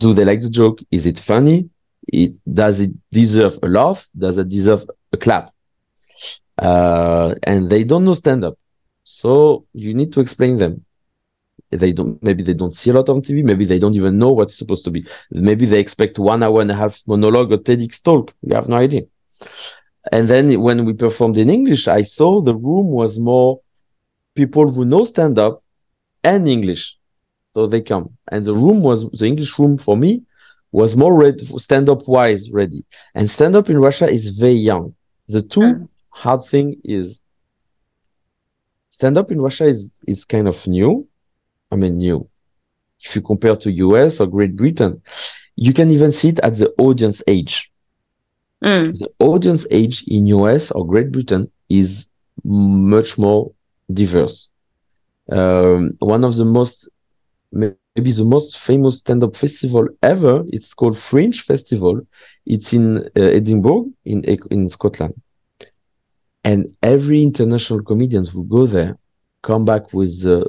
do 0.00 0.14
they 0.14 0.24
like 0.24 0.40
the 0.40 0.50
joke? 0.50 0.78
Is 0.90 1.06
it 1.06 1.18
funny? 1.18 1.68
It 2.06 2.32
does 2.52 2.80
it 2.80 2.90
deserve 3.10 3.58
a 3.62 3.68
laugh? 3.68 4.06
Does 4.16 4.38
it 4.38 4.48
deserve 4.48 4.84
a 5.12 5.16
clap? 5.16 5.50
Uh, 6.60 7.34
and 7.44 7.70
they 7.70 7.84
don't 7.84 8.04
know 8.04 8.14
stand 8.14 8.44
up. 8.44 8.56
So 9.04 9.64
you 9.72 9.94
need 9.94 10.12
to 10.12 10.20
explain 10.20 10.58
them. 10.58 10.84
They 11.70 11.92
don't, 11.92 12.22
maybe 12.22 12.42
they 12.42 12.54
don't 12.54 12.74
see 12.74 12.90
a 12.90 12.94
lot 12.94 13.08
on 13.10 13.20
TV. 13.22 13.42
Maybe 13.42 13.66
they 13.66 13.78
don't 13.78 13.94
even 13.94 14.18
know 14.18 14.32
what's 14.32 14.56
supposed 14.56 14.84
to 14.84 14.90
be. 14.90 15.06
Maybe 15.30 15.66
they 15.66 15.80
expect 15.80 16.18
one 16.18 16.42
hour 16.42 16.60
and 16.62 16.70
a 16.70 16.74
half 16.74 17.00
monologue 17.06 17.52
or 17.52 17.58
TEDx 17.58 18.02
talk. 18.02 18.32
You 18.42 18.54
have 18.54 18.68
no 18.68 18.76
idea. 18.76 19.02
And 20.12 20.28
then 20.28 20.60
when 20.60 20.84
we 20.84 20.92
performed 20.92 21.38
in 21.38 21.50
English, 21.50 21.88
I 21.88 22.02
saw 22.02 22.40
the 22.40 22.54
room 22.54 22.88
was 22.90 23.18
more 23.18 23.60
people 24.34 24.70
who 24.70 24.84
know 24.84 25.04
stand 25.04 25.38
up 25.38 25.62
and 26.24 26.48
English. 26.48 26.96
So 27.54 27.66
they 27.66 27.80
come. 27.80 28.16
And 28.30 28.46
the 28.46 28.54
room 28.54 28.82
was 28.82 29.10
the 29.10 29.26
English 29.26 29.58
room 29.58 29.78
for 29.78 29.96
me 29.96 30.22
was 30.70 30.96
more 30.96 31.14
ready 31.14 31.46
stand 31.58 31.88
up 31.88 32.06
wise 32.06 32.50
ready. 32.50 32.84
And 33.14 33.30
stand 33.30 33.56
up 33.56 33.70
in 33.70 33.78
Russia 33.78 34.08
is 34.08 34.28
very 34.30 34.60
young. 34.70 34.94
The 35.28 35.42
two 35.42 35.60
mm. 35.60 35.88
hard 36.10 36.44
thing 36.46 36.76
is 36.84 37.20
stand 38.90 39.18
up 39.18 39.30
in 39.30 39.40
Russia 39.40 39.66
is 39.66 39.90
is 40.06 40.24
kind 40.24 40.48
of 40.48 40.66
new. 40.66 41.06
I 41.70 41.76
mean 41.76 41.98
new. 41.98 42.28
If 43.00 43.14
you 43.16 43.22
compare 43.22 43.56
to 43.56 43.70
US 43.70 44.20
or 44.20 44.26
Great 44.26 44.56
Britain, 44.56 45.02
you 45.56 45.72
can 45.72 45.90
even 45.90 46.12
see 46.12 46.30
it 46.30 46.40
at 46.40 46.56
the 46.56 46.72
audience 46.78 47.22
age. 47.26 47.70
Mm. 48.62 48.92
The 48.98 49.08
audience 49.20 49.66
age 49.70 50.04
in 50.06 50.26
US 50.26 50.70
or 50.70 50.86
Great 50.86 51.12
Britain 51.12 51.50
is 51.68 52.06
much 52.44 53.18
more 53.18 53.52
diverse. 53.92 54.48
Um, 55.30 55.92
one 56.00 56.24
of 56.24 56.36
the 56.36 56.44
most, 56.44 56.88
maybe 57.52 57.82
the 57.84 57.98
most 58.00 58.26
famous 58.26 58.66
stand-up 58.70 59.06
festival 59.06 59.62
ever, 60.02 60.24
it's 60.28 60.54
called 60.54 60.74
Fringe 60.76 61.20
Festival. 61.24 61.84
It's 62.26 62.72
in 62.72 62.98
uh, 62.98 63.00
Edinburgh, 63.16 63.86
in 64.04 64.18
in 64.50 64.68
Scotland, 64.68 65.14
and 66.44 66.66
every 66.82 67.22
international 67.22 67.82
comedians 67.82 68.28
who 68.28 68.44
go 68.44 68.66
there 68.66 68.96
come 69.42 69.64
back 69.64 69.92
with. 69.92 70.14
Uh, 70.24 70.44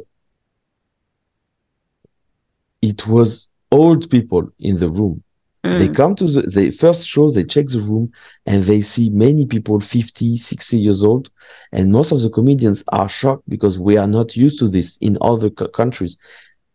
it 2.82 3.05
was 3.07 3.47
old 3.72 4.10
people 4.10 4.49
in 4.60 4.80
the 4.80 4.89
room 4.89 5.22
Mm. 5.64 5.78
They 5.80 5.89
come 5.89 6.16
to 6.16 6.26
the, 6.26 6.41
the 6.43 6.72
first 6.72 7.05
shows, 7.05 7.36
they 7.36 7.43
check 7.43 7.68
the 7.68 7.82
room 7.82 8.12
and 8.45 8.64
they 8.64 8.82
see 8.82 9.10
many 9.10 9.45
people 9.45 9.80
50, 9.80 10.38
60 10.38 10.78
years 10.78 11.03
old. 11.03 11.30
And 11.72 11.91
most 11.91 12.12
of 12.12 12.22
the 12.22 12.30
comedians 12.30 12.84
are 12.89 13.10
shocked 13.10 13.43
because 13.49 13.78
we 13.78 13.97
are 13.97 14.07
not 14.07 14.38
used 14.38 14.60
to 14.60 14.70
this 14.70 14.97
in 15.01 15.18
other 15.22 15.49
countries. 15.49 16.18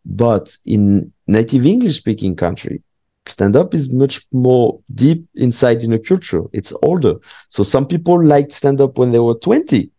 But 0.04 0.56
in 0.66 1.12
native 1.26 1.64
English 1.64 1.96
speaking 1.96 2.36
country, 2.36 2.82
stand 3.26 3.56
up 3.56 3.72
is 3.72 3.90
much 3.90 4.26
more 4.32 4.80
deep 4.94 5.26
inside 5.34 5.82
in 5.82 5.94
a 5.94 5.98
culture. 5.98 6.42
It's 6.52 6.72
older. 6.82 7.14
So 7.48 7.62
some 7.62 7.86
people 7.86 8.22
liked 8.22 8.52
stand 8.52 8.82
up 8.82 8.98
when 8.98 9.12
they 9.12 9.18
were 9.18 9.36
20. 9.36 9.90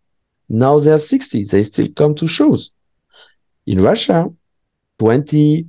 Now 0.47 0.77
they 0.77 0.91
are 0.91 0.99
60. 0.99 1.45
They 1.45 1.63
still 1.63 1.87
come 1.95 2.13
to 2.15 2.27
shows. 2.27 2.69
In 3.65 3.81
Russia, 3.81 4.29
20, 4.99 5.67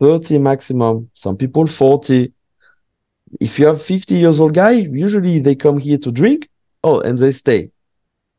30 0.00 0.38
maximum, 0.38 1.10
some 1.14 1.36
people 1.36 1.66
40. 1.66 2.32
If 3.40 3.58
you 3.58 3.66
have 3.66 3.82
50 3.82 4.16
years 4.16 4.40
old 4.40 4.54
guy, 4.54 4.72
usually 4.72 5.40
they 5.40 5.54
come 5.54 5.78
here 5.78 5.98
to 5.98 6.12
drink, 6.12 6.48
oh, 6.84 7.00
and 7.00 7.18
they 7.18 7.32
stay. 7.32 7.70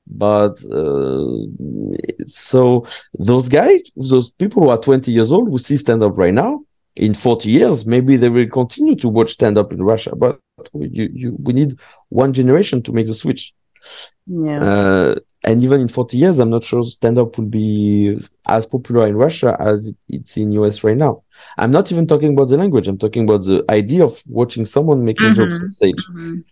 But 0.10 0.64
uh, 0.72 1.46
so 2.26 2.88
those 3.20 3.50
guys, 3.50 3.82
those 3.98 4.32
people 4.32 4.64
who 4.64 4.70
are 4.70 4.80
20 4.80 5.12
years 5.12 5.32
old 5.32 5.50
who 5.50 5.58
see 5.58 5.76
stand 5.76 6.02
up 6.04 6.18
right 6.18 6.34
now, 6.34 6.62
in 6.98 7.14
40 7.14 7.50
years, 7.50 7.86
maybe 7.86 8.18
they 8.18 8.30
will 8.30 8.50
continue 8.50 8.96
to 8.96 9.08
watch 9.08 9.34
stand 9.34 9.58
up 9.58 9.72
in 9.72 9.84
Russia. 9.84 10.16
But 10.16 10.40
you, 10.74 11.10
you, 11.14 11.38
we 11.40 11.54
need 11.54 11.78
one 12.10 12.34
generation 12.34 12.82
to 12.84 12.92
make 12.92 13.06
the 13.06 13.16
switch. 13.16 13.54
Yeah. 14.26 14.64
Uh, 14.64 15.16
and 15.48 15.64
even 15.64 15.82
in 15.82 15.90
40 15.90 16.18
years, 16.18 16.40
I'm 16.40 16.52
not 16.52 16.66
sure 16.66 16.84
stand 16.84 17.20
up 17.20 17.38
will 17.38 17.46
be 17.48 18.18
as 18.48 18.68
popular 18.68 19.08
in 19.08 19.16
Russia 19.18 19.58
as 19.60 19.94
it's 20.10 20.38
in 20.38 20.52
US 20.54 20.84
right 20.84 20.98
now. 20.98 21.24
I'm 21.58 21.72
not 21.72 21.92
even 21.92 22.08
talking 22.08 22.34
about 22.34 22.50
the 22.50 22.58
language. 22.58 22.88
I'm 22.88 23.00
talking 23.00 23.24
about 23.26 23.46
the 23.46 23.66
idea 23.72 24.06
of 24.06 24.22
watching 24.28 24.66
someone 24.66 25.06
making 25.06 25.34
Mm-hmm. 25.34 25.58
jokes 25.58 25.60
on 25.62 25.70
stage. 25.70 26.10
Mhm. 26.10 26.44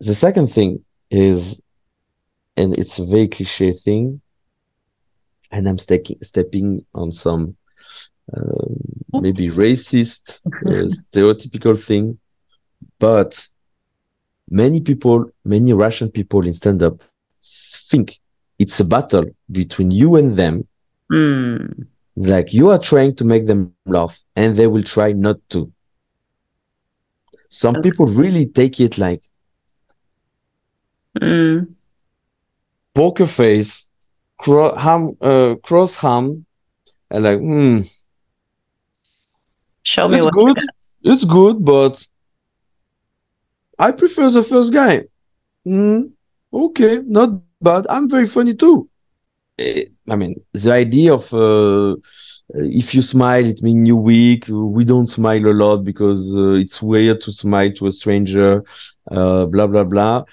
The 0.00 0.14
second 0.14 0.48
thing 0.52 0.84
is, 1.10 1.60
and 2.56 2.76
it's 2.78 2.98
a 2.98 3.06
very 3.06 3.28
cliche 3.28 3.72
thing, 3.72 4.20
and 5.52 5.68
I'm 5.68 5.78
stepping 5.78 6.18
stepping 6.22 6.84
on 6.94 7.12
some 7.12 7.56
um, 8.36 8.76
maybe 9.20 9.48
racist, 9.50 10.40
uh, 10.66 10.88
stereotypical 11.14 11.82
thing, 11.82 12.18
but 12.98 13.48
many 14.50 14.80
people, 14.80 15.26
many 15.44 15.72
Russian 15.72 16.10
people 16.10 16.46
in 16.46 16.54
stand 16.54 16.82
up 16.82 17.00
think 17.90 18.18
it's 18.62 18.88
a 18.88 18.90
battle 18.94 19.34
between 19.60 19.98
you 20.00 20.26
and 20.26 20.46
them. 20.52 20.76
Mm. 21.10 21.86
Like 22.16 22.54
you 22.54 22.70
are 22.70 22.78
trying 22.78 23.28
to 23.28 23.38
make 23.38 23.62
them 23.66 23.84
laugh 23.86 24.20
and 24.36 24.56
they 24.56 24.66
will 24.66 24.82
try 24.84 25.12
not 25.12 25.36
to. 25.50 25.72
Some 27.50 27.80
Okay. 27.80 27.80
people 27.80 28.06
really 28.06 28.46
take 28.46 28.80
it 28.80 28.98
like 28.98 29.22
Mm. 31.20 31.74
poker 32.94 33.26
face, 33.26 33.88
cro- 34.38 34.74
ham, 34.76 35.16
uh, 35.20 35.54
cross 35.62 35.96
ham, 35.96 36.44
and 37.10 37.24
like, 37.24 37.38
hmm, 37.38 37.80
Show 39.82 40.08
me 40.08 40.18
it's 40.18 40.26
good. 40.26 40.56
It's 41.02 41.24
good, 41.24 41.64
but 41.64 42.04
I 43.78 43.90
prefer 43.92 44.30
the 44.30 44.42
first 44.42 44.72
guy. 44.72 45.04
Hmm, 45.64 46.02
okay, 46.52 47.00
not 47.06 47.30
bad. 47.62 47.86
I'm 47.90 48.08
very 48.10 48.26
funny 48.28 48.54
too. 48.54 48.88
Eh, 49.58 49.84
I 50.08 50.16
mean, 50.16 50.34
the 50.52 50.72
idea 50.72 51.14
of 51.14 51.32
uh, 51.34 51.96
if 52.54 52.94
you 52.94 53.02
smile, 53.02 53.44
it 53.46 53.62
means 53.62 53.88
you're 53.88 53.96
weak. 53.96 54.44
We 54.48 54.84
don't 54.84 55.06
smile 55.08 55.46
a 55.46 55.54
lot 55.64 55.84
because 55.84 56.34
uh, 56.36 56.52
it's 56.64 56.82
weird 56.82 57.20
to 57.22 57.32
smile 57.32 57.72
to 57.78 57.86
a 57.88 57.92
stranger. 57.92 58.62
Uh, 59.10 59.46
blah 59.46 59.66
blah 59.66 59.84
blah. 59.84 60.24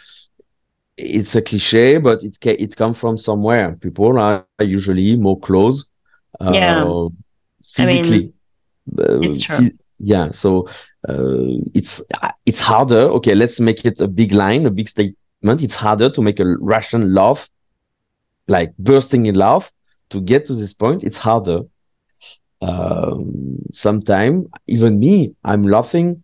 It's 0.97 1.35
a 1.35 1.41
cliche, 1.41 1.97
but 1.97 2.23
it 2.23 2.37
ca- 2.41 2.57
it 2.59 2.75
comes 2.75 2.97
from 2.99 3.17
somewhere. 3.17 3.77
People 3.81 4.19
are 4.19 4.43
usually 4.43 4.91
more 4.91 5.17
close, 5.17 5.61
uh, 6.17 6.53
Yeah. 6.53 6.83
I 7.77 7.85
mean, 7.85 8.03
physically. 8.03 8.33
Uh, 8.97 9.21
it's 9.21 9.41
true. 9.41 9.55
phy- 9.57 9.71
yeah, 9.99 10.31
so 10.31 10.67
uh, 11.07 11.55
it's 11.73 12.01
it's 12.45 12.59
harder. 12.59 13.03
Okay, 13.17 13.35
let's 13.35 13.59
make 13.59 13.85
it 13.85 13.99
a 14.01 14.07
big 14.07 14.33
line, 14.33 14.65
a 14.65 14.71
big 14.71 14.89
statement. 14.89 15.17
It's 15.43 15.75
harder 15.75 16.09
to 16.09 16.21
make 16.21 16.39
a 16.39 16.45
Russian 16.59 17.13
laugh, 17.13 17.49
like 18.47 18.73
bursting 18.77 19.25
in 19.25 19.35
laugh. 19.35 19.71
To 20.09 20.19
get 20.19 20.47
to 20.47 20.55
this 20.55 20.73
point, 20.73 21.03
it's 21.03 21.17
harder. 21.17 21.61
Um, 22.61 23.59
Sometimes 23.71 24.47
even 24.67 24.99
me, 24.99 25.35
I'm 25.43 25.63
laughing. 25.67 26.23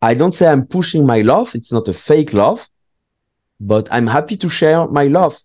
I 0.00 0.14
don't 0.14 0.32
say 0.32 0.46
I'm 0.46 0.66
pushing 0.66 1.04
my 1.04 1.20
laugh. 1.20 1.54
It's 1.54 1.72
not 1.72 1.88
a 1.88 1.92
fake 1.92 2.32
laugh, 2.32 2.68
but 3.60 3.88
I'm 3.90 4.06
happy 4.06 4.36
to 4.38 4.48
share 4.48 4.86
my 4.86 5.04
laugh. 5.04 5.36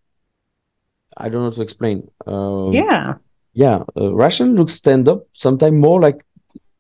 I 1.17 1.29
don't 1.29 1.43
know 1.43 1.49
how 1.49 1.55
to 1.55 1.61
explain. 1.61 2.07
Um, 2.27 2.73
Yeah. 2.73 3.15
yeah, 3.53 3.83
uh, 3.99 4.13
Russian 4.13 4.55
looks 4.55 4.75
stand 4.75 5.09
up 5.09 5.23
sometimes 5.33 5.73
more 5.75 5.99
like 5.99 6.23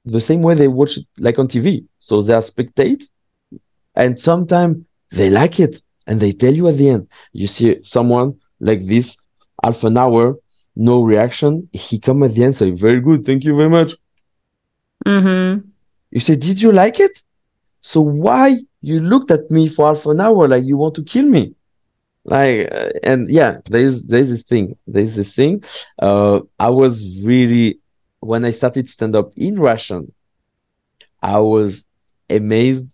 the 0.05 0.21
same 0.21 0.41
way 0.41 0.53
they 0.55 0.67
watch 0.67 0.97
it 0.97 1.05
like 1.17 1.39
on 1.39 1.47
TV. 1.47 1.85
So 1.99 2.21
they 2.21 2.33
are 2.33 2.41
spectate, 2.41 3.03
and 3.95 4.21
sometimes 4.21 4.85
they 5.15 5.29
like 5.29 5.59
it, 5.59 5.81
and 6.07 6.19
they 6.19 6.31
tell 6.31 6.53
you 6.53 6.67
at 6.67 6.77
the 6.77 6.89
end. 6.89 7.07
You 7.33 7.47
see 7.47 7.83
someone 7.83 8.39
like 8.59 8.85
this, 8.85 9.17
half 9.63 9.83
an 9.83 9.97
hour, 9.97 10.35
no 10.75 11.01
reaction. 11.03 11.69
He 11.73 11.99
come 11.99 12.23
at 12.23 12.33
the 12.35 12.43
end, 12.43 12.55
say, 12.55 12.71
"Very 12.71 13.01
good, 13.01 13.25
thank 13.25 13.43
you 13.43 13.55
very 13.55 13.69
much." 13.69 13.93
Mm-hmm. 15.05 15.67
You 16.11 16.19
say, 16.19 16.35
"Did 16.35 16.61
you 16.61 16.71
like 16.71 16.99
it?" 16.99 17.21
So 17.81 18.01
why 18.01 18.57
you 18.81 18.99
looked 18.99 19.31
at 19.31 19.49
me 19.51 19.67
for 19.67 19.93
half 19.93 20.05
an 20.05 20.19
hour 20.21 20.47
like 20.47 20.65
you 20.65 20.77
want 20.77 20.95
to 20.95 21.03
kill 21.03 21.25
me? 21.25 21.53
Like, 22.23 22.67
uh, 22.71 22.89
and 23.03 23.29
yeah, 23.29 23.59
there's 23.69 24.03
there's 24.03 24.29
this 24.29 24.43
thing. 24.43 24.75
There's 24.87 25.15
this 25.15 25.35
thing. 25.35 25.63
Uh, 25.99 26.39
I 26.59 26.69
was 26.69 27.05
really 27.23 27.79
when 28.19 28.43
I 28.43 28.51
started 28.51 28.89
stand 28.89 29.15
up 29.15 29.31
in 29.35 29.59
Russian, 29.59 30.11
I 31.21 31.39
was 31.39 31.85
amazed 32.29 32.85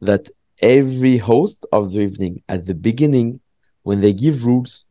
that 0.00 0.30
every 0.60 1.18
host 1.18 1.66
of 1.72 1.92
the 1.92 2.00
evening 2.00 2.42
at 2.48 2.66
the 2.66 2.74
beginning, 2.74 3.40
when 3.82 4.00
they 4.00 4.12
give 4.12 4.44
rules, 4.44 4.86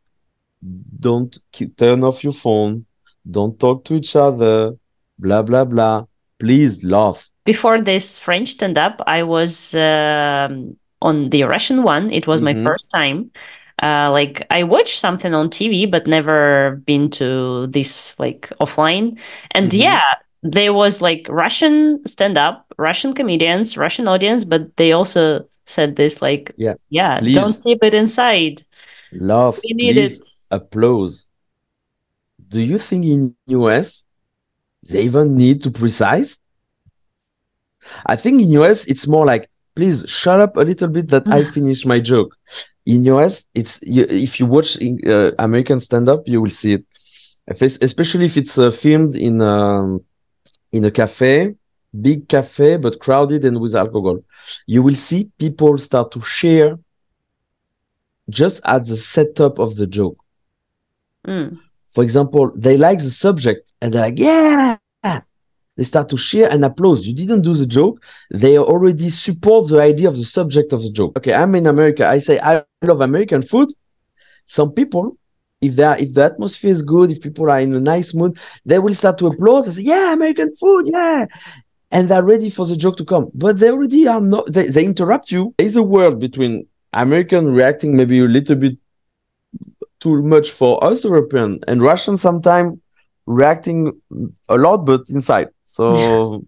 don't 1.00 1.38
turn 1.78 2.02
off 2.04 2.22
your 2.24 2.32
phone, 2.32 2.84
don't 3.30 3.58
talk 3.58 3.84
to 3.84 3.94
each 3.94 4.16
other, 4.16 4.74
blah 5.18 5.42
blah 5.42 5.64
blah. 5.64 6.04
Please 6.38 6.82
laugh. 6.82 7.28
Before 7.44 7.80
this 7.80 8.18
French 8.18 8.48
stand-up, 8.50 9.00
I 9.06 9.22
was 9.22 9.74
um, 9.74 10.76
on 11.00 11.30
the 11.30 11.44
Russian 11.44 11.82
one. 11.82 12.10
It 12.12 12.26
was 12.26 12.40
my 12.42 12.54
Mhm. 12.54 12.62
first 12.62 12.90
time. 12.90 13.30
Uh, 13.82 14.10
like 14.10 14.44
I 14.50 14.64
watched 14.64 14.98
something 14.98 15.34
on 15.34 15.50
TV, 15.50 15.86
but 15.86 16.06
never 16.06 16.82
been 16.86 17.08
to 17.10 17.66
this 17.68 18.18
like 18.18 18.50
offline. 18.60 19.18
And 19.52 19.70
Mhm. 19.70 19.78
yeah, 19.78 20.02
there 20.42 20.72
was 20.72 21.00
like 21.00 21.26
Russian 21.28 22.00
stand-up, 22.06 22.66
Russian 22.78 23.12
comedians, 23.12 23.76
Russian 23.76 24.08
audience, 24.08 24.44
but 24.44 24.76
they 24.76 24.92
also 24.92 25.46
said 25.68 25.96
this 25.96 26.20
like, 26.22 26.54
Yeah, 26.56 26.74
yeah, 26.90 27.20
please. 27.20 27.34
don't 27.34 27.60
keep 27.62 27.82
it 27.82 27.94
inside. 27.94 28.62
love 29.12 29.58
We 29.64 29.74
need 29.74 29.96
it. 29.98 30.24
Applause. 30.50 31.26
Do 32.48 32.60
you 32.60 32.78
think 32.78 33.04
in 33.04 33.36
US 33.46 34.04
they 34.88 35.02
even 35.02 35.36
need 35.36 35.62
to 35.62 35.70
precise? 35.70 36.38
I 38.06 38.16
think 38.16 38.42
in 38.42 38.50
US 38.50 38.84
it's 38.86 39.06
more 39.06 39.26
like, 39.26 39.48
please 39.76 40.04
shut 40.06 40.40
up 40.40 40.56
a 40.56 40.60
little 40.62 40.88
bit 40.88 41.08
that 41.10 41.26
I 41.30 41.44
finish 41.54 41.84
my 41.84 42.00
joke. 42.00 42.34
In 42.86 43.04
US, 43.04 43.44
it's 43.54 43.78
you, 43.82 44.04
if 44.08 44.40
you 44.40 44.46
watch 44.46 44.76
in, 44.76 44.98
uh, 45.06 45.32
American 45.38 45.78
stand-up, 45.80 46.22
you 46.26 46.40
will 46.40 46.50
see 46.50 46.72
it, 46.74 46.84
If 47.48 47.60
especially 47.82 48.26
if 48.26 48.36
it's 48.36 48.56
uh, 48.58 48.70
filmed 48.70 49.14
in 49.16 49.42
um, 49.42 50.00
in 50.72 50.84
a 50.84 50.90
cafe, 50.90 51.54
big 52.00 52.28
cafe 52.28 52.76
but 52.76 53.00
crowded 53.00 53.44
and 53.44 53.60
with 53.60 53.74
alcohol. 53.74 54.20
You 54.66 54.82
will 54.82 54.94
see 54.94 55.30
people 55.38 55.78
start 55.78 56.12
to 56.12 56.20
share 56.20 56.78
just 58.28 58.60
at 58.64 58.86
the 58.86 58.96
setup 58.96 59.58
of 59.58 59.76
the 59.76 59.86
joke. 59.86 60.18
Mm. 61.26 61.58
For 61.94 62.04
example, 62.04 62.52
they 62.54 62.76
like 62.76 63.00
the 63.00 63.10
subject 63.10 63.72
and 63.80 63.92
they're 63.92 64.02
like, 64.02 64.18
yeah. 64.18 64.76
They 65.78 65.84
start 65.84 66.08
to 66.08 66.16
share 66.16 66.50
and 66.50 66.64
applause. 66.64 67.06
You 67.06 67.14
didn't 67.14 67.42
do 67.42 67.54
the 67.54 67.64
joke. 67.64 68.02
They 68.32 68.58
already 68.58 69.10
support 69.10 69.68
the 69.68 69.80
idea 69.80 70.08
of 70.08 70.16
the 70.16 70.24
subject 70.24 70.72
of 70.72 70.82
the 70.82 70.90
joke. 70.90 71.16
Okay, 71.16 71.32
I'm 71.32 71.54
in 71.54 71.68
America. 71.68 72.06
I 72.06 72.18
say 72.18 72.40
I 72.40 72.64
love 72.82 73.00
American 73.00 73.42
food. 73.42 73.68
Some 74.48 74.72
people, 74.72 75.16
if 75.60 75.76
they 75.76 75.84
are, 75.84 75.96
if 75.96 76.14
the 76.14 76.24
atmosphere 76.24 76.72
is 76.72 76.82
good, 76.82 77.12
if 77.12 77.20
people 77.20 77.48
are 77.48 77.60
in 77.60 77.72
a 77.74 77.80
nice 77.80 78.12
mood, 78.12 78.36
they 78.64 78.80
will 78.80 78.92
start 78.92 79.18
to 79.18 79.28
applaud 79.28 79.66
and 79.66 79.74
say, 79.76 79.82
"Yeah, 79.82 80.12
American 80.12 80.54
food, 80.56 80.88
yeah," 80.92 81.26
and 81.90 82.10
they're 82.10 82.22
ready 82.22 82.50
for 82.50 82.66
the 82.66 82.76
joke 82.76 82.96
to 82.98 83.04
come. 83.04 83.30
But 83.34 83.58
they 83.58 83.70
already 83.70 84.06
are 84.06 84.20
not. 84.20 84.52
They, 84.52 84.68
they 84.68 84.84
interrupt 84.84 85.30
you. 85.30 85.54
There's 85.58 85.76
a 85.76 85.82
world 85.82 86.20
between 86.20 86.66
American 86.92 87.54
reacting 87.54 87.96
maybe 87.96 88.18
a 88.20 88.24
little 88.24 88.56
bit 88.56 88.76
too 90.00 90.22
much 90.22 90.52
for 90.52 90.82
us 90.84 91.04
European 91.04 91.60
and 91.66 91.82
Russian 91.82 92.18
sometimes 92.18 92.78
reacting 93.26 94.00
a 94.48 94.56
lot 94.56 94.78
but 94.78 95.02
inside. 95.08 95.48
So 95.64 96.44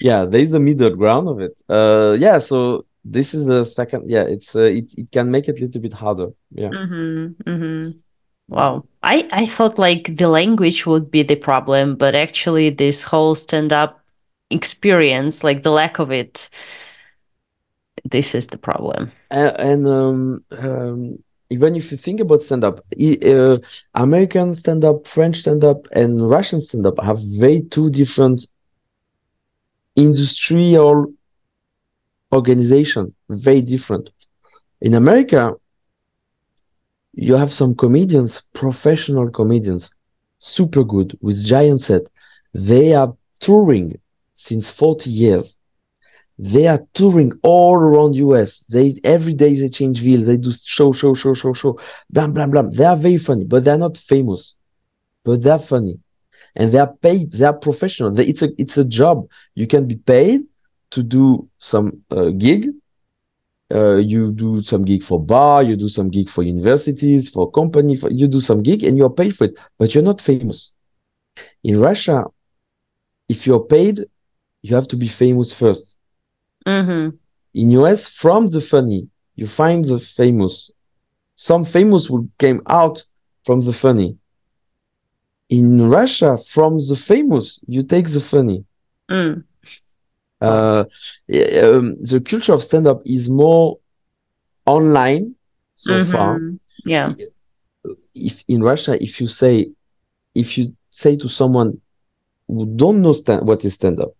yeah, 0.00 0.24
there 0.24 0.40
is 0.40 0.52
a 0.52 0.60
middle 0.60 0.94
ground 0.94 1.28
of 1.28 1.40
it. 1.40 1.56
Uh 1.68 2.16
yeah, 2.18 2.38
so 2.38 2.84
this 3.04 3.34
is 3.34 3.46
the 3.46 3.64
second 3.64 4.10
yeah, 4.10 4.22
it's 4.22 4.54
uh, 4.54 4.62
it 4.62 4.92
it 4.96 5.10
can 5.10 5.30
make 5.30 5.48
it 5.48 5.58
a 5.58 5.64
little 5.64 5.80
bit 5.80 5.92
harder. 5.92 6.28
Yeah. 6.50 6.68
Mm-hmm. 6.68 7.50
Mm-hmm. 7.50 7.98
Wow. 8.48 8.84
I, 9.02 9.28
I 9.32 9.46
thought 9.46 9.78
like 9.78 10.16
the 10.16 10.28
language 10.28 10.86
would 10.86 11.10
be 11.10 11.24
the 11.24 11.34
problem, 11.34 11.96
but 11.96 12.14
actually 12.14 12.70
this 12.70 13.02
whole 13.02 13.34
stand-up 13.34 14.00
experience, 14.50 15.44
like 15.44 15.62
the 15.62 15.70
lack 15.70 15.98
of 15.98 16.10
it, 16.10 16.50
this 18.04 18.34
is 18.34 18.48
the 18.48 18.58
problem. 18.58 19.12
And, 19.30 19.56
and 19.58 19.86
um, 19.86 20.44
um 20.52 21.18
even 21.48 21.76
if 21.76 21.92
you 21.92 21.96
think 21.96 22.20
about 22.20 22.42
stand 22.42 22.64
up, 22.64 22.80
uh, 23.00 23.58
American 23.94 24.54
stand 24.54 24.84
up, 24.84 25.06
French 25.06 25.38
stand 25.38 25.62
up, 25.62 25.86
and 25.92 26.28
Russian 26.28 26.60
stand 26.60 26.86
up 26.86 27.00
have 27.00 27.18
very 27.38 27.62
two 27.62 27.88
different 27.90 28.46
industrial 29.94 31.12
organization, 32.32 33.14
very 33.28 33.62
different. 33.62 34.10
In 34.80 34.94
America, 34.94 35.54
you 37.12 37.34
have 37.36 37.52
some 37.52 37.74
comedians, 37.74 38.42
professional 38.52 39.30
comedians, 39.30 39.94
super 40.38 40.84
good 40.84 41.16
with 41.22 41.44
giant 41.44 41.80
set. 41.80 42.02
They 42.52 42.92
are 42.94 43.16
touring 43.38 43.98
since 44.36 44.70
40 44.70 45.10
years. 45.10 45.56
They 46.38 46.68
are 46.68 46.86
touring 46.94 47.32
all 47.42 47.74
around 47.74 48.14
US. 48.14 48.64
They 48.68 49.00
every 49.02 49.34
day 49.34 49.58
they 49.58 49.68
change 49.70 50.00
wheels. 50.02 50.26
They 50.26 50.36
do 50.36 50.52
show, 50.52 50.92
show, 50.92 51.14
show, 51.14 51.34
show, 51.34 51.52
show, 51.54 51.80
blah, 52.10 52.28
blah, 52.28 52.46
blah. 52.46 52.62
They 52.62 52.84
are 52.84 52.96
very 52.96 53.18
funny, 53.18 53.44
but 53.44 53.64
they're 53.64 53.78
not 53.78 53.96
famous. 53.96 54.54
But 55.24 55.42
they're 55.42 55.58
funny. 55.58 55.98
And 56.54 56.72
they 56.72 56.78
are 56.78 56.94
paid, 56.94 57.32
they 57.32 57.44
are 57.44 57.52
professional. 57.54 58.12
They, 58.12 58.26
it's 58.26 58.42
a 58.42 58.50
it's 58.58 58.76
a 58.76 58.84
job. 58.84 59.26
You 59.54 59.66
can 59.66 59.88
be 59.88 59.96
paid 59.96 60.42
to 60.90 61.02
do 61.02 61.48
some 61.58 62.02
uh, 62.10 62.30
gig 62.30 62.68
uh, 63.74 63.96
you 63.96 64.32
do 64.32 64.62
some 64.62 64.84
gig 64.84 65.02
for 65.02 65.22
bar, 65.22 65.62
you 65.62 65.76
do 65.76 65.88
some 65.88 66.08
gig 66.08 66.28
for 66.28 66.42
universities, 66.42 67.28
for 67.28 67.50
company, 67.50 67.96
for, 67.96 68.10
you 68.10 68.28
do 68.28 68.40
some 68.40 68.62
gig 68.62 68.84
and 68.84 68.96
you're 68.96 69.10
paid 69.10 69.36
for 69.36 69.44
it, 69.44 69.54
but 69.78 69.94
you're 69.94 70.04
not 70.04 70.20
famous. 70.20 70.72
In 71.64 71.80
Russia, 71.80 72.24
if 73.28 73.46
you're 73.46 73.64
paid, 73.64 74.06
you 74.66 74.74
have 74.78 74.88
to 74.92 74.96
be 74.96 75.08
famous 75.08 75.50
1st 75.62 75.86
Mm-hmm. 76.66 77.16
In 77.60 77.70
US, 77.70 78.08
from 78.08 78.42
the 78.48 78.60
funny, 78.60 79.08
you 79.40 79.46
find 79.46 79.84
the 79.84 79.98
famous. 79.98 80.54
Some 81.36 81.64
famous 81.64 82.10
will 82.10 82.28
came 82.38 82.60
out 82.66 82.96
from 83.46 83.60
the 83.60 83.72
funny. 83.72 84.16
In 85.48 85.88
Russia, 85.88 86.38
from 86.54 86.78
the 86.78 86.96
famous, 86.96 87.60
you 87.66 87.82
take 87.82 88.08
the 88.12 88.20
funny. 88.20 88.64
Mm. 89.10 89.44
Uh, 90.40 90.84
um, 91.64 91.96
the 92.10 92.20
culture 92.24 92.52
of 92.52 92.62
stand 92.62 92.86
up 92.86 93.00
is 93.04 93.28
more 93.28 93.78
online 94.66 95.34
so 95.74 95.92
Mhm. 96.00 96.12
far. 96.12 96.40
Yeah. 96.84 97.14
If 98.14 98.42
in 98.48 98.62
Russia, 98.62 98.92
if 99.02 99.20
you 99.20 99.28
say, 99.28 99.70
if 100.34 100.58
you 100.58 100.74
say 100.90 101.16
to 101.16 101.28
someone 101.28 101.80
who 102.48 102.66
don't 102.76 103.00
know 103.02 103.12
stand, 103.12 103.46
what 103.46 103.64
is 103.64 103.74
stand 103.74 104.00
up, 104.00 104.12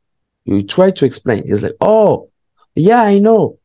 you 0.45 0.63
try 0.63 0.91
to 0.91 1.05
explain. 1.05 1.43
It's 1.45 1.61
like, 1.61 1.75
oh, 1.81 2.29
yeah, 2.75 3.01
I 3.01 3.19
know. 3.19 3.57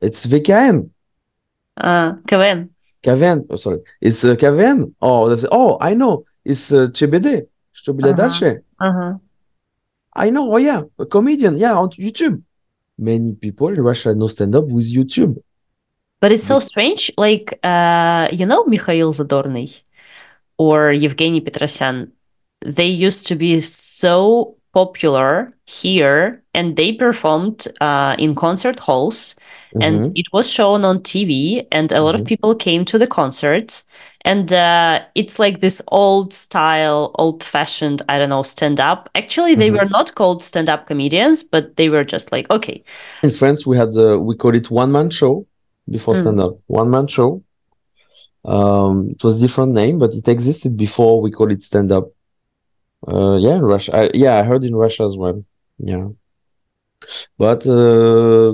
It's 0.00 0.26
VKN, 0.26 0.90
Uh, 1.76 2.12
КВН. 2.28 2.68
KVN. 3.02 3.46
Oh, 3.50 3.56
sorry, 3.56 3.80
it's 4.00 4.22
uh, 4.24 4.34
KVN. 4.36 4.94
Oh, 5.02 5.28
they 5.28 5.40
say, 5.42 5.48
oh, 5.50 5.76
I 5.80 5.94
know. 5.94 6.24
It's 6.44 6.70
uh, 6.72 6.86
ЧБД. 6.88 7.48
Что 7.72 7.92
было 7.92 8.10
Ага. 8.12 8.16
дальше? 8.16 8.62
Ага. 8.78 9.20
I 10.16 10.30
know. 10.30 10.52
Oh 10.52 10.58
yeah, 10.58 10.84
a 10.98 11.04
comedian. 11.04 11.56
Yeah, 11.58 11.74
on 11.74 11.90
YouTube. 11.90 12.42
Many 12.96 13.34
people 13.34 13.68
in 13.68 13.80
Russia 13.80 14.14
know 14.14 14.28
stand 14.28 14.54
up 14.54 14.66
with 14.66 14.86
YouTube. 14.92 15.36
But 16.20 16.30
it's 16.32 16.44
so 16.44 16.60
strange. 16.60 17.10
Like, 17.18 17.58
uh, 17.64 18.28
you 18.32 18.46
know, 18.46 18.64
Mikhail 18.64 19.12
Zadorny 19.12 19.80
or 20.56 20.92
Evgeny 20.92 21.40
Petrosyan, 21.42 22.12
they 22.64 22.86
used 22.86 23.26
to 23.26 23.34
be 23.34 23.60
so 23.60 24.56
popular 24.73 25.53
here 25.65 26.43
and 26.53 26.75
they 26.75 26.91
performed 26.93 27.67
uh, 27.81 28.15
in 28.19 28.35
concert 28.35 28.79
halls 28.79 29.35
and 29.81 30.05
Mhm. 30.05 30.11
it 30.15 30.27
was 30.33 30.49
shown 30.51 30.83
on 30.85 30.99
TV 31.01 31.63
and 31.71 31.91
a 31.91 32.01
lot 32.01 32.15
of 32.15 32.21
Mhm. 32.21 32.25
people 32.25 32.55
came 32.55 32.83
to 32.85 32.97
the 32.97 33.07
concerts 33.07 33.85
and 34.25 34.51
uh, 34.53 34.99
it's 35.15 35.39
like 35.39 35.59
this 35.61 35.81
old 35.89 36.33
style, 36.33 37.11
old 37.15 37.43
fashioned, 37.43 38.01
I 38.09 38.19
don't 38.19 38.29
know, 38.29 38.43
stand 38.43 38.79
up. 38.79 39.09
Actually, 39.15 39.55
they 39.55 39.69
Mhm. 39.69 39.77
were 39.77 39.85
not 39.89 40.15
called 40.15 40.43
stand 40.43 40.69
up 40.69 40.87
comedians, 40.87 41.43
but 41.43 41.75
they 41.77 41.89
were 41.89 42.03
just 42.03 42.31
like, 42.31 42.49
okay, 42.51 42.83
In 43.23 43.31
France, 43.31 43.65
we 43.65 43.77
had 43.77 43.95
uh, 43.97 44.17
we 44.19 44.35
call 44.35 44.55
it 44.55 44.69
one 44.71 44.91
man 44.91 45.09
show 45.09 45.45
before 45.89 46.15
Mm. 46.15 46.21
stand 46.21 46.39
up. 46.41 46.53
One 46.67 46.89
man 46.89 47.07
show. 47.07 47.41
Um, 48.45 49.09
it 49.11 49.23
was 49.23 49.39
different 49.39 49.73
name, 49.73 49.99
but 49.99 50.13
it 50.13 50.27
existed 50.27 50.77
before 50.77 51.21
we 51.21 51.31
call 51.31 51.51
it 51.51 51.63
stand 51.63 51.91
up. 51.91 52.09
Uh, 53.07 53.35
yeah, 53.37 53.55
in 53.55 53.61
Russia. 53.61 53.95
I, 53.95 54.09
yeah, 54.13 54.37
I 54.39 54.43
heard 54.43 54.63
in 54.63 54.75
Russia 54.75 55.03
as 55.03 55.17
well. 55.17 55.43
Yeah, 55.77 56.09
but 57.37 57.65
uh, 57.67 58.53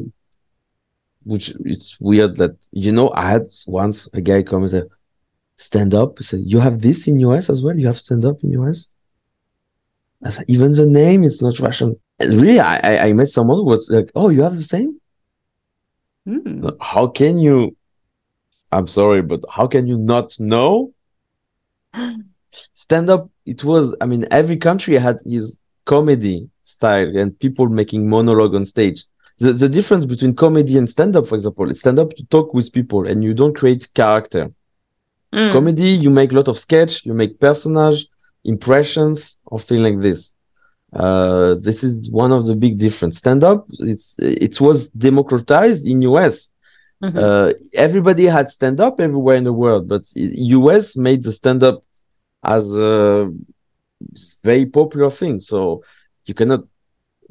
which 1.26 1.50
it's 1.66 1.98
weird 2.00 2.38
that 2.38 2.56
you 2.72 2.92
know 2.92 3.10
I 3.14 3.30
had 3.32 3.48
once 3.68 4.08
a 4.14 4.22
guy 4.22 4.44
come 4.44 4.62
and 4.64 4.72
say, 4.72 4.84
"Stand 5.58 5.94
up." 5.96 6.20
He 6.20 6.26
said, 6.26 6.42
"You 6.46 6.60
have 6.60 6.82
this 6.82 7.08
in 7.08 7.20
US 7.20 7.50
as 7.50 7.64
well? 7.64 7.78
You 7.80 7.88
have 7.88 8.00
stand 8.00 8.26
up 8.26 8.44
in 8.44 8.52
US?" 8.54 8.90
I 10.24 10.32
said, 10.32 10.46
"Even 10.50 10.74
the 10.74 10.86
name, 10.86 11.24
it's 11.24 11.42
not 11.42 11.58
Russian." 11.60 11.96
And 12.20 12.42
really, 12.42 12.60
I 12.60 12.76
I, 12.80 13.06
I 13.08 13.14
met 13.14 13.32
someone 13.32 13.60
who 13.60 13.64
was 13.66 13.90
like, 13.90 14.12
"Oh, 14.14 14.28
you 14.28 14.42
have 14.44 14.56
the 14.56 14.64
same." 14.64 15.00
hmm, 16.26 16.68
how 16.82 17.08
can 17.08 17.38
you 17.40 17.76
i'm 18.72 18.88
sorry 18.88 19.22
but 19.22 19.42
how 19.52 19.68
can 19.68 19.88
you 19.88 19.98
not 19.98 20.34
know 20.40 20.94
stand 22.74 23.10
up 23.10 23.30
it 23.46 23.64
was 23.64 23.96
i 24.02 24.06
mean 24.06 24.26
every 24.32 24.58
country 24.58 24.98
had 24.98 25.18
his 25.26 25.56
comedy 25.86 26.50
style 26.66 27.18
and 27.18 27.40
people 27.40 27.68
making 27.68 28.10
monologue 28.10 28.56
on 28.56 28.66
stage. 28.66 29.04
The, 29.40 29.54
the 29.54 29.70
difference 29.70 30.06
between 30.06 30.36
comedy 30.36 30.78
and 30.78 30.90
stand 30.90 31.16
up 31.16 31.28
for 31.28 31.36
example 31.36 31.70
is 31.70 31.80
stand 31.80 32.00
up 32.00 32.12
to 32.18 32.26
talk 32.28 32.54
with 32.54 32.72
people 32.72 33.08
and 33.08 33.24
you 33.24 33.34
don't 33.34 33.56
create 33.56 33.88
character. 33.94 34.52
Mm, 35.34 35.52
comedy 35.52 35.90
you 35.90 36.10
make 36.10 36.32
a 36.32 36.36
lot 36.36 36.48
of 36.48 36.58
sketch 36.58 37.06
you 37.06 37.14
make 37.14 37.40
personage 37.40 38.08
impressions 38.46 39.38
or 39.46 39.60
thing 39.60 39.82
like 39.84 40.00
this. 40.02 40.32
Uh, 40.94 41.56
this 41.68 41.84
is 41.84 42.10
one 42.10 42.32
of 42.32 42.46
the 42.46 42.56
big 42.56 42.78
difference. 42.78 43.18
Stand 43.18 43.44
up 43.44 43.68
it's 43.92 44.16
it 44.18 44.62
was 44.62 44.88
democratized 44.90 45.86
in 45.86 46.02
us 46.04 46.50
mhm. 47.04 47.18
uh, 47.24 47.54
everybody 47.74 48.26
had 48.26 48.50
stand 48.52 48.80
up 48.80 49.02
everywhere 49.02 49.36
in 49.36 49.44
the 49.44 49.58
world, 49.64 49.90
but 49.90 50.04
US 50.58 50.96
made 50.96 51.24
the 51.24 51.34
stand 51.34 51.62
up 51.70 51.84
as 52.46 52.76
a 52.76 53.32
very 54.44 54.66
popular 54.66 55.12
thing. 55.12 55.42
So 55.42 55.84
you 56.26 56.34
cannot. 56.34 56.62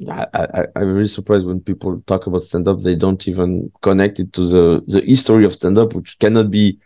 I, 0.09 0.27
I, 0.33 0.65
I'm 0.75 0.93
really 0.93 1.07
surprised 1.07 1.45
when 1.45 1.61
people 1.61 2.03
talk 2.05 2.27
about 2.27 2.43
stand 2.43 2.67
up, 2.67 2.81
they 2.81 2.95
don't 2.95 3.25
even 3.29 3.71
connect 3.81 4.19
it 4.19 4.33
to 4.33 4.47
the, 4.47 4.83
the 4.87 5.01
history 5.01 5.45
of 5.45 5.55
stand 5.55 5.77
up, 5.77 5.93
which 5.93 6.17
cannot 6.19 6.51
be. 6.51 6.79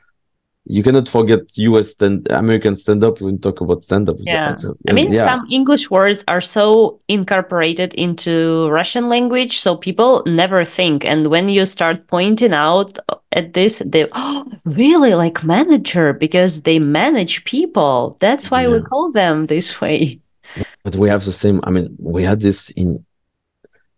You 0.66 0.84
cannot 0.84 1.10
forget 1.10 1.40
US 1.58 1.90
stand 1.92 2.28
American 2.30 2.76
stand 2.76 3.04
up 3.04 3.22
when 3.22 3.36
you 3.36 3.40
talk 3.40 3.62
about 3.62 3.84
stand 3.84 4.08
up. 4.08 4.18
Yeah. 4.20 4.56
I 4.88 4.92
mean, 4.92 5.12
some 5.14 5.48
English 5.50 5.90
words 5.90 6.24
are 6.28 6.42
so 6.42 7.00
incorporated 7.08 7.96
into 7.96 8.70
Russian 8.70 9.10
language, 9.10 9.58
so 9.58 9.76
people 9.76 10.22
never 10.28 10.64
think. 10.66 11.04
And 11.06 11.28
when 11.28 11.50
you 11.50 11.66
start 11.66 12.06
pointing 12.06 12.54
out 12.54 13.00
at 13.32 13.54
this, 13.54 13.82
they, 13.86 14.08
oh, 14.14 14.46
really 14.66 15.14
like 15.16 15.44
manager, 15.44 16.14
because 16.14 16.62
they 16.64 16.80
manage 16.80 17.44
people. 17.46 18.18
That's 18.20 18.50
why 18.52 18.68
we 18.68 18.82
call 18.82 19.12
them 19.12 19.46
this 19.46 19.80
way. 19.82 20.20
But 20.84 20.96
we 20.96 21.10
have 21.10 21.26
the 21.26 21.32
same. 21.32 21.60
I 21.64 21.70
mean, 21.70 21.96
we 22.00 22.24
had 22.24 22.42
this 22.42 22.70
in. 22.72 23.04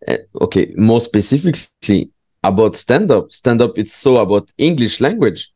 uh, 0.08 0.18
okay, 0.42 0.74
more 0.76 1.00
specifically 1.02 2.12
about 2.44 2.76
stand 2.76 3.12
up. 3.12 3.32
Stand 3.32 3.62
up, 3.62 3.72
it's 3.78 3.94
so 3.94 4.18
about 4.18 4.52
English 4.58 5.00
language 5.00 5.50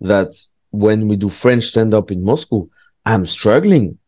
that 0.00 0.32
when 0.70 1.08
we 1.08 1.16
do 1.16 1.28
French 1.28 1.64
stand 1.64 1.94
up 1.94 2.10
in 2.10 2.22
Moscow, 2.22 2.68
I'm 3.06 3.26
struggling 3.26 3.98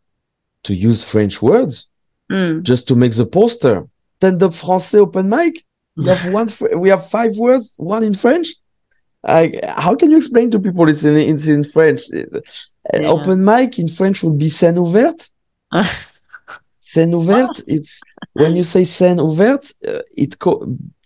to 0.64 0.74
use 0.74 1.02
French 1.04 1.40
words 1.42 1.86
Mm. 2.30 2.62
just 2.62 2.88
to 2.88 2.94
make 2.94 3.14
the 3.14 3.26
poster. 3.26 3.86
Stand 4.18 4.42
up 4.42 4.52
français 4.52 4.98
open 4.98 5.28
mic. 5.28 5.64
We 5.96 6.06
have 6.08 6.32
one. 6.38 6.50
We 6.76 6.88
have 6.88 7.10
five 7.10 7.36
words, 7.36 7.72
one 7.76 8.02
in 8.04 8.14
French. 8.14 8.48
I, 9.24 9.52
how 9.68 9.94
can 9.94 10.10
you 10.10 10.16
explain 10.16 10.50
to 10.50 10.58
people 10.58 10.88
it's 10.88 11.04
in 11.04 11.16
it's 11.16 11.46
in 11.46 11.64
French? 11.64 12.02
Uh, 12.12 12.40
Yeah. 12.92 13.10
Open 13.12 13.44
mic 13.44 13.78
in 13.78 13.88
French 13.88 14.22
would 14.24 14.38
be 14.38 14.48
scène 14.50 14.76
ouverte. 14.78 15.30
Scène 16.92 17.14
ouverte, 17.14 17.62
it's 17.66 18.00
when 18.34 18.56
you 18.56 18.64
say 18.64 18.82
scène 18.84 19.20
ouverte, 19.20 19.72
uh, 19.86 20.02
it 20.16 20.36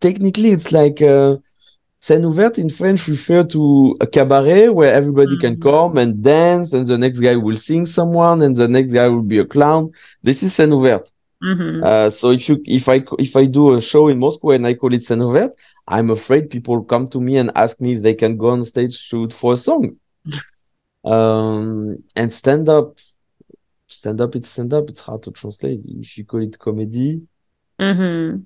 technically 0.00 0.50
it's 0.52 0.72
like 0.72 1.00
uh, 1.02 1.36
scène 2.00 2.24
ouverte 2.24 2.58
in 2.58 2.70
French 2.70 3.06
refer 3.06 3.44
to 3.44 3.94
a 4.00 4.06
cabaret 4.06 4.68
where 4.70 4.92
everybody 4.94 5.36
can 5.38 5.56
Mhm. 5.56 5.62
come 5.62 5.98
and 5.98 6.22
dance, 6.22 6.72
and 6.72 6.86
the 6.88 6.96
next 6.98 7.20
guy 7.20 7.36
will 7.36 7.58
sing 7.58 7.84
someone, 7.86 8.40
and 8.42 8.56
the 8.56 8.66
next 8.66 8.92
guy 8.92 9.06
will 9.06 9.22
be 9.22 9.38
a 9.38 9.44
clown. 9.44 9.90
This 10.22 10.42
is 10.42 10.54
scène 10.54 10.72
ouverte. 10.72 11.10
Mhm. 11.42 11.82
Uh, 11.84 12.10
so 12.10 12.30
if 12.30 12.48
you 12.48 12.62
if 12.64 12.88
I 12.88 13.04
if 13.18 13.36
I 13.36 13.44
do 13.46 13.74
a 13.74 13.80
show 13.80 14.08
in 14.08 14.18
Moscow 14.18 14.50
and 14.50 14.66
I 14.66 14.74
call 14.74 14.94
it 14.94 15.02
scène 15.04 15.22
ouverte, 15.22 15.54
I'm 15.86 16.10
afraid 16.10 16.48
people 16.50 16.82
come 16.84 17.08
to 17.08 17.20
me 17.20 17.36
and 17.36 17.50
ask 17.54 17.80
me 17.80 17.96
if 17.96 18.02
they 18.02 18.14
can 18.14 18.36
go 18.36 18.48
on 18.50 18.64
stage 18.64 18.94
shoot 18.98 19.32
for 19.32 19.52
a 19.54 19.56
song. 19.56 19.96
Um, 21.04 22.02
and 22.16 22.34
stand 22.34 22.68
up, 22.68 22.96
stand 23.86 24.20
up, 24.20 24.34
it's 24.34 24.48
stand 24.48 24.72
up. 24.74 24.88
It's 24.90 25.00
hard 25.00 25.22
to 25.22 25.30
translate. 25.30 25.80
If 25.86 26.18
you 26.18 26.24
call 26.24 26.42
it 26.42 26.58
comedy, 26.58 27.22
Mhm. 27.78 28.42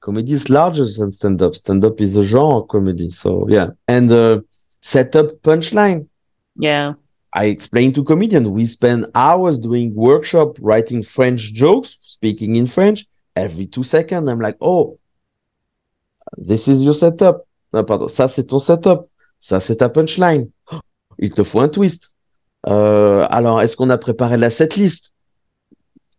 comedy 0.00 0.32
is 0.32 0.48
larger 0.48 0.86
than 0.96 1.12
stand 1.12 1.42
up. 1.42 1.54
Stand 1.54 1.84
up 1.84 2.00
is 2.00 2.16
a 2.16 2.22
genre 2.22 2.62
comedy. 2.62 3.10
So 3.10 3.46
yeah, 3.50 3.68
and 3.88 4.10
uh, 4.10 4.40
set 4.80 5.14
up 5.16 5.26
punchline. 5.42 6.06
Yeah. 6.56 6.94
I 7.34 7.46
explain 7.46 7.92
to 7.94 8.04
comedians 8.04 8.48
we 8.48 8.66
spend 8.66 9.06
hours 9.14 9.58
doing 9.58 9.94
workshop, 9.94 10.56
writing 10.60 11.02
French 11.02 11.52
jokes, 11.52 11.96
speaking 12.00 12.54
in 12.54 12.66
French. 12.66 13.06
Every 13.34 13.66
two 13.66 13.82
seconds, 13.82 14.28
I'm 14.28 14.40
like, 14.40 14.56
oh, 14.60 14.98
this 16.36 16.68
is 16.68 16.82
your 16.84 16.94
setup. 16.94 17.46
No, 17.72 17.82
pardon, 17.82 18.06
ça 18.06 18.28
c'est 18.28 18.44
ton 18.44 18.60
setup. 18.60 19.08
Ça 19.40 19.58
c'est 19.58 19.76
ta 19.76 19.88
punchline. 19.88 20.50
il 21.18 21.34
te 21.34 21.42
faut 21.42 21.60
un 21.60 21.68
twist. 21.68 22.14
Euh, 22.68 23.26
alors, 23.30 23.60
est-ce 23.60 23.76
qu'on 23.76 23.90
a 23.90 23.98
préparé 23.98 24.36
la 24.36 24.50
setlist? 24.50 25.13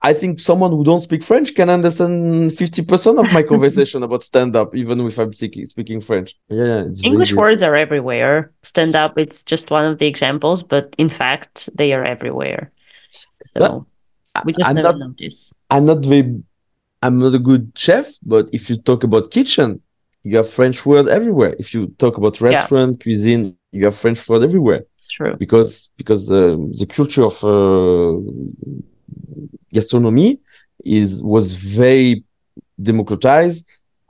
I 0.05 0.13
think 0.13 0.39
someone 0.39 0.69
who 0.69 0.83
don't 0.83 1.01
speak 1.01 1.23
French 1.23 1.55
can 1.55 1.67
understand 1.67 2.51
50% 2.51 3.19
of 3.19 3.33
my 3.33 3.41
conversation 3.53 4.03
about 4.03 4.23
stand 4.23 4.55
up, 4.55 4.75
even 4.75 4.99
if 4.99 5.17
I'm 5.17 5.33
speaking, 5.33 5.65
speaking 5.65 5.99
French. 5.99 6.35
Yeah, 6.47 6.85
English 7.03 7.33
words 7.33 7.63
are 7.63 7.73
everywhere. 7.73 8.51
Stand 8.61 8.95
up, 8.95 9.17
it's 9.17 9.41
just 9.41 9.71
one 9.71 9.85
of 9.91 9.97
the 9.97 10.05
examples, 10.05 10.61
but 10.61 10.95
in 10.99 11.09
fact, 11.09 11.69
they 11.73 11.91
are 11.91 12.03
everywhere. 12.03 12.71
So 13.41 13.87
but 14.35 14.45
we 14.45 14.53
just 14.53 14.69
I'm 14.69 14.75
never 14.75 14.89
not, 14.89 14.99
notice. 14.99 15.51
I'm 15.71 15.87
not 15.87 16.05
very, 16.05 16.43
I'm 17.01 17.17
not 17.17 17.33
a 17.33 17.39
good 17.39 17.71
chef, 17.75 18.05
but 18.21 18.47
if 18.53 18.69
you 18.69 18.77
talk 18.77 19.03
about 19.03 19.31
kitchen, 19.31 19.81
you 20.21 20.37
have 20.37 20.51
French 20.51 20.85
word 20.85 21.07
everywhere. 21.07 21.55
If 21.57 21.73
you 21.73 21.87
talk 21.97 22.17
about 22.17 22.39
restaurant, 22.41 22.97
yeah. 22.97 23.03
cuisine, 23.03 23.57
you 23.71 23.85
have 23.85 23.97
French 23.97 24.29
word 24.29 24.43
everywhere. 24.43 24.81
It's 24.93 25.07
true. 25.07 25.35
Because, 25.35 25.89
because 25.97 26.27
the, 26.27 26.43
the 26.77 26.85
culture 26.85 27.25
of, 27.25 27.43
uh, 27.43 28.21
gastronomy 29.77 30.29
is 30.99 31.09
was 31.35 31.45
very 31.79 32.23
democratized 32.89 33.63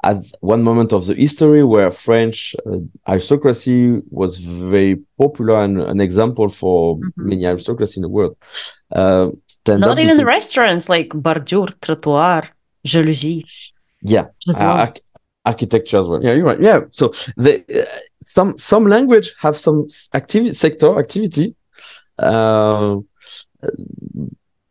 at 0.05 0.17
one 0.41 0.61
moment 0.69 0.93
of 0.93 1.01
the 1.07 1.15
history 1.15 1.63
where 1.63 1.91
French 1.91 2.55
uh, 2.65 2.77
aristocracy 3.11 3.79
was 4.21 4.37
very 4.37 4.95
popular 5.17 5.57
and 5.65 5.81
an 5.93 5.99
example 5.99 6.47
for 6.61 6.97
mm-hmm. 6.97 7.29
many 7.29 7.45
aristocracy 7.45 7.95
in 7.99 8.03
the 8.03 8.13
world. 8.17 8.35
Uh, 8.91 9.27
Not 9.67 9.99
even 10.03 10.17
the 10.17 10.29
restaurants 10.37 10.85
like 10.95 11.09
bordure, 11.25 11.71
trottoir, 11.83 12.41
jalousie. 12.85 13.43
Yeah, 14.13 14.25
uh, 14.47 14.63
arch- 14.85 15.01
architecture 15.43 15.97
as 15.97 16.07
well. 16.07 16.21
Yeah, 16.23 16.33
you're 16.33 16.49
right. 16.51 16.61
Yeah, 16.61 16.81
so 16.91 17.05
the, 17.35 17.53
uh, 17.81 17.99
some 18.27 18.49
some 18.71 18.85
language 18.95 19.27
have 19.45 19.57
some 19.57 19.87
activity 20.13 20.53
sector 20.53 20.99
activity. 20.99 21.55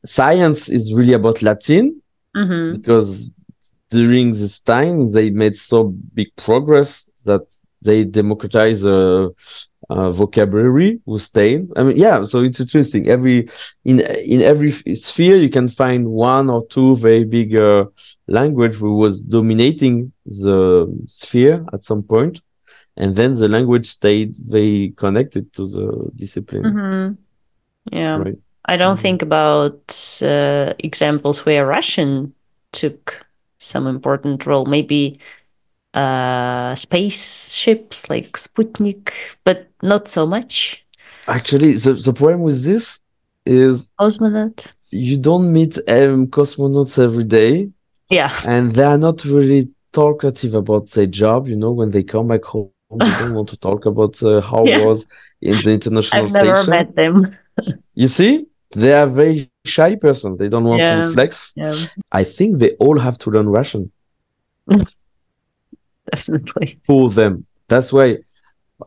Science 0.05 0.69
is 0.69 0.93
really 0.93 1.13
about 1.13 1.43
Latin 1.43 2.01
mm-hmm. 2.37 2.81
because 2.81 3.31
during 3.91 4.33
this 4.33 4.61
time 4.61 5.13
they 5.13 5.31
made 5.31 5.57
so 5.57 5.95
big 6.15 6.29
progress 6.37 7.09
that 7.25 7.43
they 7.83 8.05
democratize 8.05 8.85
uh, 8.85 9.29
uh, 9.91 10.11
vocabulary 10.13 11.01
with 11.07 11.23
stayed. 11.23 11.69
I 11.77 11.83
mean, 11.83 11.97
yeah. 11.97 12.25
So 12.25 12.43
it's 12.43 12.61
interesting. 12.61 13.09
Every 13.09 13.49
in 13.85 14.01
in 14.01 14.43
every 14.43 14.73
sphere 14.95 15.37
you 15.37 15.51
can 15.51 15.69
find 15.69 16.09
one 16.09 16.49
or 16.51 16.67
two 16.69 16.97
very 16.97 17.25
big 17.25 17.61
uh, 17.61 17.85
language 18.27 18.77
who 18.77 18.97
was 18.97 19.21
dominating 19.21 20.13
the 20.25 20.87
sphere 21.07 21.65
at 21.73 21.85
some 21.85 22.03
point, 22.03 22.41
and 22.97 23.15
then 23.15 23.35
the 23.35 23.49
language 23.49 23.87
stayed 23.91 24.35
very 24.47 24.95
connected 24.97 25.53
to 25.55 25.69
the 25.69 26.11
discipline. 26.17 26.65
Mm-hmm. 26.65 27.97
Yeah. 27.97 28.17
Right. 28.17 28.39
I 28.67 28.77
don't 28.77 28.95
mm-hmm. 28.95 29.03
think 29.03 29.23
about 29.23 30.21
uh, 30.23 30.73
examples 30.79 31.45
where 31.45 31.67
Russian 31.67 32.35
took 32.73 33.27
some 33.59 33.87
important 33.87 34.47
role. 34.47 34.65
Maybe 34.65 35.19
uh, 35.95 36.75
spaceships 36.75 38.09
like 38.11 38.33
Sputnik, 38.33 39.13
but 39.45 39.69
not 39.83 40.09
so 40.09 40.27
much. 40.27 40.85
Actually, 41.27 41.75
the, 41.75 41.95
the 41.95 42.13
problem 42.13 42.43
with 42.43 42.65
this 42.65 43.01
is 43.47 43.87
cosmonaut. 43.99 44.73
You 44.91 45.19
don't 45.21 45.53
meet 45.53 45.77
um, 45.89 46.29
cosmonauts 46.29 47.03
every 47.03 47.25
day. 47.25 47.71
Yeah. 48.11 48.33
And 48.47 48.75
they 48.75 48.85
are 48.85 48.99
not 48.99 49.25
really 49.25 49.69
talkative 49.93 50.55
about 50.55 50.91
their 50.91 51.07
job. 51.07 51.49
You 51.49 51.57
know, 51.57 51.73
when 51.73 51.91
they 51.91 52.03
come 52.03 52.29
back 52.29 52.45
home, 52.45 52.71
they 52.91 53.11
don't 53.11 53.35
want 53.39 53.49
to 53.51 53.57
talk 53.57 53.87
about 53.87 54.23
uh, 54.23 54.41
how 54.41 54.65
yeah. 54.65 54.79
it 54.79 54.87
was 54.87 55.07
in 55.41 55.57
the 55.65 55.73
international 55.73 56.25
I've 56.25 56.31
station. 56.31 56.49
never 56.49 56.71
met 56.71 56.95
them. 56.95 57.25
you 57.95 58.09
see? 58.09 58.47
They 58.75 58.93
are 58.93 59.07
very 59.07 59.51
shy 59.65 59.95
person. 59.97 60.37
They 60.37 60.49
don't 60.49 60.65
want 60.65 60.81
yeah. 60.81 61.07
to 61.07 61.13
flex. 61.13 61.53
Yeah. 61.57 61.75
I 62.11 62.25
think 62.25 62.59
they 62.59 62.73
all 62.81 62.99
have 62.99 63.19
to 63.19 63.31
learn 63.31 63.49
Russian. 63.49 63.93
Definitely. 66.11 66.81
For 66.87 67.11
them. 67.11 67.47
That's 67.69 67.93
why 67.93 68.19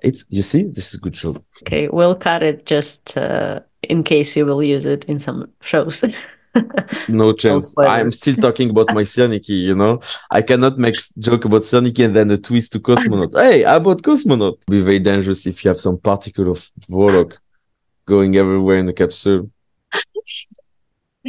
it's 0.01 0.25
you 0.29 0.41
see, 0.41 0.63
this 0.63 0.89
is 0.89 0.95
a 0.95 0.99
good 0.99 1.15
show. 1.15 1.43
Okay, 1.63 1.87
we'll 1.87 2.15
cut 2.15 2.43
it 2.43 2.65
just 2.65 3.17
uh, 3.17 3.61
in 3.83 4.03
case 4.03 4.35
you 4.35 4.45
will 4.45 4.61
use 4.61 4.85
it 4.85 5.05
in 5.05 5.19
some 5.19 5.49
shows. 5.61 6.03
no 7.07 7.33
chance. 7.33 7.73
I'm 7.77 8.11
still 8.11 8.35
talking 8.35 8.69
about 8.69 8.93
my 8.93 9.03
Syrniki, 9.03 9.49
you 9.49 9.75
know. 9.75 10.01
I 10.29 10.41
cannot 10.41 10.77
make 10.77 10.95
joke 11.17 11.45
about 11.45 11.63
Syrniki 11.63 12.03
and 12.03 12.15
then 12.15 12.29
a 12.31 12.37
twist 12.37 12.73
to 12.73 12.79
cosmonaut. 12.79 13.33
hey, 13.41 13.63
about 13.63 14.01
cosmonaut? 14.01 14.57
Be 14.67 14.81
very 14.81 14.99
dangerous 14.99 15.45
if 15.45 15.63
you 15.63 15.69
have 15.69 15.79
some 15.79 15.97
particle 15.97 16.51
of 16.51 16.59
Tvorog 16.81 17.33
going 18.05 18.37
everywhere 18.37 18.77
in 18.77 18.85
the 18.85 18.93
capsule 18.93 19.49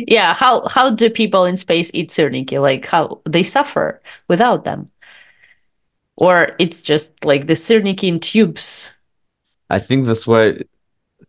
yeah 0.07 0.35
how 0.35 0.67
how 0.69 0.91
do 0.91 1.11
people 1.11 1.45
in 1.45 1.57
space 1.57 1.91
eat 1.95 2.11
syrniki 2.11 2.61
like 2.61 2.87
how 2.87 3.21
they 3.25 3.43
suffer 3.43 4.01
without 4.29 4.65
them. 4.65 4.91
Or 6.17 6.57
it's 6.59 6.83
just 6.83 7.25
like 7.25 7.47
the 7.47 7.55
syrniki 7.55 8.09
in 8.09 8.19
tubes. 8.19 8.95
I 9.71 9.79
think 9.79 10.07
that's 10.07 10.27
why 10.27 10.59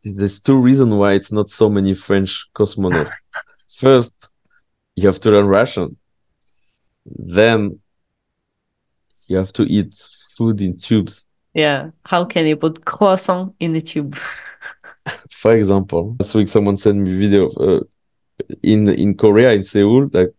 there's 0.03 0.39
two 0.39 0.57
reasons 0.57 0.93
why 0.93 1.13
it's 1.13 1.31
not 1.31 1.49
so 1.49 1.69
many 1.69 1.93
french 1.93 2.45
cosmonauts. 2.55 3.13
First 3.79 4.13
you 4.95 5.07
have 5.07 5.19
to 5.21 5.31
learn 5.31 5.47
russian. 5.47 5.97
Then 7.05 7.79
you 9.27 9.37
have 9.37 9.53
to 9.53 9.63
eat 9.63 9.93
food 10.37 10.61
in 10.61 10.77
tubes. 10.77 11.25
Yeah 11.53 11.91
how 12.05 12.25
can 12.25 12.45
you 12.47 12.55
put 12.55 12.85
croissant 12.85 13.55
in 13.59 13.71
the 13.71 13.81
tube 13.81 14.15
for 15.31 15.55
example 15.55 16.15
last 16.19 16.35
week 16.35 16.47
someone 16.47 16.77
sent 16.77 16.97
me 16.97 17.13
a 17.13 17.17
video 17.17 17.49
uh, 17.49 17.81
in 18.63 18.89
in 18.89 19.15
Korea 19.15 19.51
in 19.51 19.63
Seoul 19.63 20.09
like 20.13 20.33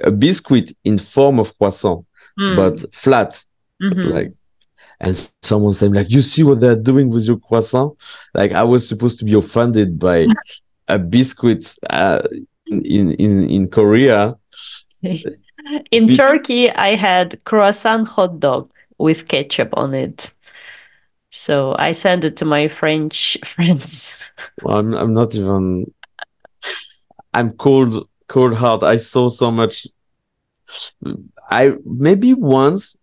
a 0.00 0.10
biscuit 0.10 0.76
in 0.84 0.98
form 0.98 1.38
of 1.38 1.56
croissant 1.58 2.06
mm. 2.38 2.56
but 2.56 2.94
flat 2.94 3.44
mm-hmm. 3.82 4.10
like 4.10 4.32
and 5.00 5.30
someone 5.42 5.74
said 5.74 5.92
like 5.92 6.10
you 6.10 6.22
see 6.22 6.42
what 6.42 6.60
they're 6.60 6.76
doing 6.76 7.10
with 7.10 7.24
your 7.24 7.38
croissant 7.38 7.96
like 8.34 8.52
i 8.52 8.62
was 8.62 8.88
supposed 8.88 9.18
to 9.18 9.24
be 9.24 9.34
offended 9.34 9.98
by 9.98 10.26
a 10.88 10.98
biscuit 10.98 11.74
uh, 11.90 12.22
in 12.66 13.12
in 13.12 13.48
in 13.50 13.68
korea 13.68 14.36
in 15.90 16.14
turkey 16.14 16.70
i 16.70 16.94
had 16.94 17.42
croissant 17.44 18.06
hot 18.08 18.40
dog 18.40 18.70
with 18.98 19.28
ketchup 19.28 19.68
on 19.74 19.92
it 19.92 20.32
so 21.36 21.74
i 21.78 21.92
sent 21.92 22.24
it 22.24 22.36
to 22.36 22.44
my 22.44 22.68
french 22.68 23.36
friends 23.44 24.32
well, 24.62 24.78
I'm, 24.78 24.94
I'm 24.94 25.14
not 25.14 25.34
even 25.34 25.86
I'm 27.36 27.52
cold, 27.52 28.08
cold 28.28 28.54
heart. 28.54 28.82
I 28.82 28.96
saw 28.96 29.28
so 29.28 29.50
much. 29.50 29.86
I 31.50 31.74
maybe 31.84 32.32
once, 32.32 32.96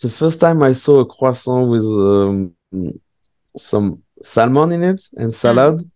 the 0.00 0.08
first 0.08 0.40
time 0.40 0.62
I 0.62 0.72
saw 0.72 1.00
a 1.00 1.06
croissant 1.06 1.68
with 1.68 1.84
um, 1.84 2.54
some 3.58 4.02
salmon 4.22 4.72
in 4.72 4.82
it 4.82 5.02
and 5.18 5.32
mm. 5.32 5.34
salad. 5.34 5.76
Mm. 5.80 5.90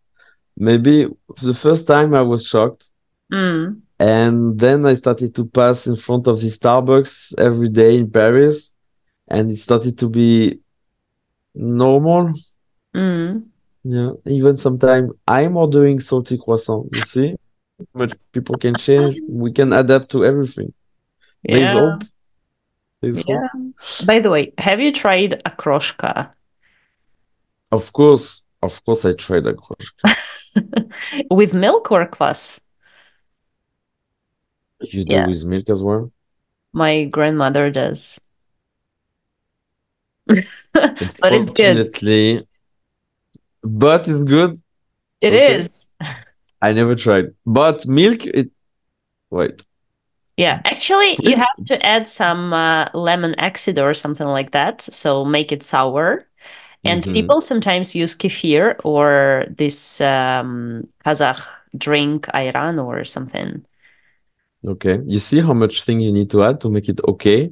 Maybe 0.58 1.08
the 1.42 1.54
first 1.54 1.86
time 1.86 2.14
I 2.14 2.20
was 2.20 2.46
shocked. 2.46 2.84
Mm. 3.32 3.80
And 3.98 4.60
then 4.60 4.84
I 4.84 4.92
started 4.92 5.34
to 5.36 5.46
pass 5.46 5.86
in 5.86 5.96
front 5.96 6.26
of 6.26 6.42
the 6.42 6.48
Starbucks 6.48 7.38
every 7.38 7.70
day 7.70 7.96
in 7.96 8.10
Paris, 8.10 8.74
and 9.28 9.50
it 9.50 9.60
started 9.60 9.96
to 9.98 10.10
be 10.10 10.60
normal. 11.58 12.32
Mm. 12.94 13.46
Yeah, 13.84 14.12
even 14.26 14.56
sometimes 14.56 15.12
I'm 15.26 15.56
ordering 15.56 16.00
salty 16.00 16.38
croissant. 16.38 16.88
You 16.94 17.04
see, 17.04 17.36
but 17.94 18.16
people 18.32 18.56
can 18.56 18.76
change. 18.76 19.18
We 19.28 19.52
can 19.52 19.72
adapt 19.72 20.10
to 20.12 20.24
everything. 20.24 20.72
Yeah. 21.42 21.56
There's 21.56 21.72
hope. 21.72 22.02
There's 23.00 23.22
yeah. 23.26 23.48
Hope. 23.52 24.06
By 24.06 24.18
the 24.20 24.30
way, 24.30 24.52
have 24.58 24.80
you 24.80 24.92
tried 24.92 25.42
okroshka? 25.44 26.30
Of 27.70 27.92
course, 27.92 28.42
of 28.62 28.84
course, 28.84 29.04
I 29.04 29.12
tried 29.14 29.44
okroshka. 29.44 30.90
with 31.30 31.54
milk 31.54 31.92
or 31.92 32.06
kvass? 32.06 32.60
You 34.80 35.04
do 35.04 35.14
yeah. 35.14 35.26
with 35.26 35.44
milk 35.44 35.68
as 35.68 35.82
well. 35.82 36.12
My 36.72 37.04
grandmother 37.04 37.70
does. 37.70 38.20
but 41.20 41.32
it's 41.32 41.50
good. 41.50 41.76
But 43.62 44.08
it's 44.08 44.24
good. 44.24 44.62
It 45.20 45.32
okay. 45.32 45.54
is. 45.54 45.88
I 46.62 46.72
never 46.72 46.94
tried, 46.96 47.34
but 47.46 47.86
milk. 47.86 48.24
It 48.24 48.50
wait. 49.30 49.64
Yeah, 50.36 50.60
actually, 50.64 51.16
you 51.20 51.36
have 51.36 51.64
to 51.66 51.84
add 51.84 52.06
some 52.06 52.52
uh, 52.52 52.88
lemon 52.94 53.34
acid 53.38 53.78
or 53.78 53.92
something 53.92 54.26
like 54.26 54.52
that, 54.52 54.80
so 54.80 55.24
make 55.24 55.50
it 55.50 55.62
sour. 55.62 56.26
And 56.84 57.02
mm-hmm. 57.02 57.12
people 57.12 57.40
sometimes 57.40 57.96
use 57.96 58.14
kefir 58.14 58.76
or 58.84 59.46
this 59.50 60.00
um, 60.00 60.86
Kazakh 61.04 61.44
drink 61.76 62.26
ayran 62.34 62.82
or 62.84 63.04
something. 63.04 63.64
Okay, 64.64 65.00
you 65.06 65.18
see 65.18 65.40
how 65.40 65.52
much 65.52 65.84
thing 65.84 66.00
you 66.00 66.12
need 66.12 66.30
to 66.30 66.42
add 66.42 66.60
to 66.60 66.70
make 66.70 66.88
it 66.88 67.00
okay. 67.06 67.50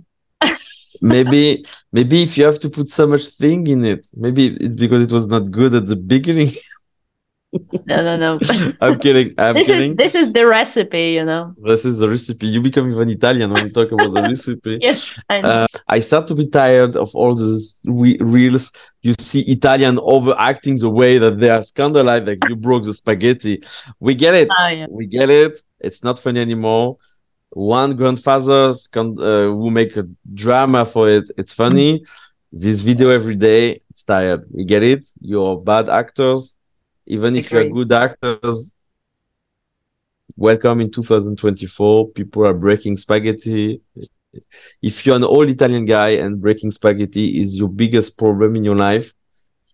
Maybe 1.02 1.64
maybe 1.92 2.22
if 2.22 2.36
you 2.36 2.44
have 2.46 2.58
to 2.60 2.70
put 2.70 2.88
so 2.88 3.06
much 3.06 3.28
thing 3.38 3.66
in 3.66 3.84
it, 3.84 4.06
maybe 4.14 4.56
it's 4.60 4.74
because 4.74 5.02
it 5.02 5.12
was 5.12 5.26
not 5.26 5.50
good 5.50 5.74
at 5.74 5.86
the 5.86 5.96
beginning. 5.96 6.52
no, 7.86 7.96
no, 8.02 8.16
no. 8.16 8.40
I'm 8.82 8.98
kidding. 8.98 9.34
I'm 9.38 9.54
this 9.54 9.68
kidding. 9.68 9.92
is 9.92 9.96
this 9.96 10.14
is 10.14 10.32
the 10.32 10.46
recipe, 10.46 11.12
you 11.12 11.24
know. 11.24 11.54
This 11.62 11.84
is 11.84 11.98
the 11.98 12.08
recipe. 12.08 12.46
You 12.46 12.60
become 12.60 12.90
even 12.90 13.08
Italian 13.10 13.52
when 13.52 13.64
you 13.64 13.72
talk 13.72 13.90
about 13.92 14.12
the 14.12 14.22
recipe. 14.22 14.78
Yes, 14.86 15.20
I 15.28 15.40
know. 15.40 15.48
Uh, 15.48 15.66
I 15.88 16.00
start 16.00 16.26
to 16.28 16.34
be 16.34 16.48
tired 16.48 16.96
of 16.96 17.10
all 17.14 17.34
these 17.34 17.80
re- 17.84 18.18
reels. 18.20 18.70
You 19.02 19.14
see 19.18 19.40
Italian 19.42 19.98
overacting 20.02 20.76
the 20.78 20.90
way 20.90 21.18
that 21.18 21.38
they 21.38 21.48
are 21.48 21.62
scandalized, 21.62 22.26
like 22.26 22.38
you 22.48 22.56
broke 22.56 22.84
the 22.84 22.94
spaghetti. 22.94 23.62
We 24.00 24.14
get 24.14 24.34
it. 24.34 24.48
Ah, 24.50 24.68
yeah. 24.68 24.86
We 24.90 25.06
get 25.06 25.30
it. 25.30 25.62
It's 25.80 26.02
not 26.02 26.18
funny 26.18 26.40
anymore. 26.40 26.98
One 27.50 27.96
grandfather 27.96 28.74
scand- 28.74 29.20
uh, 29.20 29.46
who 29.58 29.70
make 29.70 29.96
a 29.96 30.04
drama 30.34 30.84
for 30.84 31.10
it. 31.10 31.30
It's 31.38 31.54
funny. 31.54 32.02
This 32.52 32.80
video 32.82 33.10
every 33.10 33.36
day. 33.36 33.80
It's 33.90 34.02
tired. 34.04 34.44
You 34.54 34.64
get 34.66 34.82
it. 34.82 35.06
You're 35.20 35.56
bad 35.60 35.88
actors. 35.88 36.54
Even 37.06 37.36
if 37.36 37.52
you're 37.52 37.64
good 37.64 37.92
actors, 37.92 38.70
welcome 40.36 40.80
in 40.80 40.90
2024. 40.90 42.08
People 42.10 42.46
are 42.46 42.54
breaking 42.54 42.96
spaghetti. 42.96 43.80
If 44.82 45.06
you're 45.06 45.16
an 45.16 45.24
old 45.24 45.48
Italian 45.48 45.84
guy 45.86 46.10
and 46.10 46.40
breaking 46.40 46.70
spaghetti 46.72 47.42
is 47.42 47.56
your 47.56 47.68
biggest 47.68 48.16
problem 48.18 48.56
in 48.56 48.64
your 48.64 48.76
life, 48.76 49.12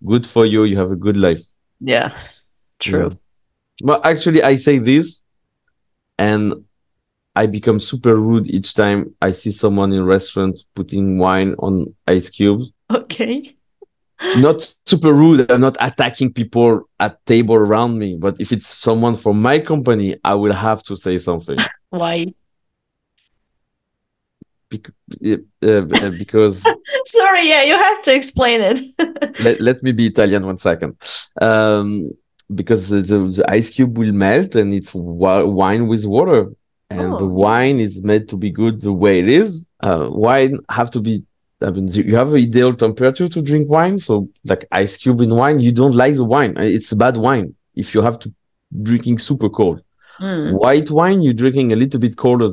good 0.07 0.27
for 0.27 0.47
you. 0.47 0.65
You 0.65 0.79
have 0.79 0.91
a 0.93 0.97
good 0.97 1.17
life. 1.17 1.41
Yeah, 1.81 2.11
true. 2.79 3.17
But 3.83 4.05
actually, 4.07 4.43
I 4.43 4.57
say 4.57 4.79
this 4.79 5.23
and 6.19 6.65
I 7.35 7.47
become 7.47 7.81
super 7.81 8.17
rude 8.17 8.47
each 8.47 8.75
time 8.75 9.15
I 9.23 9.31
see 9.31 9.51
someone 9.51 9.93
in 9.93 10.05
restaurant 10.05 10.61
putting 10.75 11.19
wine 11.19 11.55
on 11.59 11.95
ice 12.07 12.29
cubes. 12.29 12.71
Okay. 12.91 13.57
Not 14.37 14.75
super 14.87 15.13
rude. 15.13 15.51
I'm 15.51 15.61
not 15.61 15.77
attacking 15.81 16.33
people 16.33 16.89
at 17.01 17.25
table 17.27 17.55
around 17.55 17.99
me. 17.99 18.17
But 18.17 18.41
if 18.41 18.53
it's 18.53 18.79
someone 18.81 19.17
from 19.17 19.41
my 19.41 19.59
company, 19.59 20.17
I 20.25 20.35
will 20.35 20.53
have 20.53 20.83
to 20.85 20.97
say 20.97 21.17
something. 21.17 21.59
Why? 21.91 22.27
Bec- 24.71 24.91
uh, 25.25 25.37
uh, 25.67 26.11
because 26.19 26.63
Sorry, 27.05 27.49
yeah, 27.49 27.63
you 27.63 27.77
have 27.77 28.03
to 28.03 28.15
explain 28.15 28.61
it. 28.63 28.79
let, 29.45 29.61
let 29.61 29.83
me 29.83 29.93
be 29.93 30.07
Italian 30.07 30.47
one 30.47 30.59
second. 30.59 30.97
Um, 31.41 32.11
because 32.55 32.89
the, 32.89 33.01
the, 33.01 33.19
the 33.37 33.45
ice 33.51 33.71
cube 33.71 33.99
will 33.99 34.13
melt 34.13 34.55
and 34.55 34.73
it's 34.73 34.95
wa- 34.95 35.45
wine 35.45 35.89
with 35.89 36.05
water. 36.05 36.51
And 37.01 37.13
the 37.19 37.25
Oh. 37.25 37.29
wine 37.47 37.79
is 37.81 38.03
made 38.03 38.29
to 38.29 38.37
be 38.37 38.51
good 38.51 38.81
the 38.83 38.93
way 38.93 39.19
it 39.21 39.29
is. 39.29 39.67
Uh, 39.81 40.09
wine 40.11 40.59
have 40.69 40.91
to 40.93 41.01
be, 41.01 41.23
I 41.61 41.71
mean, 41.71 41.89
you 41.89 42.17
have 42.17 42.29
an 42.35 42.37
ideal 42.37 42.75
temperature 42.75 43.29
to 43.29 43.43
drink 43.43 43.69
wine. 43.71 43.99
So, 43.99 44.29
like 44.45 44.67
ice 44.73 44.97
cube 44.97 45.21
in 45.21 45.35
wine, 45.35 45.61
you 45.61 45.73
don't 45.73 45.95
like 45.95 46.15
the 46.17 46.25
wine. 46.25 46.57
Uh, 46.59 46.63
It's 46.63 46.93
bad 46.93 47.17
wine 47.17 47.55
if 47.75 47.95
you 47.95 48.03
have 48.03 48.19
to 48.21 48.33
drinking 48.83 49.19
super 49.19 49.49
cold. 49.49 49.83
Mm. 50.21 50.53
White 50.53 50.91
wine, 50.91 51.23
you're 51.23 51.33
drinking 51.45 51.73
a 51.73 51.77
little 51.77 52.01
bit 52.01 52.17
colder 52.17 52.51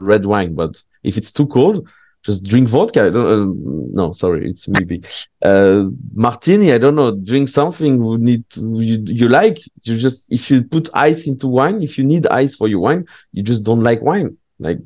red 0.00 0.24
wine. 0.26 0.54
But 0.54 0.82
if 1.02 1.16
it's 1.16 1.32
too 1.32 1.46
cold, 1.46 1.86
just 2.24 2.44
drink 2.44 2.68
vodka. 2.68 3.06
I 3.06 3.10
don't, 3.10 3.26
uh, 3.26 3.54
no, 3.92 4.12
sorry, 4.12 4.50
it's 4.50 4.68
maybe 4.68 5.02
uh, 5.42 5.84
martini. 6.12 6.72
I 6.72 6.78
don't 6.78 6.94
know. 6.94 7.16
Drink 7.16 7.48
something 7.48 8.04
you 8.04 8.18
need 8.18 8.44
you, 8.56 9.02
you 9.06 9.28
like. 9.28 9.58
You 9.82 9.98
just 9.98 10.26
if 10.28 10.50
you 10.50 10.62
put 10.62 10.88
ice 10.94 11.26
into 11.26 11.46
wine, 11.46 11.82
if 11.82 11.98
you 11.98 12.04
need 12.04 12.26
ice 12.26 12.54
for 12.54 12.68
your 12.68 12.80
wine, 12.80 13.06
you 13.32 13.42
just 13.42 13.62
don't 13.64 13.82
like 13.82 14.02
wine. 14.02 14.36
Like 14.58 14.78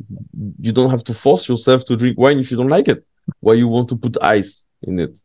you 0.61 0.72
don't 0.72 0.91
have 0.91 1.05
to 1.05 1.14
force 1.14 1.49
yourself 1.49 1.85
to 1.87 1.97
drink 1.97 2.18
wine 2.18 2.39
if 2.39 2.51
you 2.51 2.57
don't 2.57 2.68
like 2.68 2.89
it. 2.89 3.05
Why 3.41 3.55
you 3.55 3.68
want 3.68 3.89
to 3.91 3.97
put 3.97 4.16
ice 4.22 4.64
in 4.83 4.99
it? 4.99 5.16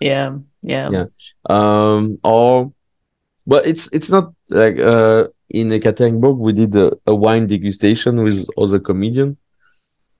Yeah, 0.00 0.38
yeah. 0.62 0.90
Yeah. 0.90 1.04
Um, 1.48 2.18
or 2.24 2.72
but 3.46 3.66
it's 3.66 3.88
it's 3.92 4.08
not 4.08 4.32
like 4.48 4.78
uh 4.78 5.28
in 5.50 5.72
a 5.72 5.78
Ekaterinburg 5.78 6.38
we 6.38 6.52
did 6.52 6.74
a, 6.74 6.92
a 7.06 7.14
wine 7.14 7.46
degustation 7.46 8.24
with 8.24 8.48
other 8.56 8.78
comedian, 8.78 9.36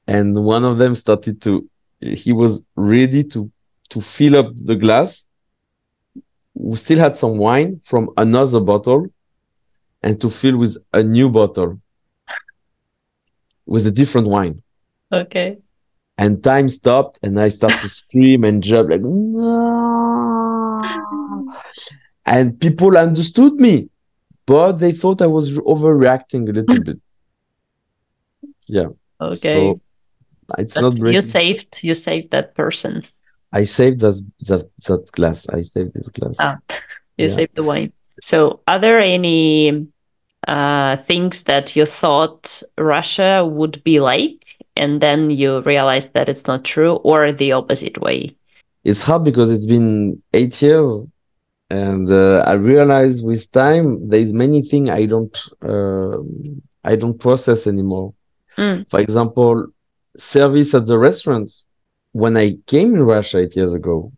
and 0.07 0.45
one 0.45 0.65
of 0.65 0.79
them 0.79 0.95
started 0.95 1.41
to 1.43 1.69
he 2.01 2.33
was 2.33 2.63
ready 2.77 3.25
to 3.25 3.51
to 3.91 4.01
fill 4.01 4.37
up 4.37 4.53
the 4.57 4.77
glass. 4.77 5.27
We 6.55 6.77
still 6.77 6.99
had 6.99 7.17
some 7.17 7.39
wine 7.39 7.81
from 7.85 8.11
another 8.17 8.61
bottle, 8.61 9.07
and 10.03 10.21
to 10.21 10.31
fill 10.31 10.57
with 10.59 10.77
a 10.93 11.03
new 11.03 11.29
bottle 11.29 11.81
with 13.67 13.87
a 13.87 13.91
different 13.91 14.29
wine. 14.29 14.63
Okay. 15.13 15.59
And 16.17 16.43
time 16.45 16.69
stopped, 16.69 17.19
and 17.23 17.39
I 17.41 17.49
started 17.49 17.81
to 17.81 17.89
scream 18.01 18.45
and 18.45 18.63
jump 18.63 18.91
like 18.91 19.01
no. 19.03 20.35
And 22.27 22.59
people 22.59 22.97
understood 22.97 23.55
me, 23.55 23.89
but 24.47 24.73
they 24.75 24.93
thought 24.93 25.21
I 25.23 25.27
was 25.27 25.59
overreacting 25.59 26.49
a 26.49 26.53
little 26.53 26.85
bit. 26.89 27.01
Yeah, 28.67 28.89
Okay. 29.21 29.53
so 29.53 29.81
it's 30.59 30.75
But 30.75 30.81
not 30.83 31.13
you 31.13 31.23
saved 31.23 31.79
you 31.83 31.95
saved 31.95 32.31
that 32.31 32.55
person. 32.55 33.03
I 33.53 33.65
saved 33.65 34.01
that 34.01 34.21
that 34.49 34.69
that 34.87 35.13
glass. 35.13 35.47
I 35.49 35.63
saved 35.63 35.95
this 35.95 36.09
glass. 36.09 36.37
Ah, 36.39 36.59
you 37.19 37.27
Yeah. 37.27 37.29
saved 37.29 37.55
the 37.55 37.63
wine. 37.63 37.93
So, 38.21 38.61
are 38.67 38.79
there 38.79 38.99
any 38.99 39.87
uh, 40.49 40.97
things 40.97 41.45
that 41.45 41.75
you 41.77 41.85
thought 41.87 42.63
Russia 42.79 43.45
would 43.47 43.83
be 43.85 44.01
like, 44.01 44.57
and 44.77 45.01
then 45.01 45.31
you 45.31 45.61
realized 45.63 46.15
that 46.15 46.29
it's 46.29 46.47
not 46.47 46.65
true, 46.65 46.97
or 46.97 47.33
the 47.33 47.53
opposite 47.53 47.99
way? 48.01 48.37
It's 48.85 49.03
hard 49.03 49.25
because 49.25 49.51
it's 49.51 49.67
been 49.67 50.23
eight 50.33 50.61
years, 50.61 51.07
and 51.71 52.11
uh, 52.11 52.45
I 52.47 52.55
realize 52.55 53.23
with 53.23 53.51
time 53.53 54.09
there's 54.09 54.33
many 54.33 54.63
things 54.63 54.91
I 54.91 55.07
don't 55.07 55.37
uh, 55.63 56.19
I 56.85 56.97
don't 56.97 57.19
process 57.19 57.67
anymore. 57.67 58.13
Mm. 58.59 58.89
For 58.91 59.01
example, 59.01 59.67
service 60.17 60.75
at 60.75 60.87
the 60.87 60.99
restaurant. 60.99 61.53
When 62.13 62.37
I 62.37 62.57
came 62.67 62.95
in 62.95 63.03
Russia 63.03 63.39
eight 63.39 63.57
years 63.57 63.75
ago, 63.75 64.13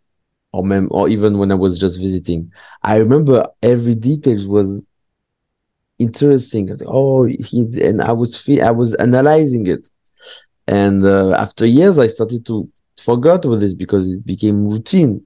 or 0.53 0.63
mem- 0.63 0.89
or 0.91 1.09
even 1.09 1.37
when 1.37 1.51
I 1.51 1.55
was 1.55 1.79
just 1.79 1.99
visiting, 1.99 2.51
I 2.83 2.97
remember 2.97 3.47
every 3.63 3.95
detail 3.95 4.47
was 4.47 4.81
interesting. 5.99 6.69
Was 6.69 6.81
like, 6.81 6.89
oh, 6.91 7.25
he's 7.25 7.75
and 7.77 8.01
I 8.01 8.11
was 8.11 8.35
fe- 8.37 8.61
I 8.61 8.71
was 8.71 8.93
analyzing 8.95 9.67
it, 9.67 9.87
and 10.67 11.03
uh, 11.05 11.31
after 11.33 11.65
years, 11.65 11.97
I 11.97 12.07
started 12.07 12.45
to 12.47 12.69
forget 12.97 13.45
with 13.45 13.61
this 13.61 13.73
because 13.73 14.11
it 14.11 14.25
became 14.25 14.65
routine. 14.67 15.25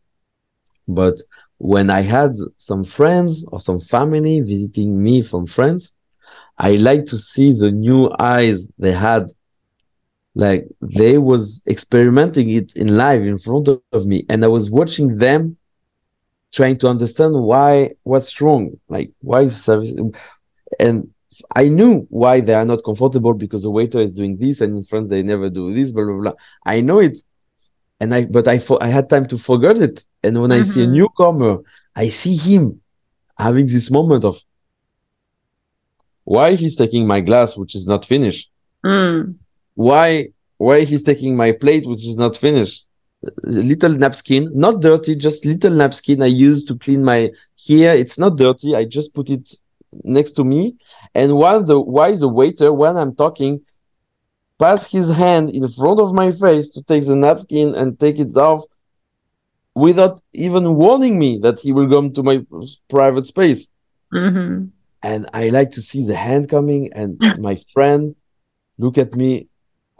But 0.88 1.16
when 1.58 1.90
I 1.90 2.02
had 2.02 2.34
some 2.58 2.84
friends 2.84 3.46
or 3.52 3.60
some 3.60 3.80
family 3.80 4.42
visiting 4.42 5.02
me 5.02 5.22
from 5.22 5.48
France, 5.48 5.94
I 6.58 6.72
like 6.72 7.06
to 7.08 7.18
see 7.18 7.54
the 7.54 7.72
new 7.72 8.10
eyes 8.20 8.68
they 8.78 8.94
had. 8.94 9.32
Like 10.36 10.68
they 10.82 11.18
was 11.18 11.62
experimenting 11.68 12.50
it 12.52 12.72
in 12.76 12.98
live 12.98 13.22
in 13.24 13.40
front 13.40 13.68
of, 13.68 13.84
me, 13.84 14.04
and 14.10 14.24
I 14.24 14.28
was 14.30 14.48
watching 14.50 14.98
them 15.00 15.38
trying 16.34 16.78
to 16.80 16.88
understand 16.88 17.34
why 17.34 17.92
what's 18.04 18.40
wrong, 18.40 18.72
like 18.88 19.12
why 19.20 19.42
is 19.42 19.62
service, 19.62 19.94
and 20.80 21.10
I 21.56 21.68
knew 21.68 22.06
why 22.10 22.40
they 22.42 22.54
are 22.54 22.66
not 22.66 22.84
comfortable 22.86 23.34
because 23.34 23.64
the 23.64 23.70
waiter 23.72 24.00
is 24.02 24.14
doing 24.14 24.38
this, 24.38 24.62
and 24.62 24.78
in 24.78 24.84
front 24.86 25.10
they 25.10 25.22
never 25.22 25.50
do 25.50 25.74
this, 25.74 25.92
blah 25.92 26.06
blah 26.06 26.22
blah. 26.22 26.34
I 26.66 26.82
know 26.82 27.00
it, 27.00 27.18
and 28.00 28.14
I 28.14 28.26
but 28.26 28.48
I 28.48 28.60
for, 28.60 28.82
I 28.82 28.88
had 28.88 29.10
time 29.10 29.28
to 29.30 29.38
forget 29.38 29.78
it, 29.78 30.06
and 30.24 30.42
when 30.42 30.52
I 30.52 30.62
see 30.62 30.84
a 30.84 30.88
Mhm. 30.88 30.94
newcomer, 30.94 31.58
I 31.96 32.10
see 32.10 32.38
him 32.38 32.82
having 33.38 33.68
this 33.68 33.92
moment 33.92 34.24
of 34.24 34.38
why 36.24 36.56
he's 36.56 36.76
taking 36.76 37.06
my 37.08 37.20
glass 37.22 37.58
which 37.58 37.76
is 37.76 37.86
not 37.86 38.06
finished 38.06 38.50
Mm. 38.84 39.36
Why 39.88 40.28
why 40.58 40.78
he's 40.90 41.04
taking 41.04 41.36
my 41.36 41.52
plate 41.52 41.86
which 41.88 42.06
is 42.06 42.18
not 42.18 42.38
finished? 42.38 42.86
Little 43.44 43.94
napkin 44.04 44.44
not 44.66 44.82
dirty 44.82 45.16
just 45.16 45.46
little 45.46 45.76
napkin 45.82 46.22
i 46.24 46.32
use 46.50 46.64
to 46.66 46.74
clean 46.84 47.04
my 47.04 47.30
here 47.56 47.94
it's 48.02 48.18
not 48.18 48.38
dirty 48.38 48.76
i 48.76 48.84
just 48.98 49.14
put 49.14 49.30
it 49.30 49.46
next 50.04 50.32
to 50.38 50.44
me. 50.44 50.76
And 51.14 51.36
while 51.42 51.64
the 51.64 51.80
why 51.80 52.16
the 52.16 52.30
waiter 52.40 52.70
when 52.74 52.98
i'm 52.98 53.16
talking 53.16 53.62
pass 54.60 54.92
his 54.92 55.10
hand 55.10 55.50
in 55.50 55.68
front 55.70 56.00
of 56.00 56.14
my 56.14 56.32
face 56.32 56.68
to 56.74 56.82
take 56.84 57.06
the 57.06 57.16
napkin 57.16 57.76
and 57.76 58.00
take 58.00 58.18
it 58.20 58.36
off 58.38 58.64
without 59.76 60.22
even 60.34 60.76
warning 60.76 61.18
me 61.20 61.40
that 61.42 61.60
he 61.60 61.72
will 61.72 61.90
come 61.90 62.12
to 62.14 62.24
my 62.24 62.40
private 62.90 63.26
space. 63.26 63.70
Hmm 64.12 64.66
and 65.04 65.30
I 65.34 65.50
like 65.50 65.72
to 65.72 65.82
see 65.82 66.06
the 66.06 66.16
hand 66.16 66.50
coming 66.50 66.92
and 66.94 67.22
my 67.36 67.58
friend 67.74 68.16
look 68.78 68.98
at 68.98 69.14
me 69.16 69.48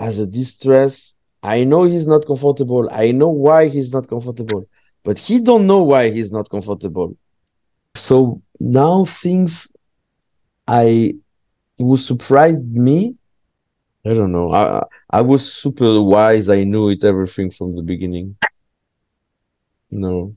as 0.02 0.20
a 0.20 0.26
distress. 0.26 1.16
I 1.44 1.64
know 1.64 1.86
he's 1.86 2.08
not 2.08 2.26
comfortable. 2.28 2.90
I 2.92 3.12
know 3.12 3.30
why 3.30 3.70
he's 3.70 3.94
not 3.94 4.10
comfortable, 4.10 4.68
but 5.04 5.18
he 5.18 5.40
don't 5.40 5.66
know 5.66 5.84
why 5.84 6.12
he's 6.12 6.32
not 6.32 6.50
comfortable. 6.50 7.18
So 7.96 8.42
now 8.60 9.06
things 9.06 9.68
I 10.68 11.14
will 11.80 11.98
surprise 11.98 12.62
me 12.64 13.16
I 14.06 14.10
don't 14.16 14.32
know. 14.32 14.52
I 14.54 14.84
I 15.12 15.22
was 15.22 15.54
super 15.54 16.02
wise. 16.02 16.50
I 16.50 16.64
knew 16.64 16.90
it 16.90 17.04
everything 17.04 17.52
from 17.52 17.76
the 17.76 17.84
beginning. 17.84 18.36
No. 19.92 20.36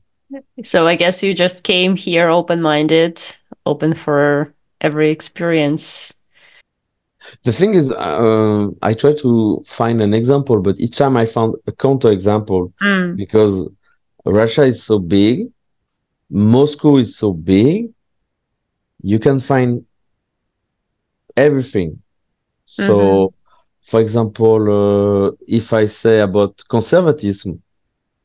So 0.62 0.86
I 0.86 0.96
guess 0.96 1.22
you 1.22 1.32
just 1.32 1.64
came 1.64 1.96
here 1.96 2.28
open-minded, 2.28 3.22
open 3.64 3.94
for 3.94 4.52
every 4.80 5.10
experience. 5.10 6.18
The 7.44 7.52
thing 7.52 7.74
is, 7.74 7.90
uh, 7.90 8.68
I 8.82 8.94
try 8.94 9.14
to 9.14 9.62
find 9.66 10.00
an 10.02 10.12
example, 10.14 10.60
but 10.60 10.78
each 10.78 10.96
time 10.96 11.16
I 11.16 11.26
found 11.26 11.54
a 11.66 11.72
counter 11.72 12.10
example 12.10 12.72
Mm. 12.82 13.16
because 13.16 13.68
Russia 14.24 14.64
is 14.64 14.82
so 14.82 14.98
big, 14.98 15.48
Moscow 16.30 16.96
is 16.98 17.16
so 17.16 17.32
big, 17.32 17.90
you 19.02 19.18
can 19.18 19.38
find 19.40 19.84
everything. 21.36 21.98
So, 22.66 23.32
for 23.90 24.00
example, 24.00 24.60
uh, 25.28 25.30
if 25.46 25.72
I 25.72 25.86
say 25.86 26.20
about 26.20 26.62
conservatism, 26.68 27.62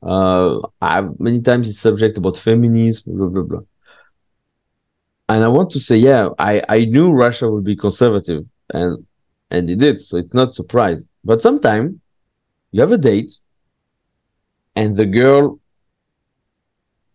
uh, 0.02 0.60
I've 0.82 1.20
many 1.20 1.41
times 1.41 1.70
it's 1.70 1.80
subject 1.80 2.18
about 2.18 2.38
feminism, 2.38 3.16
blah 3.18 3.28
blah 3.28 3.43
blah. 3.43 3.62
And 5.30 5.43
I 5.43 5.47
want 5.47 5.70
to 5.72 5.80
say, 5.80 5.97
yeah, 5.97 6.30
I, 6.39 6.62
I 6.68 6.80
knew 6.86 7.12
Russia 7.12 7.50
would 7.50 7.64
be 7.64 7.76
conservative 7.76 8.45
and 8.74 9.05
and 9.51 9.70
he 9.70 9.76
did, 9.76 10.01
so 10.01 10.17
it's 10.17 10.34
not 10.34 10.53
surprise. 10.53 11.07
But 11.24 11.41
sometimes 11.41 11.95
you 12.72 12.82
have 12.82 12.91
a 12.91 12.97
date 12.97 13.36
and 14.76 14.95
the 14.95 15.05
girl 15.05 15.59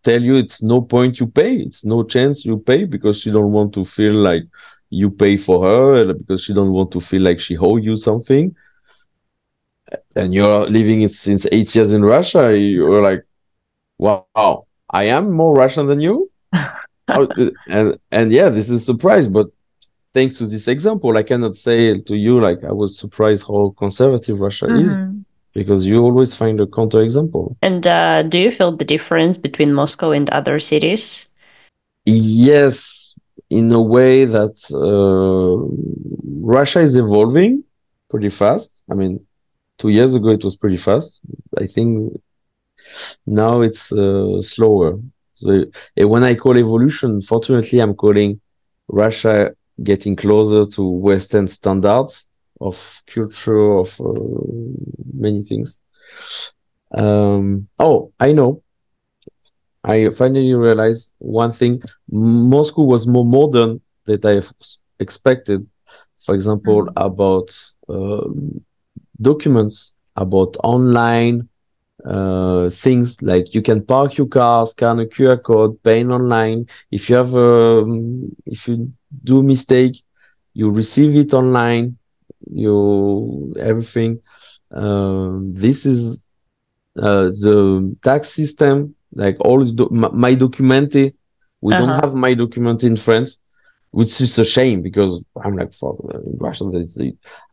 tell 0.03 0.21
you 0.21 0.35
it's 0.35 0.61
no 0.61 0.81
point 0.81 1.19
you 1.19 1.27
pay, 1.27 1.55
it's 1.57 1.83
no 1.85 2.03
chance 2.03 2.45
you 2.45 2.57
pay 2.57 2.85
because 2.85 3.19
she 3.19 3.31
don't 3.31 3.51
want 3.51 3.73
to 3.73 3.85
feel 3.85 4.13
like 4.13 4.43
you 4.89 5.09
pay 5.09 5.35
for 5.37 5.65
her 5.65 6.13
because 6.13 6.43
she 6.43 6.53
don't 6.53 6.71
want 6.71 6.91
to 6.91 7.01
feel 7.01 7.21
like 7.21 7.39
she 7.39 7.57
owe 7.57 7.77
you 7.77 7.95
something. 7.95 8.55
And 10.15 10.33
you're 10.33 10.69
living 10.69 11.01
it 11.01 11.11
since 11.11 11.45
eight 11.51 11.73
years 11.75 11.93
in 11.93 12.03
russia. 12.03 12.57
You're 12.57 13.01
like 13.01 13.23
wow 13.99 14.65
i 14.91 15.03
am 15.05 15.31
more 15.31 15.53
russian 15.55 15.87
than 15.87 15.99
you? 15.99 16.29
Oh, 17.13 17.27
and 17.67 17.97
and 18.11 18.31
yeah 18.31 18.49
this 18.49 18.69
is 18.69 18.81
a 18.81 18.85
surprise 18.85 19.27
but 19.27 19.47
thanks 20.15 20.33
to 20.39 20.47
this 20.47 20.67
example 20.75 21.11
i 21.17 21.23
cannot 21.29 21.55
say 21.67 21.79
to 22.09 22.15
you 22.25 22.33
like 22.47 22.63
i 22.63 22.73
was 22.81 22.97
surprised 23.03 23.43
how 23.49 23.61
conservative 23.77 24.39
russia 24.39 24.65
mm-hmm. 24.65 24.85
is 24.85 24.91
because 25.53 25.85
you 25.85 25.97
always 26.07 26.33
find 26.33 26.59
a 26.59 26.65
counterexample. 26.65 27.55
and 27.61 27.87
uh, 27.87 28.23
do 28.23 28.37
you 28.39 28.51
feel 28.57 28.71
the 28.81 28.89
difference 28.95 29.37
between 29.37 29.69
moscow 29.81 30.09
and 30.11 30.29
other 30.39 30.57
cities 30.71 31.27
yes 32.05 32.95
in 33.49 33.71
a 33.71 33.81
way 33.81 34.25
that 34.25 34.55
uh, 34.73 35.55
Russia 36.41 36.81
is 36.81 36.95
evolving 36.95 37.63
pretty 38.09 38.29
fast. 38.29 38.81
I 38.89 38.93
mean, 38.95 39.25
two 39.77 39.89
years 39.89 40.15
ago 40.15 40.29
it 40.29 40.43
was 40.43 40.55
pretty 40.55 40.77
fast. 40.77 41.19
I 41.57 41.67
think 41.67 42.21
now 43.25 43.61
it's 43.61 43.91
uh, 43.91 44.41
slower. 44.41 44.99
So 45.35 45.65
when 45.97 46.23
I 46.23 46.35
call 46.35 46.57
evolution, 46.57 47.21
fortunately, 47.21 47.79
I'm 47.79 47.93
calling 47.93 48.39
Russia 48.87 49.51
getting 49.83 50.15
closer 50.15 50.69
to 50.71 50.83
Western 50.83 51.47
standards 51.47 52.27
of 52.61 52.77
culture, 53.13 53.77
of 53.77 53.89
uh, 53.99 54.13
many 55.13 55.43
things. 55.43 55.79
Um, 56.93 57.67
oh, 57.79 58.11
I 58.19 58.31
know. 58.31 58.63
I 59.83 60.09
finally 60.17 60.53
realized 60.53 61.11
one 61.19 61.53
thing. 61.53 61.81
Moscow 62.09 62.83
was 62.83 63.05
more 63.05 63.25
modern 63.25 63.81
than 64.05 64.19
I 64.25 64.41
expected. 64.99 65.67
For 66.25 66.33
example, 66.33 66.85
mm-hmm. 66.85 66.97
about 66.97 67.49
uh, 67.87 68.27
documents, 69.21 69.93
about 70.15 70.55
online 70.63 71.47
uh, 72.05 72.69
things 72.69 73.21
like 73.21 73.53
you 73.53 73.61
can 73.61 73.83
park 73.83 74.17
your 74.17 74.27
car, 74.27 74.67
scan 74.67 74.99
a 74.99 75.05
QR 75.05 75.37
code, 75.37 75.81
pay 75.83 76.03
online. 76.05 76.65
If 76.91 77.09
you 77.09 77.15
have 77.15 77.33
a, 77.35 77.81
um, 77.81 78.35
if 78.45 78.67
you 78.67 78.91
do 79.23 79.41
mistake, 79.43 80.01
you 80.53 80.69
receive 80.69 81.15
it 81.15 81.33
online. 81.33 81.97
You 82.49 83.53
everything. 83.59 84.19
Uh, 84.75 85.39
this 85.53 85.85
is 85.85 86.19
uh, 86.99 87.25
the 87.43 87.95
tax 88.03 88.29
system 88.29 88.95
like 89.13 89.37
all 89.39 89.63
do- 89.63 89.89
my 89.91 90.35
documente 90.35 91.13
we 91.61 91.73
uh-huh. 91.73 91.75
don't 91.75 91.95
have 92.01 92.13
my 92.13 92.33
document 92.33 92.83
in 92.83 92.95
france 92.95 93.39
which 93.97 94.13
is 94.25 94.37
a 94.37 94.47
shame 94.55 94.79
because 94.87 95.13
i'm 95.43 95.55
like 95.59 95.71
fuck 95.81 95.95
in 96.29 96.37
russian 96.45 96.67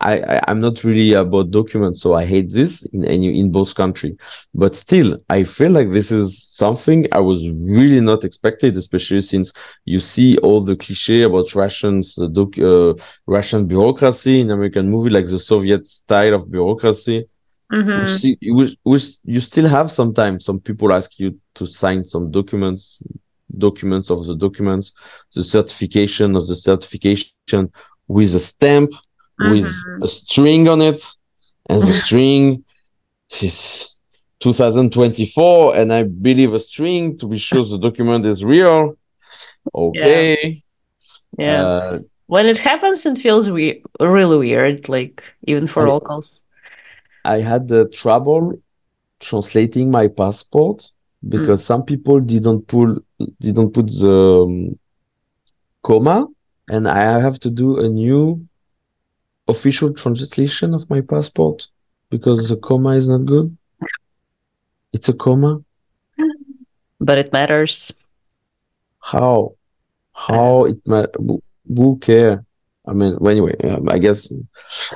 I, 0.00 0.14
I 0.32 0.40
i'm 0.48 0.60
not 0.60 0.76
really 0.88 1.12
about 1.24 1.50
documents 1.60 1.98
so 2.02 2.08
i 2.14 2.24
hate 2.34 2.50
this 2.52 2.72
in 2.94 3.04
any 3.04 3.28
in 3.40 3.52
both 3.52 3.74
country. 3.82 4.16
But 4.62 4.72
still 4.84 5.08
i 5.36 5.44
feel 5.56 5.72
like 5.78 5.90
this 5.92 6.10
is 6.20 6.26
something 6.62 7.00
i 7.12 7.20
was 7.30 7.40
really 7.74 8.00
not 8.00 8.24
expected 8.28 8.76
especially 8.76 9.22
since 9.32 9.52
you 9.92 10.00
see 10.00 10.30
all 10.38 10.60
the 10.64 10.76
cliche 10.84 11.22
about 11.22 11.54
russians 11.54 12.04
uh, 12.18 12.26
doc, 12.36 12.50
uh, 12.58 12.94
russian 13.36 13.66
bureaucracy 13.72 14.40
in 14.42 14.50
american 14.50 14.86
movie 14.94 15.10
like 15.16 15.26
the 15.34 15.38
soviet 15.52 15.86
style 15.86 16.34
of 16.34 16.50
bureaucracy 16.50 17.18
Mm-hmm. 17.72 18.16
See, 18.16 18.36
which, 18.42 18.76
which 18.82 19.04
you 19.24 19.40
still 19.40 19.66
have 19.66 19.90
sometimes. 19.90 20.44
Some 20.44 20.60
people 20.60 20.92
ask 20.92 21.18
you 21.18 21.38
to 21.54 21.66
sign 21.66 22.04
some 22.04 22.30
documents, 22.30 22.98
documents 23.58 24.10
of 24.10 24.26
the 24.26 24.36
documents, 24.36 24.92
the 25.34 25.44
certification 25.44 26.36
of 26.36 26.46
the 26.46 26.56
certification 26.56 27.72
with 28.08 28.34
a 28.34 28.40
stamp, 28.40 28.90
mm-hmm. 29.40 29.52
with 29.52 29.72
a 30.02 30.08
string 30.08 30.68
on 30.68 30.80
it, 30.80 31.02
and 31.68 31.82
the 31.82 31.92
string 32.04 32.64
is 33.40 33.94
2024, 34.40 35.76
and 35.76 35.92
I 35.92 36.02
believe 36.02 36.52
a 36.52 36.60
string 36.60 37.18
to 37.18 37.26
be 37.26 37.38
sure 37.38 37.64
the 37.64 37.78
document 37.78 38.26
is 38.26 38.44
real. 38.44 38.96
Okay. 39.74 40.62
Yeah. 41.38 41.46
yeah. 41.46 41.62
Uh, 41.62 41.98
when 42.26 42.46
it 42.46 42.58
happens, 42.58 43.04
it 43.06 43.18
feels 43.18 43.50
weird, 43.50 43.78
really 44.00 44.38
weird, 44.38 44.88
like 44.88 45.22
even 45.46 45.66
for 45.66 45.86
I, 45.86 45.90
locals. 45.90 46.44
I 47.24 47.40
had 47.40 47.68
the 47.68 47.88
trouble 47.88 48.60
translating 49.20 49.90
my 49.90 50.08
passport 50.08 50.90
because 51.28 51.62
mm. 51.62 51.66
some 51.66 51.84
people 51.84 52.20
didn't 52.20 52.66
pull 52.66 52.98
didn't 53.40 53.72
put 53.72 53.86
the 53.86 54.44
um, 54.44 54.78
comma 55.82 56.26
and 56.68 56.88
I 56.88 57.20
have 57.20 57.38
to 57.40 57.50
do 57.50 57.78
a 57.78 57.88
new 57.88 58.46
official 59.48 59.92
translation 59.92 60.74
of 60.74 60.88
my 60.88 61.00
passport 61.00 61.66
because 62.10 62.48
the 62.48 62.56
comma 62.56 62.96
is 62.96 63.08
not 63.08 63.24
good. 63.26 63.56
It's 64.92 65.08
a 65.08 65.14
comma. 65.14 65.62
But 67.00 67.18
it 67.18 67.32
matters. 67.32 67.92
How? 69.00 69.56
How 70.12 70.64
it 70.66 70.86
matters? 70.86 71.14
Who 71.66 71.98
care? 71.98 72.44
I 72.86 72.92
mean, 72.92 73.16
anyway, 73.26 73.56
um, 73.64 73.88
I 73.88 73.98
guess 73.98 74.28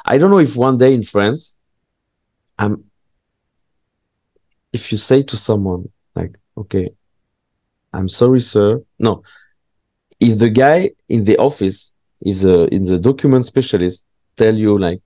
I 0.05 0.19
don't 0.19 0.31
know 0.31 0.39
if 0.39 0.57
one 0.57 0.77
day 0.78 0.93
in 0.93 1.05
France 1.05 1.57
I'm 2.59 2.85
if 4.73 4.93
you 4.93 4.98
say 4.98 5.23
to 5.23 5.36
someone 5.36 5.89
like, 6.15 6.35
okay, 6.57 6.90
I'm 7.97 8.09
sorry, 8.09 8.40
sir. 8.40 8.82
No. 8.98 9.23
If 10.20 10.39
the 10.39 10.51
guy 10.51 10.90
in 11.09 11.24
the 11.24 11.36
office, 11.39 11.93
if 12.20 12.40
the 12.40 12.56
in 12.74 12.82
the 12.85 12.98
document 12.98 13.47
specialist 13.47 14.05
tell 14.36 14.55
you 14.55 14.78
like, 14.78 15.01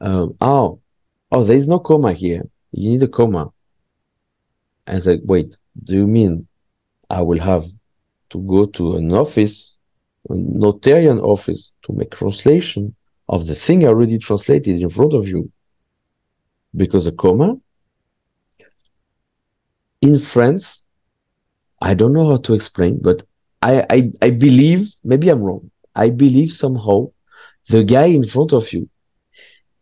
um, 0.00 0.36
oh, 0.40 0.80
oh, 1.32 1.44
there 1.44 1.56
is 1.56 1.68
no 1.68 1.78
comma 1.78 2.12
here. 2.12 2.42
You 2.72 2.90
need 2.92 3.02
a 3.02 3.08
comma. 3.08 3.44
I 4.86 4.98
said, 5.00 5.20
wait, 5.24 5.56
do 5.84 5.94
you 5.96 6.06
mean 6.06 6.46
I 7.10 7.22
will 7.22 7.40
have 7.40 7.64
to 8.30 8.38
go 8.54 8.66
to 8.66 8.96
an 8.96 9.12
office, 9.12 9.76
a 10.30 10.34
notarian 10.34 11.18
office, 11.18 11.72
to 11.84 11.92
make 11.92 12.10
translation 12.10 12.94
of 13.28 13.46
the 13.46 13.54
thing 13.54 13.84
I 13.84 13.88
already 13.88 14.18
translated 14.18 14.80
in 14.80 14.88
front 14.88 15.14
of 15.14 15.28
you? 15.28 15.50
because 16.74 17.06
a 17.06 17.12
comma. 17.12 17.56
In 20.00 20.18
France, 20.18 20.84
I 21.80 21.94
don't 21.94 22.12
know 22.12 22.30
how 22.30 22.38
to 22.38 22.54
explain, 22.54 22.98
but 23.00 23.22
I, 23.62 23.86
I, 23.90 24.10
I 24.22 24.30
believe, 24.30 24.88
maybe 25.04 25.28
I'm 25.28 25.42
wrong. 25.42 25.70
I 25.94 26.10
believe 26.10 26.52
somehow 26.52 27.10
the 27.68 27.84
guy 27.84 28.06
in 28.06 28.26
front 28.26 28.52
of 28.52 28.72
you, 28.72 28.88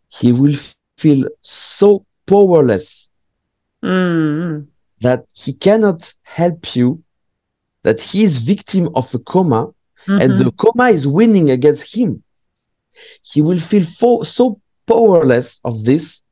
he 0.09 0.32
will 0.32 0.56
feel 0.98 1.28
so 1.43 2.05
powerless 2.27 3.10
mm. 3.82 4.66
that 5.01 5.27
he 5.35 5.52
cannot 5.52 6.12
help 6.23 6.74
you, 6.74 7.02
that 7.82 8.01
he 8.01 8.24
is 8.24 8.39
victim 8.39 8.89
of 8.94 9.14
a 9.14 9.18
coma 9.18 9.66
mm-hmm. 9.66 10.20
and 10.20 10.39
the 10.39 10.51
coma 10.52 10.89
is 10.89 11.06
winning 11.06 11.51
against 11.51 11.94
him. 11.94 12.23
He 13.23 13.43
will 13.43 13.60
feel 13.60 13.85
fo- 13.85 14.23
so 14.23 14.60
powerless 14.86 15.60
of 15.64 15.85
this 15.85 16.23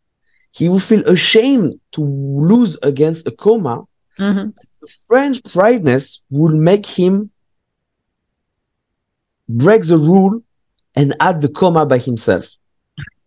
he 0.55 0.69
will 0.69 0.81
feel 0.81 1.05
ashamed 1.09 1.81
to 1.93 2.01
lose 2.01 2.79
against 2.83 3.27
a 3.27 3.33
coma. 3.33 3.83
Mm-hmm. 4.19 4.51
French 5.09 5.43
prideness 5.53 6.23
will 6.31 6.55
make 6.55 6.87
him 6.87 7.31
break 9.49 9.85
the 9.85 9.99
rule 9.99 10.43
and 10.95 11.15
add 11.21 11.41
the 11.41 11.49
comma 11.49 11.85
by 11.87 11.99
himself. 11.99 12.47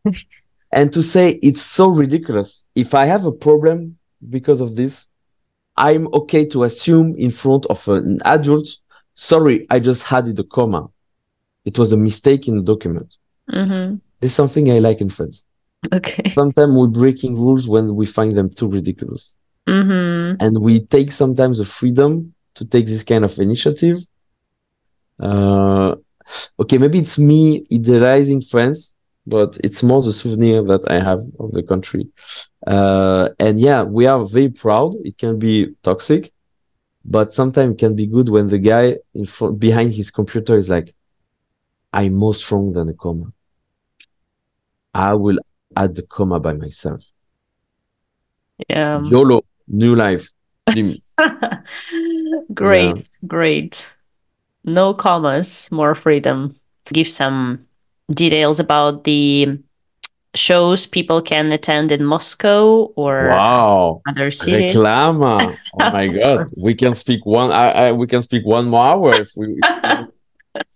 and 0.71 0.93
to 0.93 1.03
say 1.03 1.39
it's 1.43 1.61
so 1.61 1.87
ridiculous. 1.87 2.65
If 2.75 2.93
I 2.93 3.05
have 3.05 3.25
a 3.25 3.31
problem 3.31 3.97
because 4.29 4.61
of 4.61 4.75
this, 4.75 5.07
I'm 5.75 6.07
okay 6.13 6.45
to 6.47 6.63
assume 6.63 7.15
in 7.17 7.29
front 7.29 7.65
of 7.67 7.87
an 7.87 8.19
adult, 8.25 8.67
sorry, 9.15 9.67
I 9.69 9.79
just 9.79 10.11
added 10.11 10.39
a 10.39 10.43
comma. 10.43 10.89
It 11.65 11.77
was 11.77 11.91
a 11.91 11.97
mistake 11.97 12.47
in 12.47 12.57
the 12.57 12.63
document. 12.63 13.15
Mm-hmm. 13.51 13.97
It's 14.21 14.33
something 14.33 14.71
I 14.71 14.79
like 14.79 15.01
in 15.01 15.09
France. 15.09 15.43
Okay. 15.93 16.31
Sometimes 16.31 16.73
we're 16.73 16.87
breaking 16.87 17.35
rules 17.35 17.67
when 17.67 17.95
we 17.95 18.05
find 18.05 18.35
them 18.35 18.49
too 18.49 18.67
ridiculous. 18.67 19.35
Mm-hmm. 19.67 20.37
And 20.39 20.61
we 20.61 20.85
take 20.85 21.11
sometimes 21.11 21.57
the 21.57 21.65
freedom 21.65 22.33
to 22.55 22.65
take 22.65 22.87
this 22.87 23.03
kind 23.03 23.25
of 23.25 23.37
initiative. 23.39 23.97
Uh, 25.19 25.95
okay, 26.59 26.77
maybe 26.77 26.99
it's 26.99 27.17
me 27.17 27.65
idealizing 27.71 28.41
France, 28.41 28.93
but 29.25 29.57
it's 29.63 29.83
more 29.83 30.01
the 30.01 30.13
souvenir 30.13 30.63
that 30.63 30.89
I 30.89 31.03
have 31.03 31.25
of 31.39 31.51
the 31.51 31.63
country. 31.63 32.07
Uh, 32.65 33.29
and 33.39 33.59
yeah, 33.59 33.83
we 33.83 34.07
are 34.07 34.25
very 34.25 34.49
proud. 34.49 34.95
It 35.03 35.17
can 35.17 35.37
be 35.37 35.75
toxic, 35.83 36.31
but 37.03 37.33
sometimes 37.33 37.73
it 37.73 37.79
can 37.79 37.95
be 37.95 38.07
good 38.07 38.29
when 38.29 38.47
the 38.47 38.57
guy 38.57 38.97
in 39.13 39.25
front 39.25 39.59
behind 39.59 39.93
his 39.93 40.11
computer 40.11 40.57
is 40.57 40.69
like, 40.69 40.95
I'm 41.93 42.13
more 42.13 42.35
strong 42.35 42.73
than 42.73 42.89
a 42.89 42.93
comma. 42.93 43.33
I 44.93 45.13
will 45.13 45.39
add 45.75 45.95
the 45.95 46.03
comma 46.03 46.39
by 46.39 46.53
myself. 46.53 47.01
Yeah. 48.69 49.01
YOLO, 49.03 49.43
new 49.67 49.95
life. 49.95 50.27
Great, 52.53 52.95
Yeah. 52.97 53.01
great. 53.25 53.95
No 54.63 54.93
commas, 54.93 55.69
more 55.71 55.95
freedom. 55.95 56.55
Give 56.91 57.07
some 57.07 57.65
details 58.11 58.59
about 58.59 59.03
the 59.05 59.59
shows 60.35 60.85
people 60.85 61.21
can 61.21 61.51
attend 61.51 61.91
in 61.91 62.03
Moscow 62.05 62.91
or 62.95 63.29
Wow. 63.29 64.01
other 64.07 64.29
cities. 64.29 64.75
Reclama. 64.75 65.57
Oh 65.73 65.91
my 65.91 66.07
God. 66.19 66.49
We 66.63 66.75
can 66.75 66.95
speak 66.95 67.25
one 67.25 67.51
I, 67.51 67.71
I 67.71 67.91
we 67.91 68.07
can 68.07 68.21
speak 68.21 68.45
one 68.45 68.67
more 68.69 68.85
hour 68.85 69.19
if 69.21 69.29
we 69.35 69.55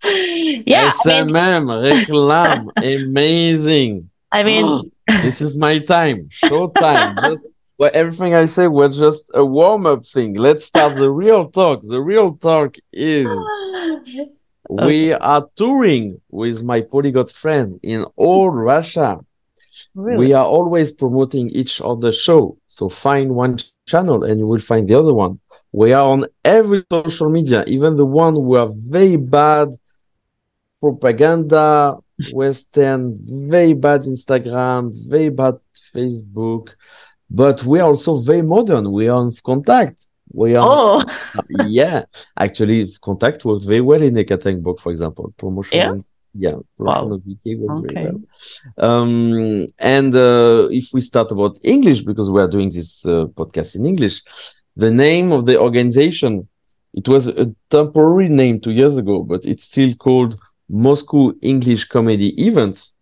yeah, 0.66 0.92
I 1.06 1.24
mean, 1.24 1.34
reclam. 1.68 2.68
Amazing. 2.82 4.10
I 4.32 4.44
mean, 4.44 4.92
this 5.08 5.42
is 5.42 5.58
my 5.58 5.80
time. 5.80 6.28
Show 6.32 6.68
time. 6.80 7.22
Just 7.22 7.46
well, 7.82 7.90
everything 7.96 8.36
I 8.36 8.46
say 8.46 8.68
was 8.68 8.96
just 8.96 9.24
a 9.34 9.44
warm-up 9.44 10.06
thing. 10.06 10.36
Let's 10.36 10.66
start 10.66 10.94
the 10.94 11.10
real 11.10 11.50
talk. 11.50 11.82
The 11.82 12.00
real 12.00 12.36
talk 12.36 12.76
is 12.94 13.26
we 14.70 15.14
are 15.14 15.50
touring 15.56 16.22
with 16.30 16.62
my 16.62 16.82
polyglot 16.82 17.32
friend 17.32 17.80
in 17.82 18.06
all 18.18 18.52
Russia. 18.52 19.18
really? 19.96 20.28
We 20.28 20.34
are 20.34 20.46
always 20.46 20.92
promoting 20.92 21.50
each 21.50 21.82
other 21.82 22.12
show. 22.12 22.56
So 22.68 22.88
find 22.88 23.34
one 23.34 23.58
channel 23.88 24.26
and 24.26 24.38
you 24.38 24.46
will 24.46 24.62
find 24.62 24.88
the 24.88 25.00
other 25.00 25.16
one. 25.16 25.40
We 25.72 25.92
are 25.94 26.06
on 26.06 26.28
every 26.46 26.84
social 26.92 27.32
media, 27.32 27.64
even 27.66 27.98
the 27.98 28.06
one 28.06 28.36
who 28.36 28.58
are 28.58 28.70
very 28.72 29.16
bad 29.16 29.70
propaganda, 30.84 31.98
Western, 32.32 33.18
very 33.50 33.74
bad 33.74 34.04
Instagram, 34.04 34.92
very 35.10 35.30
bad 35.30 35.56
Facebook. 35.96 36.76
But 37.34 37.64
we 37.64 37.80
are 37.80 37.88
also 37.88 38.20
very 38.20 38.42
modern. 38.42 38.92
We 38.92 39.08
are 39.08 39.18
on 39.18 39.34
contact. 39.46 40.08
We 40.34 40.56
are 40.56 40.66
oh, 40.66 41.04
yeah, 41.68 42.04
actually, 42.38 42.94
contact 43.02 43.46
works 43.46 43.64
very 43.66 43.82
well 43.82 44.02
in 44.02 44.18
a 44.18 44.24
book, 44.56 44.82
for 44.82 44.92
example. 44.92 45.34
Promotion, 45.38 45.78
Yeah? 45.78 46.52
yeah, 46.52 46.58
Wow. 46.78 47.14
of 47.14 47.22
VK 47.22 47.58
works 47.60 47.82
Okay. 47.82 47.94
very 47.94 48.12
well. 48.78 48.90
Um, 48.90 49.68
and 49.80 50.14
uh, 50.14 50.68
if 50.72 50.90
we 50.94 51.00
start 51.02 51.32
about 51.32 51.58
English, 51.64 52.02
because 52.02 52.30
we 52.30 52.42
are 52.42 52.50
doing 52.50 52.70
this 52.70 53.06
uh, 53.06 53.26
podcast 53.40 53.76
in 53.76 53.86
English, 53.86 54.22
the 54.76 54.92
name 54.92 55.32
of 55.32 55.46
the 55.46 55.58
organization, 55.58 56.48
it 56.94 57.08
was 57.08 57.28
a 57.28 57.54
temporary 57.70 58.28
name 58.28 58.60
two 58.60 58.72
years 58.72 58.98
ago, 58.98 59.24
but 59.24 59.46
it's 59.46 59.66
still 59.66 59.94
called 59.96 60.38
Moscow 60.70 61.32
English 61.42 61.86
Comedy 61.86 62.30
Events 62.46 62.94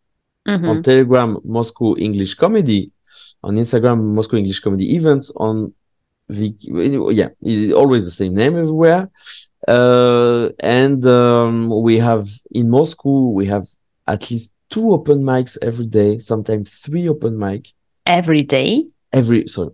mhm. 0.47 0.67
on 0.69 0.83
Telegram, 0.83 1.37
Moscow 1.43 1.95
English 1.97 2.35
Comedy, 2.35 2.91
on 3.43 3.55
Instagram, 3.55 4.13
Moscow 4.13 4.37
English 4.37 4.59
Comedy 4.59 4.95
Events, 4.95 5.31
on 5.35 5.73
the 6.27 6.53
yeah, 7.11 7.29
it's 7.41 7.73
always 7.73 8.05
the 8.05 8.11
same 8.11 8.35
name 8.35 8.57
everywhere. 8.57 9.09
Uh, 9.67 10.49
and 10.59 11.05
um, 11.05 11.81
we 11.81 11.99
have 11.99 12.27
in 12.51 12.69
Moscow, 12.69 13.29
we 13.29 13.45
have 13.47 13.67
at 14.07 14.29
least 14.31 14.51
two 14.69 14.91
open 14.91 15.23
mics 15.23 15.57
every 15.61 15.85
day, 15.85 16.19
sometimes 16.19 16.73
three 16.75 17.09
open 17.09 17.37
mic 17.37 17.67
every 18.05 18.41
day. 18.41 18.85
every 19.11 19.47
sorry 19.47 19.71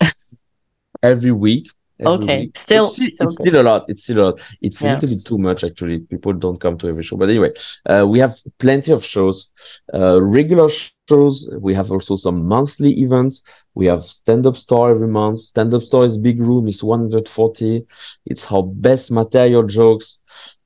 every 1.02 1.32
week. 1.32 1.68
Okay, 2.06 2.40
week. 2.42 2.56
still- 2.58 2.94
it's, 2.98 3.14
still 3.16 3.28
it's 3.28 3.38
still 3.40 3.60
a 3.60 3.62
lot. 3.64 3.84
It's 3.88 4.02
still 4.04 4.20
a 4.20 4.26
lot. 4.26 4.40
It's 4.62 4.80
Yeah. 4.80 4.92
a 4.92 4.94
little 4.94 5.08
bit 5.08 5.24
too 5.24 5.38
much 5.38 5.64
actually. 5.64 5.98
People 6.00 6.32
don't 6.34 6.60
come 6.60 6.78
to 6.78 6.88
every 6.88 7.02
show, 7.02 7.16
but 7.16 7.28
anyway, 7.28 7.52
uh, 7.88 8.06
we 8.08 8.18
have 8.20 8.36
plenty 8.58 8.92
of 8.92 9.04
shows, 9.04 9.48
uh, 9.94 10.20
regular 10.22 10.68
shows. 11.08 11.48
We 11.60 11.74
have 11.74 11.90
also 11.90 12.16
some 12.16 12.46
monthly 12.46 12.92
events. 13.00 13.42
We 13.74 13.86
have 13.86 14.04
stand-up 14.04 14.56
store 14.56 14.90
every 14.90 15.08
month. 15.08 15.38
Stand-up 15.40 15.82
store 15.82 16.04
is 16.04 16.16
big 16.16 16.40
room. 16.40 16.68
It's 16.68 16.82
140. 16.82 17.86
It's 18.26 18.50
our 18.52 18.62
best 18.62 19.10
material 19.10 19.62
jokes. 19.64 20.18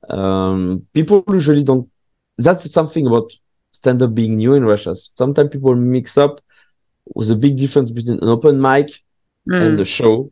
Um, 0.09 0.85
people 0.93 1.23
usually 1.31 1.63
don't. 1.63 1.89
That's 2.37 2.69
something 2.71 3.07
about 3.07 3.31
stand-up 3.71 4.13
being 4.13 4.37
new 4.37 4.53
in 4.53 4.65
Russia. 4.65 4.95
Sometimes 5.15 5.49
people 5.51 5.75
mix 5.75 6.17
up 6.17 6.41
with 7.15 7.29
a 7.31 7.35
big 7.35 7.57
difference 7.57 7.89
between 7.91 8.19
an 8.21 8.29
open 8.29 8.59
mic 8.61 8.87
and 9.47 9.73
Mm. 9.73 9.77
the 9.77 9.85
show. 9.85 10.31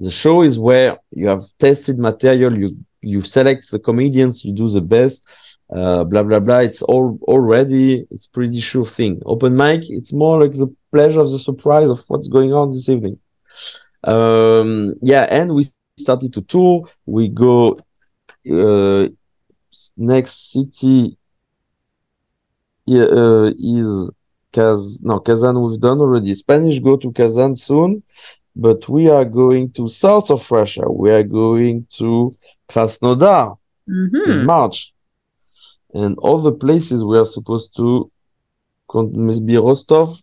The 0.00 0.10
show 0.10 0.42
is 0.42 0.58
where 0.58 0.98
you 1.12 1.28
have 1.28 1.42
tested 1.58 1.98
material, 1.98 2.52
you 2.58 2.68
you 3.02 3.20
select 3.22 3.70
the 3.70 3.78
comedians, 3.78 4.44
you 4.44 4.52
do 4.54 4.68
the 4.68 4.80
best, 4.80 5.22
uh, 5.76 6.04
blah 6.04 6.22
blah 6.22 6.40
blah. 6.40 6.60
It's 6.68 6.82
all 6.82 7.18
already 7.34 8.06
it's 8.10 8.26
pretty 8.26 8.60
sure 8.60 8.86
thing. 8.86 9.20
Open 9.26 9.54
mic, 9.54 9.82
it's 9.98 10.12
more 10.12 10.40
like 10.42 10.52
the 10.52 10.74
pleasure 10.90 11.20
of 11.20 11.30
the 11.32 11.38
surprise 11.38 11.90
of 11.90 12.02
what's 12.08 12.28
going 12.28 12.52
on 12.52 12.70
this 12.70 12.88
evening. 12.88 13.18
Um, 14.04 14.94
yeah, 15.02 15.26
and 15.38 15.54
we 15.54 15.66
started 15.98 16.32
to 16.32 16.42
tour. 16.42 16.88
We 17.04 17.28
go 17.28 17.78
uh, 18.50 19.08
next 19.98 20.52
city 20.52 21.18
uh, 22.88 23.50
is 23.58 24.10
Kaz 24.52 24.98
no 25.02 25.20
Kazan 25.20 25.62
we've 25.62 25.80
done 25.80 26.00
already. 26.00 26.34
Spanish 26.34 26.80
go 26.80 26.96
to 26.96 27.12
Kazan 27.12 27.54
soon, 27.54 28.02
but 28.56 28.88
we 28.88 29.08
are 29.08 29.24
going 29.24 29.70
to 29.72 29.88
south 29.88 30.30
of 30.30 30.42
Russia. 30.50 30.90
We 30.90 31.10
are 31.10 31.22
going 31.22 31.86
to 31.98 32.32
Krasnodar 32.70 33.56
Mhm. 33.88 34.28
in 34.28 34.46
March, 34.46 34.92
and 35.94 36.16
all 36.18 36.40
the 36.42 36.52
places 36.52 37.02
we 37.04 37.18
are 37.18 37.24
supposed 37.26 37.74
to 37.76 38.10
maybe 38.92 39.56
Rostov. 39.56 40.18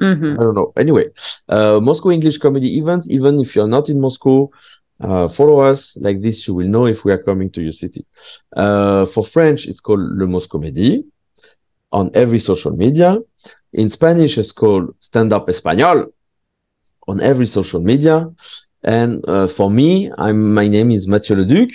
Mhm. 0.00 0.34
I 0.38 0.42
don't 0.42 0.54
know. 0.54 0.72
Anyway, 0.76 1.06
uh, 1.48 1.78
Moscow 1.80 2.10
English 2.10 2.38
comedy 2.38 2.78
events. 2.78 3.08
Even 3.08 3.40
if 3.40 3.54
you're 3.54 3.68
not 3.68 3.88
in 3.88 4.00
Moscow, 4.00 4.50
uh, 5.00 5.28
follow 5.28 5.60
us. 5.60 5.96
Like 6.00 6.20
this, 6.22 6.46
you 6.46 6.54
will 6.54 6.68
know 6.68 6.86
if 6.86 7.04
we 7.04 7.12
are 7.12 7.22
coming 7.22 7.50
to 7.50 7.60
your 7.60 7.72
city. 7.72 8.04
Uh, 8.56 9.06
for 9.06 9.24
French, 9.24 9.66
it's 9.66 9.80
called 9.80 10.00
Le 10.18 10.26
Mos 10.26 10.46
Comédie 10.46 11.04
on 11.92 12.10
every 12.14 12.38
social 12.40 12.72
media. 12.72 13.18
In 13.72 13.88
Spanish, 13.90 14.38
it's 14.38 14.52
called 14.52 14.94
Stand 15.00 15.32
Up 15.32 15.48
Español 15.48 16.10
on 17.08 17.20
every 17.20 17.46
social 17.46 17.80
media. 17.80 18.30
And 18.82 19.24
uh, 19.28 19.46
for 19.48 19.70
me, 19.70 20.10
I'm 20.18 20.52
my 20.54 20.68
name 20.68 20.90
is 20.90 21.06
Matthieu 21.08 21.36
Leduque, 21.36 21.74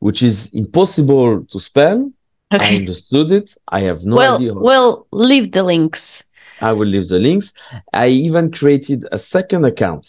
which 0.00 0.22
is 0.22 0.48
impossible 0.52 1.44
to 1.50 1.60
spell. 1.60 2.10
I 2.50 2.76
understood 2.76 3.32
it. 3.32 3.54
I 3.68 3.80
have 3.80 4.02
no 4.04 4.16
well, 4.16 4.36
idea. 4.36 4.54
how- 4.54 4.60
we'll 4.60 5.06
leave 5.12 5.52
the 5.52 5.62
links. 5.62 6.24
I 6.60 6.72
will 6.72 6.86
leave 6.86 7.08
the 7.08 7.18
links. 7.18 7.52
I 7.92 8.08
even 8.08 8.50
created 8.50 9.04
a 9.12 9.18
second 9.18 9.64
account 9.64 10.04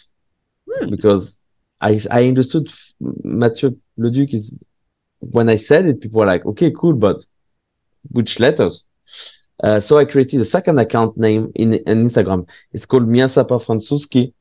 Hmm. 0.70 0.90
because 0.90 1.36
I 1.80 2.00
I 2.10 2.20
understood 2.28 2.70
Matthieu 3.24 3.70
Leduque 3.98 4.34
is 4.34 4.46
when 5.20 5.48
I 5.48 5.56
said 5.56 5.86
it, 5.86 6.00
people 6.00 6.20
were 6.20 6.26
like, 6.26 6.44
okay, 6.46 6.70
cool, 6.80 6.94
but 6.94 7.18
which 8.10 8.38
letters? 8.38 8.84
Uh, 9.64 9.80
so 9.80 9.98
I 9.98 10.04
created 10.04 10.40
a 10.40 10.44
second 10.44 10.78
account 10.78 11.16
name 11.16 11.50
in, 11.56 11.74
in 11.74 12.08
Instagram. 12.08 12.48
It's 12.72 12.86
called 12.86 13.08
Miasapa 13.08 13.56
Francuski, 13.64 14.32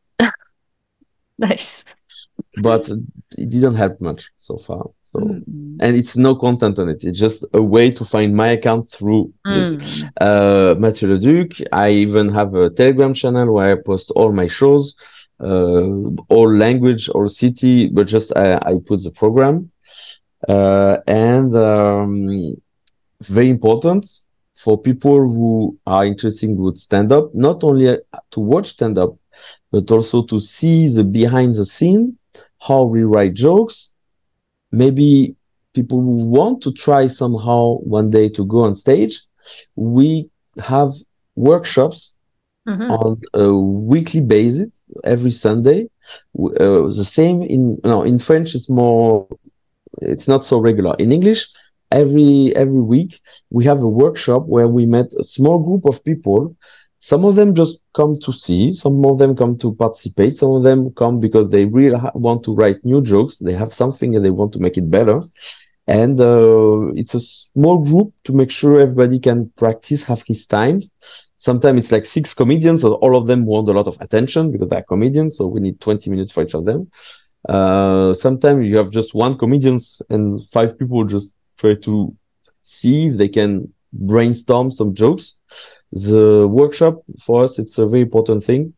Nice. 1.50 1.96
but 2.62 2.90
it 3.38 3.50
didn't 3.50 3.76
help 3.76 4.00
much 4.02 4.22
so 4.38 4.58
far. 4.58 4.84
So 5.04 5.20
Mm. 5.20 5.78
and 5.80 5.96
it's 5.96 6.16
no 6.18 6.36
content 6.36 6.78
on 6.80 6.90
it. 6.90 7.04
It's 7.04 7.20
just 7.20 7.46
a 7.54 7.62
way 7.62 7.92
to 7.92 8.04
find 8.04 8.36
my 8.36 8.50
account 8.58 8.90
through 8.92 9.34
this. 9.46 9.76
Mm. 9.76 10.10
uh, 10.28 10.76
Matthieu 10.80 11.08
Leduque. 11.10 11.62
I 11.72 11.90
even 11.92 12.28
have 12.40 12.54
a 12.56 12.70
Telegram 12.70 13.14
channel 13.14 13.54
where 13.54 13.70
I 13.72 13.76
post 13.82 14.12
all 14.18 14.32
my 14.34 14.48
shows, 14.48 14.96
uh, 15.40 16.12
all 16.36 16.50
language 16.66 17.10
or 17.16 17.30
city, 17.30 17.88
but 17.88 18.06
just 18.08 18.36
I, 18.36 18.56
I 18.58 18.74
put 18.86 19.02
the 19.04 19.12
program. 19.12 19.72
Uh, 20.48 20.98
and 21.08 21.56
um, 21.56 22.56
very 23.22 23.50
important 23.50 24.04
for 24.64 24.78
people 24.78 25.18
who 25.36 25.78
are 25.88 26.06
interested 26.06 26.52
with 26.58 26.78
stand 26.78 27.12
up, 27.12 27.34
not 27.34 27.64
only 27.64 27.98
to 28.32 28.40
watch 28.40 28.68
stand 28.78 28.98
up, 28.98 29.16
but 29.72 29.90
also 29.92 30.24
to 30.24 30.40
see 30.40 30.88
the 30.88 31.04
behind 31.04 31.56
the 31.56 31.66
scene, 31.66 32.18
how 32.60 32.84
we 32.84 33.04
write 33.04 33.34
jokes. 33.34 33.92
Maybe 34.72 35.36
people 35.74 36.00
who 36.02 36.26
want 36.38 36.62
to 36.64 36.72
try 36.72 37.08
somehow 37.08 37.78
one 37.98 38.10
day 38.10 38.30
to 38.30 38.46
go 38.46 38.64
on 38.64 38.76
stage. 38.76 39.20
We 39.76 40.30
have 40.60 40.90
workshops 41.36 42.14
mm-hmm. 42.68 42.92
on 42.92 43.22
a 43.34 43.54
weekly 43.54 44.22
basis 44.22 44.70
every 45.04 45.32
Sunday. 45.32 45.90
Uh, 46.38 46.88
the 47.02 47.06
same 47.06 47.42
in 47.44 47.80
no 47.84 48.04
in 48.04 48.20
French. 48.20 48.56
It's 48.56 48.70
more. 48.70 49.28
It's 50.02 50.28
not 50.28 50.46
so 50.46 50.60
regular. 50.60 50.96
In 51.00 51.12
English, 51.12 51.48
every 51.92 52.54
every 52.56 52.82
week 52.82 53.20
we 53.50 53.66
have 53.66 53.80
a 53.80 53.88
workshop 53.88 54.46
where 54.46 54.68
we 54.68 54.86
met 54.86 55.08
a 55.20 55.24
small 55.24 55.60
group 55.60 55.86
of 55.86 56.04
people 56.04 56.56
some 57.00 57.26
of 57.26 57.36
them 57.36 57.54
just 57.54 57.78
come 57.96 58.20
to 58.20 58.32
see 58.34 58.74
some 58.74 59.06
of 59.06 59.20
them 59.20 59.36
come 59.36 59.58
to 59.58 59.74
participate 59.76 60.36
some 60.38 60.52
of 60.52 60.64
them 60.64 60.92
come 60.96 61.20
because 61.20 61.50
they 61.52 61.66
really 61.66 61.98
want 62.16 62.44
to 62.44 62.56
write 62.56 62.84
new 62.84 63.02
jokes 63.02 63.38
they 63.38 63.54
have 63.54 63.72
something 63.74 64.16
and 64.16 64.26
they 64.26 64.32
want 64.32 64.52
to 64.54 64.60
make 64.60 64.78
it 64.78 64.90
better. 64.90 65.22
And 65.90 66.20
uh, 66.20 66.92
it's 66.96 67.14
a 67.14 67.22
small 67.22 67.78
group 67.78 68.14
to 68.26 68.34
make 68.34 68.52
sure 68.52 68.82
everybody 68.82 69.20
can 69.20 69.50
practice 69.58 70.04
have 70.04 70.22
his 70.28 70.46
time. 70.46 70.82
Sometimes 71.38 71.80
it's 71.80 71.92
like 71.94 72.06
six 72.06 72.34
comedians 72.34 72.82
so 72.82 72.96
all 72.96 73.16
of 73.16 73.28
them 73.28 73.46
want 73.46 73.70
a 73.70 73.72
lot 73.72 73.88
of 73.88 73.96
attention 74.02 74.52
because 74.52 74.68
they're 74.70 74.84
comedians 74.84 75.38
so 75.38 75.48
we 75.48 75.62
need 75.62 75.80
20 75.80 76.10
minutes 76.10 76.32
for 76.34 76.44
each 76.44 76.56
of 76.56 76.66
them. 76.66 76.92
Uh, 77.48 78.14
sometimes 78.16 78.66
you 78.66 78.76
have 78.76 78.92
just 78.92 79.14
one 79.14 79.38
comedians 79.38 80.02
and 80.10 80.42
five 80.52 80.78
people 80.78 81.06
just 81.06 81.34
try 81.58 81.76
to 81.76 82.14
see 82.64 83.08
if 83.08 83.18
they 83.18 83.30
can 83.30 83.72
brainstorm 83.94 84.70
some 84.70 84.94
jokes. 84.94 85.36
The 85.92 86.48
workshop 86.48 87.02
for 87.26 87.46
us, 87.46 87.60
it's 87.60 87.78
a 87.78 87.88
very 87.88 88.02
important 88.02 88.44
thing 88.46 88.74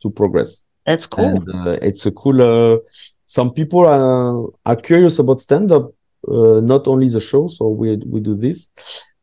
to 0.00 0.10
progress. 0.10 0.62
That's 0.86 1.06
cool. 1.06 1.24
And, 1.24 1.48
uh, 1.54 1.78
it's 1.82 2.06
a 2.06 2.12
cool. 2.12 2.42
Uh, 2.42 2.78
some 3.26 3.52
people 3.52 3.86
are 3.86 4.48
are 4.66 4.76
curious 4.76 5.18
about 5.18 5.40
stand 5.40 5.72
up, 5.72 5.92
uh, 6.28 6.60
not 6.60 6.86
only 6.86 7.08
the 7.08 7.20
show. 7.20 7.48
So 7.48 7.68
we 7.68 7.96
we 8.06 8.20
do 8.20 8.36
this, 8.36 8.68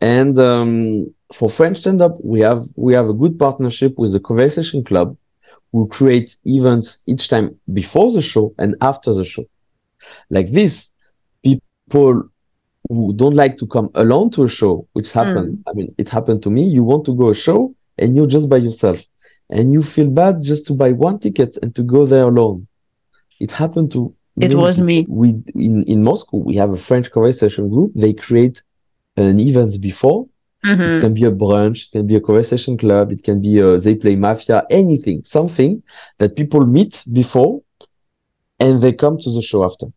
and 0.02 0.38
um, 0.40 1.14
for 1.36 1.50
French 1.50 1.80
stand 1.80 2.02
up, 2.02 2.18
we 2.24 2.42
have 2.42 2.66
we 2.76 2.94
have 2.94 3.10
a 3.10 3.14
good 3.14 3.38
partnership 3.38 3.94
with 3.98 4.14
the 4.14 4.20
Conversation 4.20 4.84
Club, 4.84 5.18
who 5.72 5.88
create 5.88 6.38
events 6.46 7.00
each 7.06 7.28
time 7.28 7.60
before 7.74 8.12
the 8.12 8.22
show 8.22 8.54
and 8.58 8.76
after 8.82 9.14
the 9.14 9.26
show. 9.26 9.46
Like 10.30 10.52
this, 10.52 10.92
people 11.44 12.30
who 12.90 13.14
don't 13.14 13.36
like 13.36 13.56
to 13.57 13.68
come 13.68 13.90
alone 13.95 14.32
to 14.32 14.44
a 14.44 14.49
show, 14.49 14.88
which 14.94 15.11
happened. 15.11 15.60
Mm. 15.60 15.64
I 15.68 15.74
mean, 15.74 15.95
it 15.98 16.10
happened 16.10 16.44
to 16.44 16.49
me. 16.49 16.64
You 16.64 16.84
want 16.84 17.06
to 17.06 17.16
go 17.16 17.30
a 17.30 17.36
show 17.36 17.74
and 17.98 18.16
you're 18.16 18.28
just 18.28 18.49
by 18.49 18.57
yourself 18.57 18.99
and 19.49 19.72
you 19.72 19.84
feel 19.84 20.10
bad 20.10 20.41
just 20.44 20.68
to 20.68 20.74
buy 20.74 20.91
one 20.91 21.20
ticket 21.20 21.57
and 21.61 21.74
to 21.76 21.84
go 21.84 22.06
there 22.06 22.24
alone. 22.24 22.68
It 23.40 23.52
happened 23.52 23.91
to 23.94 24.16
it 24.38 24.56
was 24.56 24.80
me. 24.80 25.06
We 25.10 25.30
in, 25.53 25.84
in 25.84 26.03
Moscow, 26.03 26.38
we 26.38 26.56
have 26.56 26.72
a 26.72 26.78
French 26.78 27.11
conversation 27.11 27.70
group. 27.70 27.91
They 27.94 28.14
create 28.14 28.61
an 29.18 29.40
event 29.40 29.82
before. 29.82 30.28
Mm-hmm. 30.66 30.82
It 30.82 31.02
can 31.02 31.14
be 31.14 31.24
a 31.24 31.32
brunch, 31.32 31.88
it 31.88 31.91
can 31.91 32.07
be 32.07 32.16
a 32.16 32.22
conversation 32.22 32.78
club, 32.78 33.14
it 33.14 33.24
can 33.24 33.41
be 33.41 33.60
a, 33.60 33.78
they 33.78 33.95
play 33.95 34.16
mafia, 34.16 34.66
anything, 34.70 35.22
something 35.24 35.82
that 36.18 36.36
people 36.36 36.66
meet 36.66 37.02
before 37.14 37.61
and 38.60 38.82
they 38.82 38.91
come 38.91 39.18
to 39.18 39.32
the 39.32 39.41
show 39.41 39.64
after 39.64 39.88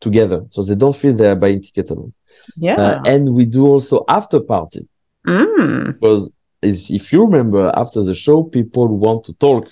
together. 0.00 0.44
So 0.50 0.64
they 0.64 0.74
don't 0.74 0.96
feel 0.96 1.14
they're 1.14 1.36
buying 1.36 1.62
tickets 1.62 1.92
alone. 1.92 2.12
Yeah. 2.56 2.76
Uh, 2.76 3.02
and 3.06 3.34
we 3.34 3.44
do 3.44 3.66
also 3.66 4.04
after 4.08 4.40
party. 4.40 4.88
Mm. 5.26 6.00
Because 6.00 6.30
if 6.62 7.12
you 7.12 7.24
remember, 7.24 7.72
after 7.76 8.02
the 8.02 8.14
show, 8.14 8.42
people 8.44 8.88
want 8.88 9.24
to 9.24 9.34
talk 9.34 9.68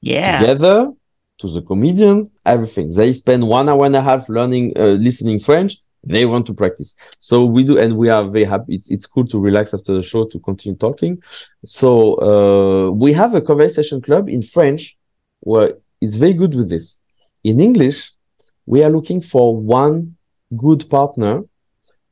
yeah. 0.00 0.38
together 0.38 0.92
to 1.38 1.48
the 1.48 1.62
comedian, 1.62 2.30
everything. 2.46 2.90
They 2.90 3.12
spend 3.12 3.46
one 3.46 3.68
hour 3.68 3.84
and 3.86 3.96
a 3.96 4.02
half 4.02 4.28
learning, 4.28 4.72
uh, 4.76 4.96
listening 5.08 5.40
French. 5.40 5.76
They 6.04 6.26
want 6.26 6.46
to 6.46 6.54
practice. 6.54 6.94
So 7.20 7.44
we 7.44 7.62
do, 7.62 7.78
and 7.78 7.96
we 7.96 8.08
are 8.08 8.28
very 8.28 8.44
happy. 8.44 8.74
It's, 8.74 8.90
it's 8.90 9.06
cool 9.06 9.26
to 9.28 9.38
relax 9.38 9.72
after 9.72 9.94
the 9.94 10.02
show 10.02 10.26
to 10.26 10.38
continue 10.40 10.76
talking. 10.76 11.22
So, 11.64 12.14
uh, 12.16 12.90
we 12.90 13.12
have 13.12 13.36
a 13.36 13.40
conversation 13.40 14.00
club 14.00 14.28
in 14.28 14.42
French 14.42 14.96
where 15.40 15.74
it's 16.00 16.16
very 16.16 16.32
good 16.32 16.56
with 16.56 16.68
this. 16.68 16.98
In 17.44 17.60
English, 17.60 18.10
we 18.66 18.82
are 18.82 18.90
looking 18.90 19.20
for 19.20 19.56
one 19.56 20.16
good 20.56 20.90
partner 20.90 21.42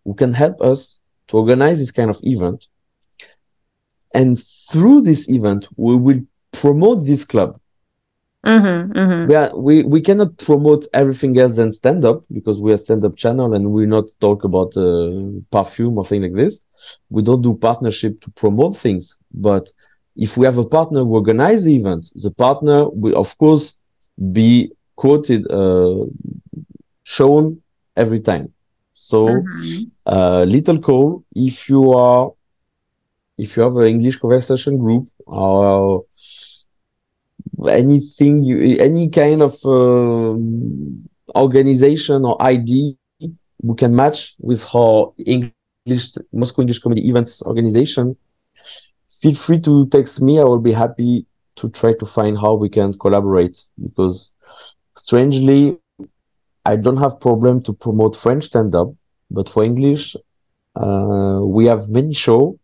who 0.05 0.15
can 0.15 0.33
help 0.33 0.61
us 0.61 0.99
to 1.29 1.37
organize 1.37 1.79
this 1.79 1.91
kind 1.91 2.11
of 2.11 2.19
event. 2.23 2.67
And 4.13 4.43
through 4.71 5.03
this 5.03 5.29
event, 5.29 5.69
we 5.77 5.97
will 5.97 6.21
promote 6.53 7.07
this 7.07 7.25
club. 7.25 7.61
Mm-hmm, 8.45 8.93
mm-hmm. 8.93 9.29
We, 9.29 9.35
are, 9.35 9.57
we 9.57 9.83
we 9.85 10.01
cannot 10.01 10.39
promote 10.39 10.87
everything 10.95 11.39
else 11.39 11.57
than 11.57 11.75
stand 11.75 12.07
up 12.07 12.25
because 12.33 12.59
we 12.59 12.73
are 12.73 12.77
a 12.77 12.79
stand 12.79 13.05
up 13.05 13.17
channel 13.17 13.53
and 13.53 13.71
we 13.71 13.85
not 13.85 14.07
talk 14.19 14.45
about 14.45 14.75
uh, 14.77 15.41
perfume 15.53 15.99
or 15.99 16.07
thing 16.07 16.23
like 16.23 16.35
this. 16.35 16.61
We 17.11 17.23
don't 17.23 17.43
do 17.43 17.55
partnership 17.55 18.21
to 18.23 18.31
promote 18.31 18.79
things. 18.79 19.15
But 19.35 19.69
if 20.17 20.39
we 20.39 20.47
have 20.47 20.57
a 20.57 20.65
partner 20.65 21.01
who 21.05 21.15
organize 21.15 21.65
the 21.65 21.77
event, 21.77 22.07
the 22.15 22.31
partner 22.31 22.89
will 22.89 23.15
of 23.15 23.37
course 23.37 23.77
be 24.33 24.73
quoted, 24.97 25.47
uh, 25.51 26.07
shown 27.05 27.61
every 27.97 28.21
time. 28.21 28.53
So, 29.03 29.27
mm-hmm. 29.27 29.85
uh, 30.05 30.45
little 30.45 30.79
call 30.79 31.25
if 31.35 31.71
you 31.71 31.93
are, 31.93 32.33
if 33.39 33.57
you 33.57 33.63
have 33.63 33.77
an 33.77 33.87
English 33.89 34.19
conversation 34.19 34.77
group 34.77 35.09
or 35.25 36.05
anything, 37.67 38.45
you, 38.45 38.77
any 38.79 39.09
kind 39.09 39.41
of 39.41 39.55
uh, 39.65 40.37
organization 41.39 42.27
or 42.27 42.37
ID 42.43 42.99
we 43.63 43.75
can 43.75 43.97
match 43.97 44.35
with 44.39 44.67
our 44.75 45.13
English 45.19 46.13
Moscow 46.33 46.61
English 46.61 46.81
Comedy 46.81 47.09
Events 47.09 47.43
organization, 47.43 48.17
feel 49.23 49.35
free 49.35 49.61
to 49.61 49.87
text 49.87 50.21
me. 50.21 50.39
I 50.39 50.45
will 50.45 50.61
be 50.61 50.75
happy 50.75 51.25
to 51.57 51.71
try 51.71 51.95
to 51.95 52.07
find 52.07 52.39
how 52.39 52.53
we 52.55 52.69
can 52.69 52.99
collaborate 52.99 53.65
because 53.83 54.31
strangely 54.95 55.79
I 56.65 56.77
don't 56.77 56.99
have 56.99 57.21
problem 57.21 57.63
to 57.65 57.73
promote 57.73 58.17
French 58.17 58.45
stand 58.45 58.75
up, 58.75 58.89
but 59.31 59.49
for 59.49 59.65
English, 59.65 60.17
uh, 60.77 61.41
we 61.43 61.67
have 61.67 61.89
many 61.89 62.15
show 62.15 62.59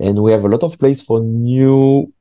and 0.00 0.22
we 0.22 0.32
have 0.32 0.44
a 0.44 0.48
lot 0.48 0.62
of 0.62 0.78
place 0.78 1.02
for 1.02 1.20
new 1.20 2.12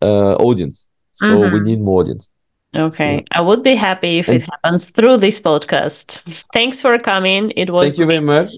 uh, 0.00 0.34
audience. 0.36 0.86
So 1.12 1.26
mm-hmm. 1.26 1.54
we 1.54 1.60
need 1.60 1.80
more 1.80 2.00
audience. 2.00 2.30
Okay. 2.74 3.16
Yeah. 3.16 3.38
I 3.38 3.40
would 3.42 3.62
be 3.62 3.74
happy 3.74 4.18
if 4.18 4.28
and 4.28 4.38
it 4.38 4.48
happens 4.50 4.90
through 4.90 5.18
this 5.18 5.40
podcast. 5.40 6.22
Thanks 6.52 6.80
for 6.80 6.98
coming. 6.98 7.52
It 7.56 7.70
was 7.70 7.90
Thank 7.90 7.98
you 7.98 8.06
very 8.06 8.20
much. 8.20 8.50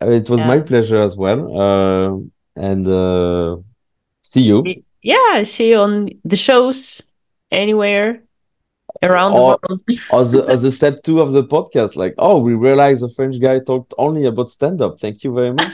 Uh, 0.00 0.10
it 0.10 0.28
was 0.28 0.40
yeah. 0.40 0.46
my 0.46 0.60
pleasure 0.60 1.00
as 1.00 1.16
well. 1.16 1.40
Uh, 1.60 2.60
and 2.60 2.86
uh, 2.86 3.56
see 4.24 4.42
you. 4.42 4.62
Yeah, 5.02 5.42
see 5.44 5.70
you 5.70 5.78
on 5.78 6.08
the 6.24 6.36
shows 6.36 7.02
anywhere 7.50 8.22
around 9.02 9.32
or, 9.32 9.58
the 9.62 9.68
world. 9.68 9.82
or, 10.12 10.24
the, 10.24 10.52
or 10.52 10.56
the 10.56 10.70
step 10.70 11.02
two 11.02 11.20
of 11.20 11.32
the 11.32 11.44
podcast, 11.44 11.96
like, 11.96 12.14
oh, 12.18 12.38
we 12.38 12.54
realized 12.54 13.02
the 13.02 13.08
French 13.10 13.40
guy 13.40 13.58
talked 13.58 13.94
only 13.98 14.26
about 14.26 14.50
stand 14.50 14.80
up. 14.82 15.00
Thank 15.00 15.24
you 15.24 15.32
very 15.34 15.52
much. 15.52 15.72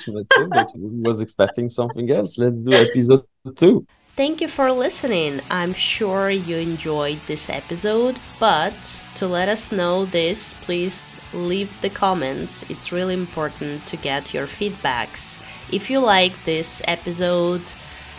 but 0.50 0.70
we 0.76 1.00
was 1.00 1.20
expecting 1.20 1.70
something 1.70 2.10
else. 2.10 2.38
Let's 2.38 2.56
do 2.56 2.76
episode 2.76 3.24
two. 3.56 3.86
Thank 4.18 4.40
you 4.40 4.48
for 4.48 4.72
listening. 4.72 5.40
I'm 5.48 5.74
sure 5.74 6.28
you 6.28 6.56
enjoyed 6.56 7.20
this 7.26 7.48
episode, 7.48 8.18
but 8.40 9.08
to 9.14 9.28
let 9.28 9.48
us 9.48 9.70
know 9.70 10.06
this, 10.06 10.54
please 10.54 11.16
leave 11.32 11.80
the 11.82 11.88
comments. 11.88 12.68
It's 12.68 12.90
really 12.90 13.14
important 13.14 13.86
to 13.86 13.96
get 13.96 14.34
your 14.34 14.46
feedbacks. 14.46 15.40
If 15.70 15.88
you 15.88 16.00
like 16.00 16.42
this 16.42 16.82
episode, 16.88 17.74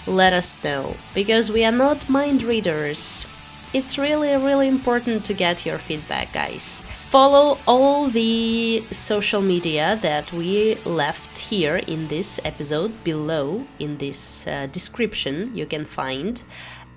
let 0.08 0.32
us 0.32 0.64
know 0.64 0.96
because 1.14 1.52
we 1.52 1.66
are 1.66 1.72
not 1.74 2.08
mind 2.08 2.44
readers 2.44 3.26
it's 3.74 3.98
really, 3.98 4.36
really 4.36 4.68
important 4.68 5.24
to 5.26 5.34
get 5.34 5.66
your 5.66 5.78
feedback, 5.78 6.34
guys. 6.34 6.82
Follow 6.96 7.60
all 7.68 8.08
the 8.08 8.84
social 8.92 9.42
media 9.42 10.00
that 10.02 10.34
we 10.34 10.76
left 10.86 11.38
here 11.38 11.78
in 11.78 12.08
this 12.08 12.40
episode 12.44 13.04
below 13.04 13.66
in 13.78 13.98
this 13.98 14.48
uh, 14.48 14.68
description. 14.72 15.56
You 15.56 15.66
can 15.68 15.86
find 15.86 16.42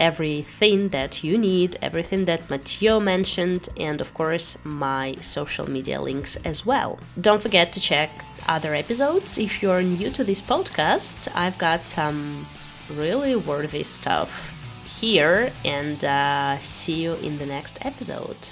everything 0.01 0.89
that 0.89 1.23
you 1.23 1.37
need, 1.37 1.77
everything 1.83 2.25
that 2.25 2.49
Matthieu 2.49 3.01
mentioned, 3.01 3.69
and 3.77 4.01
of 4.01 4.15
course, 4.15 4.57
my 4.65 5.17
social 5.21 5.69
media 5.69 6.01
links 6.01 6.37
as 6.37 6.65
well. 6.65 6.99
Don't 7.21 7.43
forget 7.43 7.73
to 7.75 7.81
check 7.81 8.25
other 8.47 8.75
episodes. 8.75 9.39
If 9.39 9.63
you're 9.63 9.83
new 9.83 10.11
to 10.11 10.25
this 10.25 10.41
podcast, 10.41 11.29
I've 11.35 11.59
got 11.59 11.85
some 11.85 12.47
really 12.91 13.37
worthy 13.37 13.83
stuff 13.83 14.55
here 15.03 15.53
and 15.65 16.05
uh, 16.05 16.57
see 16.61 17.03
you 17.03 17.15
in 17.15 17.39
the 17.39 17.47
next 17.47 17.85
episode. 17.85 18.51